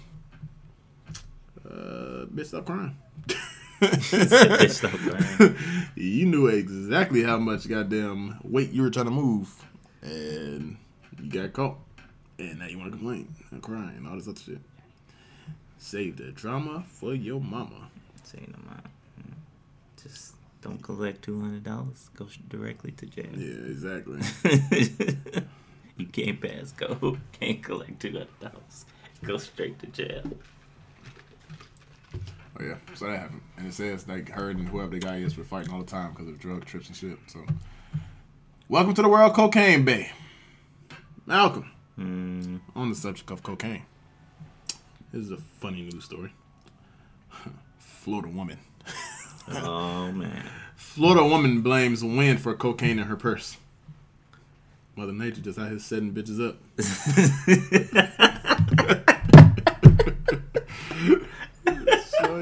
[1.69, 2.97] Uh, bitch, stop crying.
[3.81, 5.57] Bitch, stop crying.
[5.95, 9.65] you knew exactly how much goddamn weight you were trying to move,
[10.03, 10.77] and
[11.21, 11.79] you got caught,
[12.39, 14.61] and now you want to complain and crying and all this other shit.
[15.79, 17.91] Save the drama for your mama.
[18.23, 18.83] Save the mama.
[19.21, 19.33] Mm-hmm.
[20.03, 22.09] Just don't collect two hundred dollars.
[22.17, 23.27] Go directly to jail.
[23.37, 24.21] Yeah, exactly.
[25.99, 27.19] you can't pass go.
[27.39, 28.87] Can't collect two hundred dollars.
[29.23, 30.23] Go straight to jail.
[32.59, 35.37] Oh yeah, so that happened, and it says like her and whoever the guy is
[35.37, 37.19] were fighting all the time because of drug trips and shit.
[37.27, 37.45] So,
[38.69, 40.11] welcome to the world, cocaine bay.
[41.27, 43.83] Malcolm, Mm, on the subject of cocaine,
[45.13, 46.33] this is a funny news story.
[47.79, 48.59] Florida woman.
[49.51, 50.49] oh man.
[50.77, 53.57] Florida woman blames wind for cocaine in her purse.
[54.95, 56.57] Mother Nature just out here setting bitches up.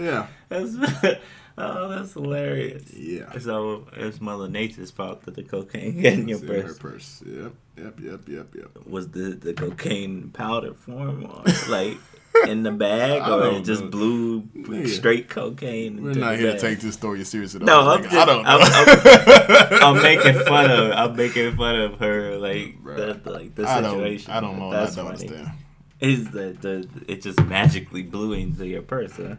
[0.03, 0.75] Yeah, That's
[1.59, 2.93] oh, that's hilarious.
[2.95, 3.39] yeah.
[3.39, 6.79] So it's Mother Nature's fault that the cocaine got in your in her purse.
[6.79, 7.23] purse.
[7.27, 8.87] Yep, yep, yep, yep, yep.
[8.87, 11.99] Was the the cocaine powder form or like
[12.49, 13.91] in the bag or just know.
[13.91, 14.89] blue Nigga.
[14.89, 16.03] straight cocaine?
[16.03, 17.67] We're not here to take this story serious at all.
[17.67, 18.11] No, I'm nigga.
[18.11, 19.79] just, I don't know.
[19.79, 20.93] I'm, I'm, I'm making fun of.
[20.93, 24.33] I'm making fun of her, like the, like the I don't, situation.
[24.33, 24.71] I don't know.
[24.73, 25.29] That's I don't funny.
[25.29, 25.59] understand.
[26.01, 29.13] Is that the it just magically blew into your purse?
[29.17, 29.37] Huh?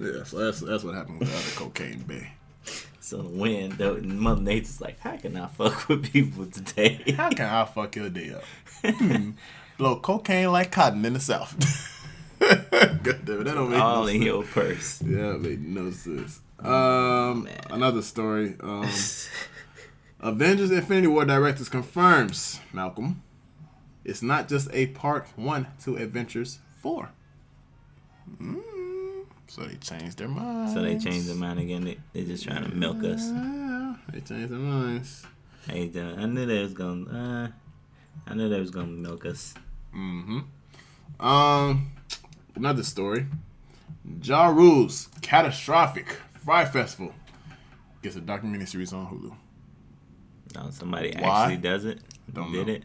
[0.00, 2.32] Yeah, so that's that's what happened with the other cocaine bay.
[3.00, 7.14] So the wind, the Mother Nature's like, how can I fuck with people today?
[7.16, 8.44] How can I fuck your day up?
[8.84, 9.32] Hmm.
[9.78, 11.56] Blow cocaine like cotton in the south.
[12.40, 14.24] God damn it, that don't make All no in sense.
[14.24, 15.02] your purse.
[15.02, 16.40] Yeah, it made no sense.
[16.58, 17.60] Um, man.
[17.70, 18.54] another story.
[18.60, 18.88] Um,
[20.20, 23.22] Avengers: Infinity War directors confirms Malcolm.
[24.04, 27.10] It's not just a part one to Avengers four.
[28.40, 28.62] Mm,
[29.50, 30.72] so they changed their minds.
[30.74, 31.84] So they changed their mind again.
[31.84, 33.28] They, they're just trying to milk us.
[33.30, 35.24] Yeah, they changed their minds.
[35.66, 37.10] Hey, uh, I knew they was gonna.
[37.10, 37.48] Uh,
[38.30, 39.54] I knew they was gonna milk us.
[39.94, 41.26] Mm-hmm.
[41.26, 41.90] Um,
[42.54, 43.26] another story.
[44.22, 47.12] Ja Rule's catastrophic Fyre Festival
[48.02, 49.34] gets a documentary series on Hulu.
[50.54, 51.42] No, somebody Why?
[51.42, 51.98] actually does it.
[52.32, 52.72] Don't did know.
[52.74, 52.82] it,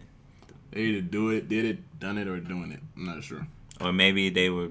[0.71, 2.79] They either do it, did it, done it, or doing it.
[2.97, 3.47] I'm not sure.
[3.79, 4.69] or maybe they were,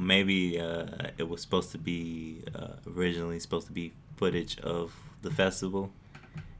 [0.00, 0.86] maybe uh,
[1.18, 4.92] it was supposed to be uh, originally supposed to be footage of
[5.22, 5.90] the festival.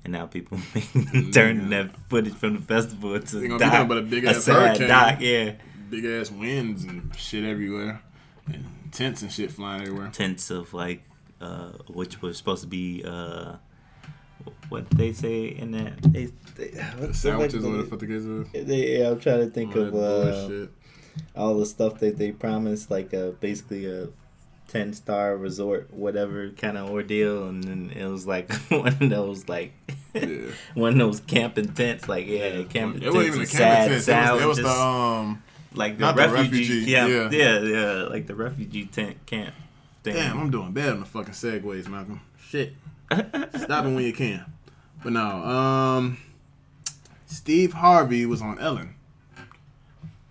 [0.05, 0.59] And now people
[1.33, 1.83] turning Yeah.
[1.85, 4.89] that footage from the festival into gonna doc, but a big ass sad hurricane.
[4.89, 5.53] doc, yeah.
[5.91, 8.01] Big ass winds and shit everywhere,
[8.47, 10.11] and tents and shit flying everywhere.
[10.13, 11.03] Tents of like,
[11.41, 13.57] uh, which was supposed to be, uh,
[14.69, 16.01] what they say in that.
[16.03, 16.69] They, they,
[17.01, 18.67] The sandwiches or the fuck the case is.
[18.67, 20.67] They, yeah, I'm trying to think All of uh.
[21.35, 24.09] All the stuff that they promised, like uh, basically a
[24.69, 29.49] ten star resort, whatever kind of ordeal, and then it was like one of those
[29.49, 29.73] like
[30.15, 30.51] Yeah.
[30.75, 34.41] one of those camping tents, like yeah, camping It tents, wasn't even a camping sad.
[34.41, 35.43] It was, it was the um.
[35.75, 37.39] like the not the refugee, refugee, camp, yeah.
[37.39, 37.61] yeah.
[37.61, 39.55] yeah, like the refugee tent camp.
[40.03, 40.15] Thing.
[40.15, 42.21] Damn, I'm doing bad on the fucking segues, Malcolm.
[42.41, 42.75] Shit.
[43.13, 44.45] Stop it when you can.
[45.03, 46.19] But no, um,
[47.27, 48.95] Steve Harvey was on Ellen,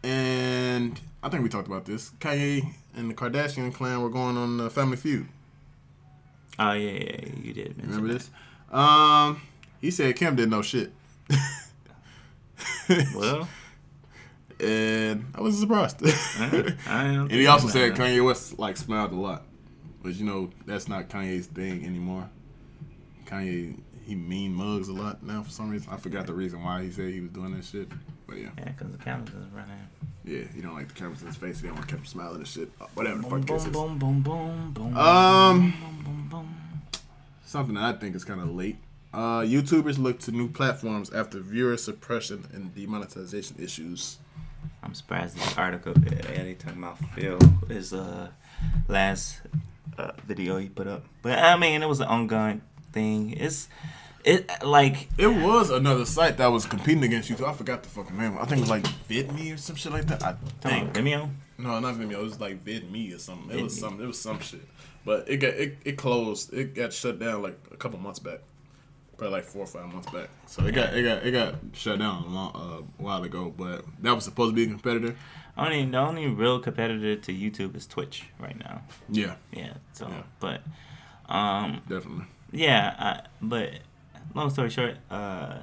[0.05, 2.11] and I think we talked about this.
[2.19, 5.27] Kanye and the Kardashian clan were going on the Family Feud.
[6.59, 7.75] Oh yeah, yeah, yeah, you did.
[7.81, 8.29] Remember this?
[8.71, 9.41] Um,
[9.81, 10.91] he said Kim didn't know shit.
[13.15, 13.49] Well,
[14.59, 15.97] and I was surprised.
[16.05, 17.99] I, I and he also said that.
[17.99, 19.43] Kanye West like smiled a lot,
[20.03, 22.29] but you know that's not Kanye's thing anymore.
[23.25, 25.91] Kanye he mean mugs a lot now for some reason.
[25.91, 27.89] I forgot the reason why he said he was doing that shit,
[28.27, 29.79] but yeah, Yeah, because the cameras is running.
[30.25, 31.61] Yeah, he don't like the cameras in his face.
[31.61, 32.69] He don't want to keep him smiling and shit.
[32.81, 33.71] Uh, Whatever, Boom, fuck boom, kisses.
[33.71, 34.97] boom, boom, boom, boom.
[34.97, 36.55] Um, boom, boom, boom.
[37.45, 38.77] something that I think is kind of late.
[39.13, 44.17] Uh, YouTubers look to new platforms after viewer suppression and demonetization issues.
[44.83, 45.93] I'm surprised this article.
[46.03, 47.39] Yeah, they talking about Phil
[47.69, 48.29] his uh
[48.87, 49.41] last
[49.97, 52.61] uh, video he put up, but I mean it was an ongoing
[52.91, 53.31] thing.
[53.31, 53.69] It's
[54.25, 57.47] it like It was another site that was competing against YouTube.
[57.47, 58.37] I forgot the fucking name.
[58.39, 60.23] I think it was like VidMe or some shit like that.
[60.23, 60.93] I think.
[60.93, 61.29] Vimeo.
[61.57, 62.13] No, not Vimeo.
[62.13, 63.57] It was like VidMe or something.
[63.57, 63.79] It was VidMe.
[63.79, 64.01] some.
[64.01, 64.67] It was some shit.
[65.05, 66.53] But it got it, it closed.
[66.53, 68.39] It got shut down like a couple months back.
[69.17, 70.27] Probably like four or five months back.
[70.47, 73.53] So it got it got it got shut down a long uh, while ago.
[73.55, 75.15] But that was supposed to be a competitor.
[75.57, 78.81] Only the only real competitor to YouTube is Twitch right now.
[79.07, 79.75] Yeah, Yeah.
[79.93, 80.23] So, Yeah.
[80.41, 80.61] but
[81.33, 82.25] um, definitely.
[82.51, 82.93] yeah.
[82.99, 83.69] I, but
[84.35, 85.59] long story short, uh,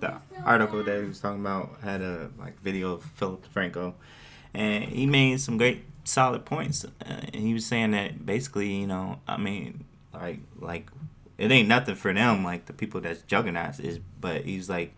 [0.00, 0.14] the
[0.44, 3.94] article that he was talking about had a like video of Philip DeFranco,
[4.52, 6.84] and he made some great solid points.
[6.84, 6.88] Uh,
[7.32, 10.88] and he was saying that basically, you know, I mean, like like
[11.38, 14.94] it ain't nothing for them, like the people that's juggernauts is, but he's like.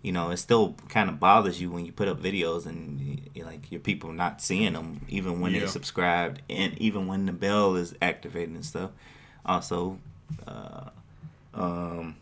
[0.00, 3.72] You know, it still kind of bothers you when you put up videos and like
[3.72, 5.58] your people not seeing them, even when Yeah.
[5.58, 8.92] they're subscribed, and even when the bell is activated and stuff.
[9.44, 9.98] Also,
[10.46, 10.90] uh,
[11.52, 12.14] um,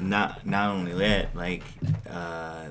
[0.00, 1.62] not not only that, like
[2.08, 2.66] uh,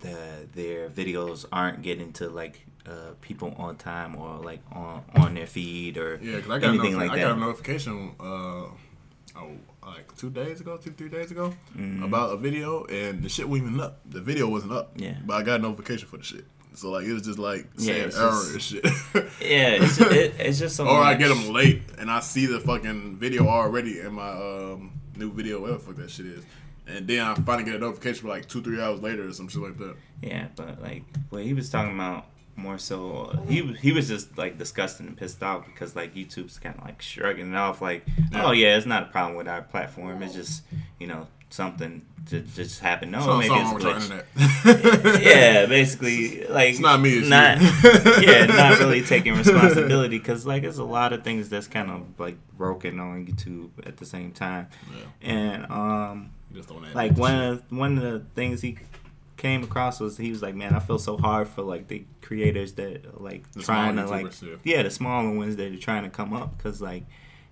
[0.00, 5.34] the their videos aren't getting to like uh, people on time or like on on
[5.34, 7.22] their feed or Yeah, because I got anything like I that.
[7.22, 8.12] got a notification.
[8.20, 9.50] Uh, oh,
[9.86, 12.04] like two days ago, two three days ago, Mhm.
[12.04, 14.00] about a video, and the shit wasn't even up.
[14.10, 14.92] The video wasn't up.
[14.96, 15.14] Yeah.
[15.24, 16.44] but I got a notification for the shit.
[16.74, 18.84] So like it was just like Yeah, saying it's error just- and shit.
[19.40, 23.16] yeah, it's it, it's just or I get them late and I see the fucking
[23.18, 26.44] video already in my um, new video, whatever the fuck that shit is.
[26.86, 29.62] And then I finally get a notification like two, three hours later or some shit
[29.62, 29.94] like that.
[30.20, 32.26] Yeah, but like what he was talking about
[32.56, 36.14] more so, uh, he was- he was just like disgusted and pissed off because like
[36.14, 38.44] YouTube's kind of like shrugging it off, like, Yeah.
[38.46, 40.22] oh yeah, it's not a problem with our platform.
[40.22, 40.62] It's just
[40.98, 43.12] you know something just just happened.
[43.12, 44.24] No, Something, maybe it's a
[44.64, 45.22] glitch.
[45.24, 47.60] yeah, basically, like It's not me, it's not
[48.22, 52.02] yeah, not really taking responsibility because like there's a lot of things that's kind of
[52.18, 55.30] like broken on YouTube at the same time, Yeah.
[55.30, 56.30] and um
[56.94, 57.40] like one shit.
[57.52, 58.78] of the, one of the things he
[59.36, 62.74] came across was he was like, man, I feel so hard for like the creators
[62.74, 64.82] that are, like The trying to like YouTubers, yeah.
[64.82, 67.04] the smaller ones that are trying to come up because like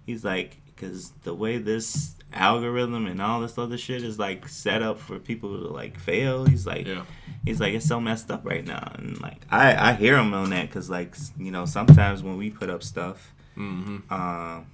[0.06, 4.82] he's like because the way this algorithm and all this other shit is like set
[4.82, 7.02] up for people to like fail he's like Yeah.
[7.44, 10.50] he's like it's so messed up right now and like i i hear him on
[10.50, 14.12] that because like you know sometimes when we put up stuff Mm-hmm.
[14.12, 14.66] um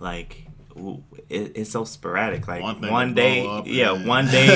[0.00, 0.44] like
[1.28, 4.46] it, it's so sporadic like One one, day yeah and- one day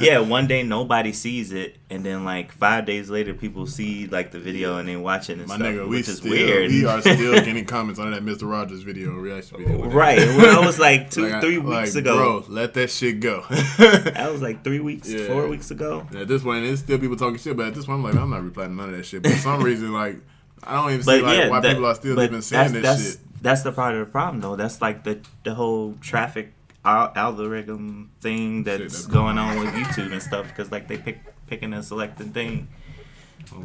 [0.00, 4.32] yeah one day nobody sees it and then like five days later people see like
[4.32, 6.70] the video and they watch it and My stuff nigga, we which is still weird
[6.70, 8.50] we are still getting comments on that Mr.
[8.50, 9.88] Rogers video reaction video.
[9.88, 12.90] right well, that was like two Like, I- three like, weeks ago Bro, let that
[12.90, 13.44] shit go.
[13.78, 15.26] that was like three weeks Yeah.
[15.28, 17.98] four weeks ago at this point, there's still people talking shit, but at this point,
[17.98, 19.22] I'm like, I'm not replying to none of that shit.
[19.22, 20.16] But for some reason, like,
[20.62, 22.72] I don't even but see like yeah, why that- people are still even saying that's,
[22.72, 23.20] this that's, shit.
[23.42, 24.56] That's the part of the problem, though.
[24.56, 26.52] That's like the the whole traffic
[26.84, 30.48] al- algorithm thing that's, going on with YouTube and stuff.
[30.48, 32.68] Because like they pick picking and selecting thing,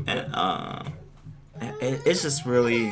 [0.08, 0.84] and uh,
[1.82, 2.88] it, it's just really,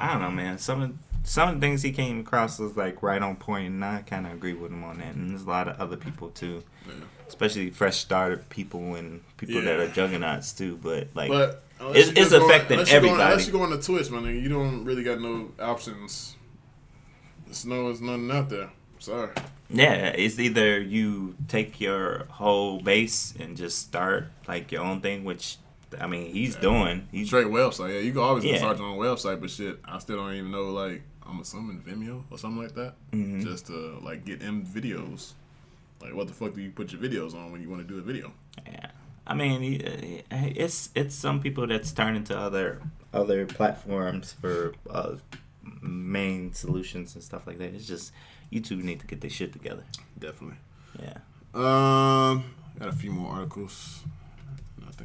[0.00, 0.58] I don't know, man.
[0.58, 0.92] Some of
[1.26, 4.26] some of the things he came across was like right on point, and I kind
[4.26, 5.14] of agree with him on that.
[5.14, 6.94] And there's a lot of other people too, Yeah.
[7.26, 10.78] especially fresh started people and people that are juggernauts too.
[10.82, 13.32] But like, But unless It's- it's go- affecting unless you go on- everybody.
[13.32, 16.36] unless you go on the Twitch, man, nigga, you don't really got no options.
[17.46, 18.70] There's no, there's nothing out there.
[18.98, 19.30] Sorry.
[19.70, 25.24] Yeah, it's either you take your whole base and just start like your own thing,
[25.24, 25.56] which
[26.00, 27.06] I mean he's doing.
[27.12, 27.92] He's Straight website.
[27.94, 28.52] Yeah, you can always Yeah.
[28.52, 30.70] get started on a website, but shit, I still don't even know.
[30.70, 33.42] Like, I'm assuming Vimeo or something like that, Mhm.
[33.42, 35.32] just to like get in videos.
[36.00, 37.98] Like, what the fuck do you put your videos on when you want to do
[37.98, 38.32] a video?
[38.66, 38.90] yeah.
[39.26, 42.82] I mean, it's it's some people that's turning to other
[43.12, 45.16] other platforms for uh,
[45.80, 47.74] main solutions and stuff like that.
[47.74, 48.12] It's just
[48.52, 49.84] YouTube need to get their shit together.
[50.18, 50.58] Definitely.
[51.00, 51.18] Yeah.
[51.54, 52.44] Um,
[52.78, 54.04] got a few more articles.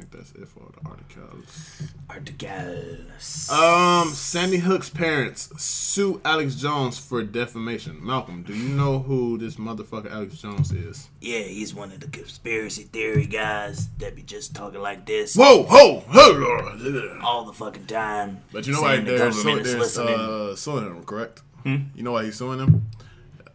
[0.00, 1.82] I think that's it for the articles.
[2.08, 3.50] Articles.
[3.50, 7.98] Um, Sandy Hook's parents sue Alex Jones for defamation.
[8.02, 11.10] Malcolm, do you know who this motherfucker Alex Jones is?
[11.20, 15.64] yeah, he's one of the conspiracy theory guys that be just talking like this Whoa,
[15.64, 17.20] ho, ho!
[17.22, 18.40] all the fucking time.
[18.52, 21.42] But you know why saying the they're, government su- is they're uh, suing him, correct?
[21.64, 21.76] Hmm?
[21.94, 22.86] You know why he's suing him?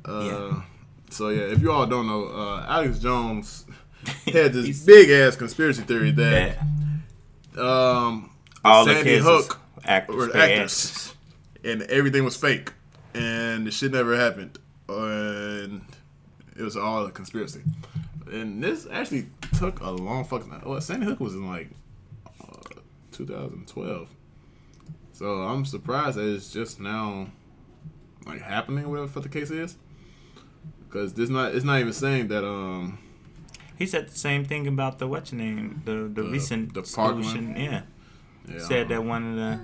[0.08, 0.62] Uh, Yeah.
[1.10, 3.66] So yeah, if you all don't know, uh, Alex Jones
[4.26, 6.58] had this big ass conspiracy theory that
[7.58, 8.30] um,
[8.64, 11.16] All Sandy the kids Hook actors, actors,
[11.64, 12.74] and everything was fake,
[13.14, 14.58] and the shit never happened,
[14.90, 15.82] and
[16.56, 17.62] it was all a conspiracy.
[18.32, 19.28] And this actually
[19.58, 20.62] took a long fucking.
[20.66, 21.70] Well, Sandy Hook was in like
[22.42, 22.80] uh,
[23.12, 24.08] 2012,
[25.14, 27.28] so I'm surprised that it's just now
[28.26, 28.90] like happening.
[28.90, 29.78] Whatever the case is,
[30.88, 33.00] because this not it's not even saying that um
[33.78, 36.86] He said the same thing about the what's your name, the the, The- recent the
[36.86, 37.56] solution.
[37.58, 37.82] Yeah,
[38.48, 39.60] yeah, said that one of the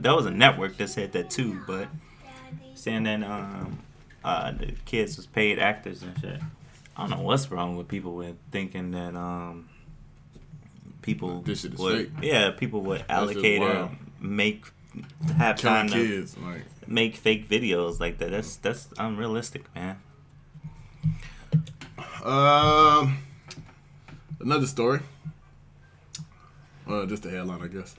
[0.00, 1.88] that was a network that said that too, but
[2.74, 3.78] saying that um
[4.24, 6.40] uh the kids was paid actors and shit.
[6.96, 9.68] I don't know what's wrong with people with thinking that um
[11.02, 12.24] people This shit is would fake.
[12.24, 13.90] yeah people would allocate or
[14.20, 14.64] make
[15.36, 16.62] have killing time to like.
[16.86, 18.30] make fake videos like that.
[18.30, 19.98] That's that's unrealistic, man.
[22.26, 23.18] Um,
[24.40, 25.00] another story.
[26.88, 27.94] Uh, just the headline, I guess.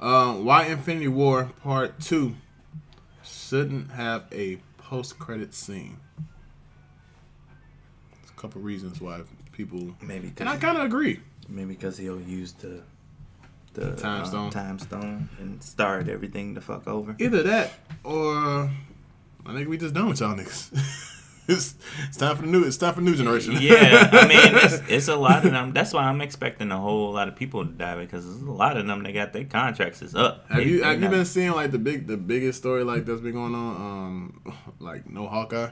[0.00, 2.34] Um, why Infinity War Part Two
[3.24, 5.98] shouldn't have a post-credit scene.
[8.20, 9.22] There's a couple reasons why
[9.52, 11.20] people, Maybe and I kind of agree.
[11.48, 12.82] Maybe because he'll use the
[13.74, 14.50] the Time um, stone.
[14.50, 17.16] time stone and start everything the fuck over.
[17.18, 17.72] Either that
[18.04, 18.70] or
[19.46, 21.10] I think we just done with y'all niggas.
[21.48, 21.74] it's,
[22.08, 22.64] it's time for the new.
[22.64, 23.56] It's time for new generation.
[23.60, 25.72] yeah, I mean, it's, it's a lot of them.
[25.72, 28.76] That's why I'm expecting a whole lot of people to die because there's a lot
[28.76, 30.46] of them that got their contracts is up.
[30.48, 33.04] Have They- you have you not- been seeing like the big the biggest story like
[33.06, 33.76] that's been going on?
[33.76, 35.70] Um, like no Hawkeye.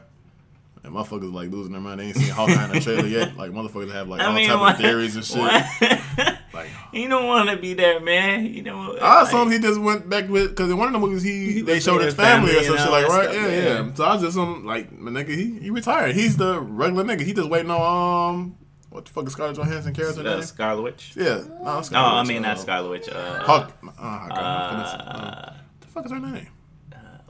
[0.84, 2.00] And motherfuckers like losing their mind.
[2.00, 3.36] They ain't seen Hawkeye in the trailer yet.
[3.36, 5.38] Like motherfuckers have like all mean, type what- of theories and shit.
[6.52, 8.44] Like you don't want to be there, man.
[8.46, 8.98] You know.
[9.00, 11.52] I like- assume he just went back with because in one of the movies he,
[11.52, 13.30] He they showed his his family, or family some shit like right.
[13.30, 13.82] stuff, yeah, yeah.
[13.86, 16.14] yeah, So I was just um like my nigga he he retired.
[16.14, 17.22] He's the regular nigga.
[17.22, 18.56] He just waiting on um
[18.90, 20.42] what the fuck is Scarlett Johansson character uh, name?
[20.42, 21.12] Scarlet Witch.
[21.16, 23.08] Yeah, no, Oh, I Scarlet mean Witch, not uh, Scarlet Witch.
[23.08, 23.72] Uh, Hawk.
[23.82, 26.48] Oh, God, uh, uh, the fuck is her name?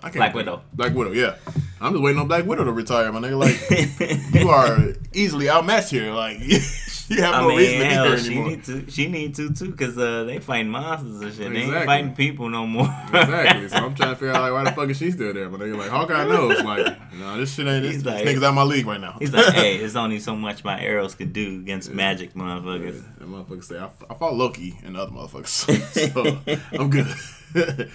[0.04, 0.34] I can't Black.
[0.34, 0.62] Widow.
[0.72, 1.36] Black Widow, yeah.
[1.80, 3.38] I'm just waiting on Black Widow to retire, my nigga.
[3.38, 6.12] Like, you are easily outmatched here.
[6.12, 6.38] Like,
[7.08, 8.48] you have I no mean, reason to be hell, here she anymore.
[8.50, 8.90] need to.
[8.90, 11.52] She need to too, cause uh, they fighting monsters and shit.
[11.52, 12.86] They ain't fighting people no more.
[13.08, 13.68] exactly.
[13.68, 15.58] So I'm trying to figure out like why the fuck is she still there, my
[15.58, 15.76] nigga.
[15.76, 17.82] Like Hawkeye knows, like, no, this shit ain't.
[17.82, 19.16] This, He's this like- nigga's out my league right now.
[19.18, 23.18] He's like, hey, it's only so much my arrows could do against magic, Yeah, motherfuckers.
[23.18, 26.38] that motherfucker say I, I fought Loki and other motherfuckers, so
[26.78, 27.90] I'm good.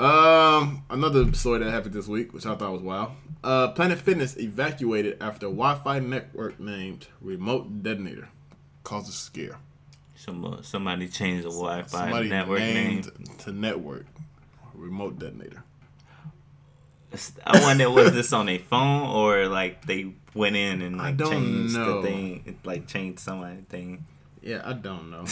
[0.00, 3.12] Um, another story that happened this week, which I thought was wild.
[3.42, 8.28] Uh, Planet Fitness evacuated after Wi-Fi network named Remote Detonator
[8.84, 9.58] caused a scare.
[10.16, 13.02] Some, somebody changed the Wi-Fi Somebody network name.
[13.38, 14.06] to network
[14.74, 15.62] Remote Detonator.
[17.44, 21.16] I wonder was this on a phone or like they went in and I like
[21.16, 22.02] don't changed know.
[22.02, 24.04] the thing, like changed somebody's thing.
[24.42, 25.24] Yeah, I don't know.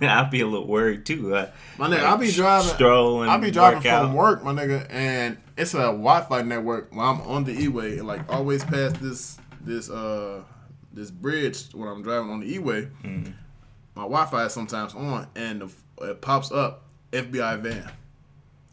[0.08, 1.34] I'd be a little worried too.
[1.34, 2.68] Uh, My nigga, like, I'll be driving.
[2.74, 4.02] stroll and I'll be driving work out.
[4.06, 8.06] from work, my nigga, and it's a Wi-Fi network while I'm on the E-way, and
[8.08, 10.42] like always past this this uh
[10.92, 12.88] this bridge when I'm driving on the E-way.
[13.04, 13.32] Mhm.
[13.94, 15.70] My Wi-Fi is sometimes on, and the,
[16.10, 17.90] it pops up FBI van.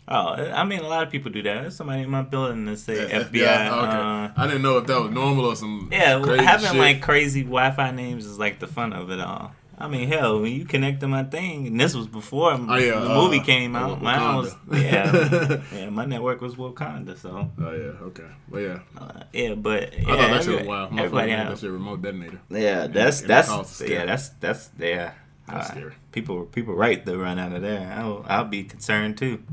[0.08, 1.62] Oh, I mean, a lot of people do that.
[1.62, 3.70] There's somebody in my building that say Yeah, FBI.
[3.72, 3.98] Oh, okay.
[3.98, 6.78] uh, I didn't know if that was normal or some yeah, crazy having shit.
[6.78, 9.52] like crazy Wi-Fi names is like the fun of it all.
[9.78, 13.00] I mean, hell, when you connect to my thing, and this was before Oh, yeah,
[13.00, 14.02] the uh, movie came uh, out.
[14.02, 15.90] Mine was yeah, yeah.
[15.90, 19.54] My network was Wakanda, so Oh yeah, okay, but yeah, uh, yeah.
[19.56, 20.92] But yeah, I thought that shit was every- wild.
[20.92, 22.40] Motherfucker Everybody named have, that shit remote detonator.
[22.50, 25.12] Yeah, that's and that's cost is yeah, that's that's yeah.
[25.48, 25.94] That's Uh, scary.
[26.14, 27.94] People people right to run out of there.
[27.98, 29.44] I'll I'll be concerned too.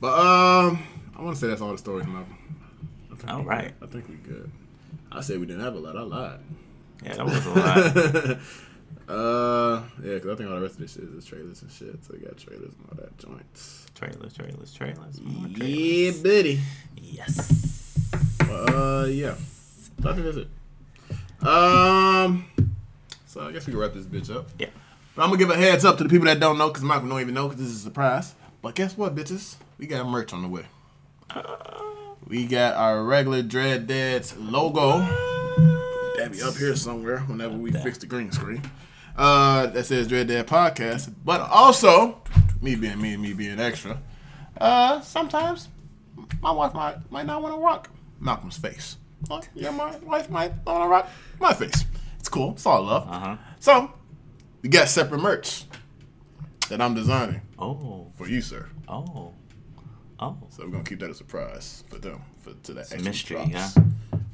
[0.00, 0.82] But um,
[1.16, 2.36] I want to say that's all the stories, Malcolm.
[3.12, 3.78] I think All right.
[3.80, 3.88] good.
[3.88, 4.50] I think we good.
[5.10, 5.96] I said we didn't have a lot.
[5.96, 6.40] I lied.
[7.04, 8.38] Yeah, that was a lot.
[9.08, 12.04] uh, yeah, because I think all the rest of this shit is trailers and shit.
[12.04, 13.86] So we got trailers and all that joints.
[13.94, 15.20] trailers, trailers, trailers.
[15.20, 16.16] More trailers.
[16.16, 16.60] Yeah, buddy.
[16.96, 18.08] Yes.
[18.42, 19.34] Uh, yeah.
[20.02, 20.48] So I think that's it.
[21.46, 22.46] Um,
[23.26, 24.48] so I guess we can wrap this bitch up.
[24.58, 24.68] Yeah.
[25.14, 27.08] But I'm gonna give a heads up to the people that don't know, because Michael
[27.08, 28.34] don't even know, because this is a surprise.
[28.62, 29.56] But guess what, bitches?
[29.78, 30.66] We got merch on the way.
[32.26, 34.98] We got our regular Dread Dads logo.
[36.18, 38.62] That be up here somewhere whenever we fix the green screen.
[39.18, 41.12] Uh, that says Dread Dad Podcast.
[41.24, 42.22] But also,
[42.62, 44.00] me being me and me being extra,
[44.60, 45.68] uh, sometimes
[46.40, 47.90] my wife might might not want to rock
[48.20, 48.96] Malcolm's face.
[49.28, 51.08] Well, yeah, my wife might not want to rock
[51.40, 51.84] my face.
[52.20, 52.52] It's cool.
[52.52, 53.08] It's all love.
[53.08, 53.36] Uh huh.
[53.58, 53.92] So,
[54.62, 55.64] we got separate merch
[56.68, 58.12] that I'm designing Oh.
[58.16, 58.68] for you, sir.
[58.86, 59.32] Oh.
[60.20, 60.36] Oh.
[60.50, 63.74] So we're gonna keep that a surprise for them for to that mystery, drops.
[63.74, 63.82] huh?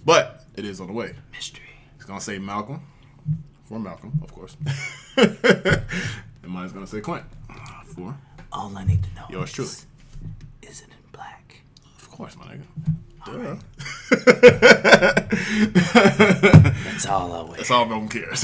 [0.05, 1.15] But it is on the way.
[1.33, 1.65] Mystery.
[1.97, 2.83] It's gonna say Malcolm
[3.65, 4.57] for Malcolm, of course.
[5.17, 7.25] and mine's gonna say Clint
[7.95, 8.17] for,
[8.53, 9.71] All I need to know Yours truly.
[10.63, 11.63] is, it in black?
[11.99, 12.65] of course, my nigga.
[13.27, 13.57] Duh.
[16.85, 17.57] That's all I wear.
[17.57, 18.43] That's all no one cares.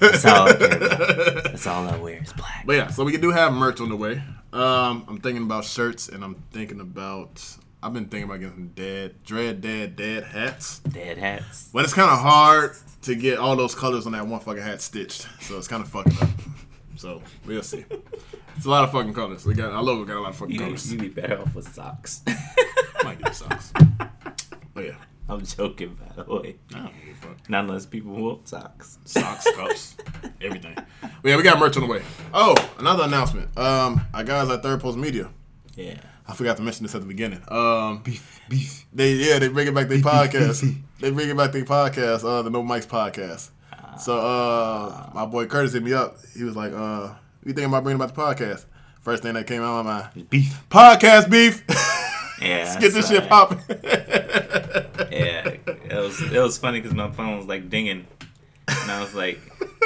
[0.00, 1.44] That's all I care about.
[1.44, 2.64] That's all I wear is black.
[2.66, 4.22] But yeah, so we do have merch on the way.
[4.52, 7.42] Um, I'm thinking about shirts, and I'm thinking about.
[7.82, 10.78] I've been thinking about getting some dead, dread, dead, dead hats.
[10.80, 11.68] Dead hats.
[11.72, 14.80] But it's kind of hard to get all those colors on that one fucking hat
[14.80, 16.28] stitched, so it's kind of fucked up.
[16.96, 17.84] So we'll see.
[18.56, 19.44] It's a lot of fucking colors.
[19.46, 20.92] We got our logo got a lot of fucking You, colors.
[20.92, 22.22] you be better off with socks.
[23.04, 23.72] Might get socks.
[24.74, 24.94] But yeah,
[25.28, 26.56] I'm joking, by the way.
[26.74, 27.50] I don't give a fuck.
[27.50, 28.98] Not unless people want socks.
[29.04, 29.96] Socks, cups,
[30.40, 30.74] everything.
[31.02, 32.02] But yeah, we got merch on the way.
[32.32, 33.54] Oh, another announcement.
[33.58, 35.28] Um, our guys at Third Post Media.
[35.76, 35.98] Yeah.
[36.26, 37.42] I forgot to mention this at the beginning.
[37.48, 38.86] Um, beef, beef.
[38.92, 40.74] They yeah, they bring it back their podcast.
[41.00, 42.24] They bring it back their podcast.
[42.24, 43.50] Uh, the No Mics podcast.
[44.00, 46.16] So uh, my boy Curtis hit me up.
[46.36, 47.08] He was like, uh,
[47.44, 48.64] "You thinking about bringing about the podcast?"
[49.00, 50.64] First thing that came out of my mind, Beef.
[50.70, 51.64] podcast beef.
[52.40, 52.64] Yeah.
[52.64, 53.60] Let's get this shit popping.
[55.12, 55.48] Yeah.
[55.48, 58.06] It was it was funny because my phone was like dinging,
[58.68, 59.40] and I was like,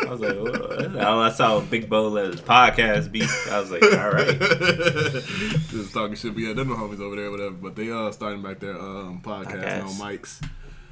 [0.07, 1.01] I was like, Whoa.
[1.05, 3.31] all I saw was big bowl letters podcast beef.
[3.51, 4.39] I was like, all right.
[5.71, 6.35] Just talking shit.
[6.35, 7.53] We had them homies over there, whatever.
[7.55, 10.41] But they uh starting back their um podcast, no mics.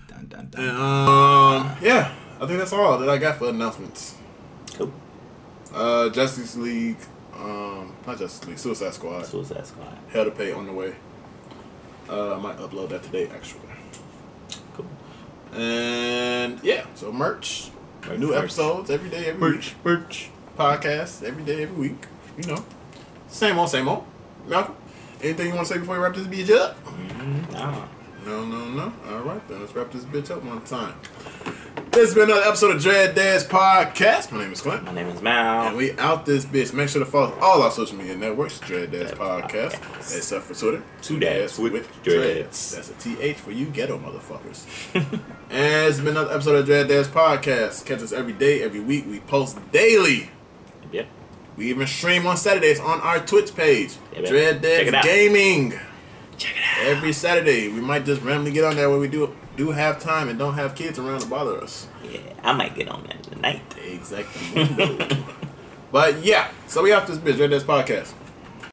[0.09, 0.71] Dun, dun, And, dun.
[0.71, 4.15] um, yeah, I think that's all that I got for announcements.
[4.75, 4.93] Cool.
[5.73, 6.99] Uh, Justice League,
[7.35, 9.27] um, not Justice League, Suicide Squad.
[9.27, 9.99] Suicide Squad.
[10.11, 10.95] Hell to pay on the way.
[12.09, 13.61] Uh, I might upload that today, actually.
[14.75, 14.87] Cool.
[15.59, 17.71] And yeah, so merch,
[18.13, 18.45] new merch.
[18.45, 19.75] episodes every day, every week.
[19.85, 20.31] merch.
[20.59, 22.07] Podcasts every day, every week.
[22.39, 22.65] You know,
[23.29, 24.05] same old, same old.
[24.47, 24.77] Malcolm,
[25.23, 26.83] anything you want to say before we wrap this bitch up?
[26.85, 27.87] Mm, nah.
[28.25, 28.91] No, no, no.
[29.11, 30.95] All right, then let's wrap this bitch up one time.
[31.91, 34.33] This has been another episode of Dread Dads Podcast.
[34.33, 34.83] My name is Clint.
[34.85, 35.69] My name is Mal.
[35.69, 36.73] And we out this bitch.
[36.73, 40.17] Make sure to follow all our social media networks, Dread Dads Podcast, Podcast.
[40.17, 40.83] except for Twitter.
[41.03, 42.75] Two dads with dreads.
[42.75, 44.65] That's a TH for you ghetto motherfuckers.
[45.51, 47.85] and it's been another episode of Dread Dads Podcast.
[47.85, 49.05] Catch us every day, every week.
[49.07, 50.31] We post daily.
[50.93, 51.07] Yep.
[51.59, 54.25] We even stream on Saturdays on our Twitch page, man.
[54.25, 55.07] Dread Dads.
[55.07, 55.79] Gaming.
[56.39, 56.87] Check it out.
[56.87, 60.29] Every Saturday, we might just randomly get on there when we do do have time
[60.29, 61.87] and don't have kids around to bother us.
[62.11, 63.63] Yeah, I might get on that tonight.
[63.85, 64.69] Exactly.
[65.93, 68.13] but yeah, so we have this bitch, Dread Dads Podcast.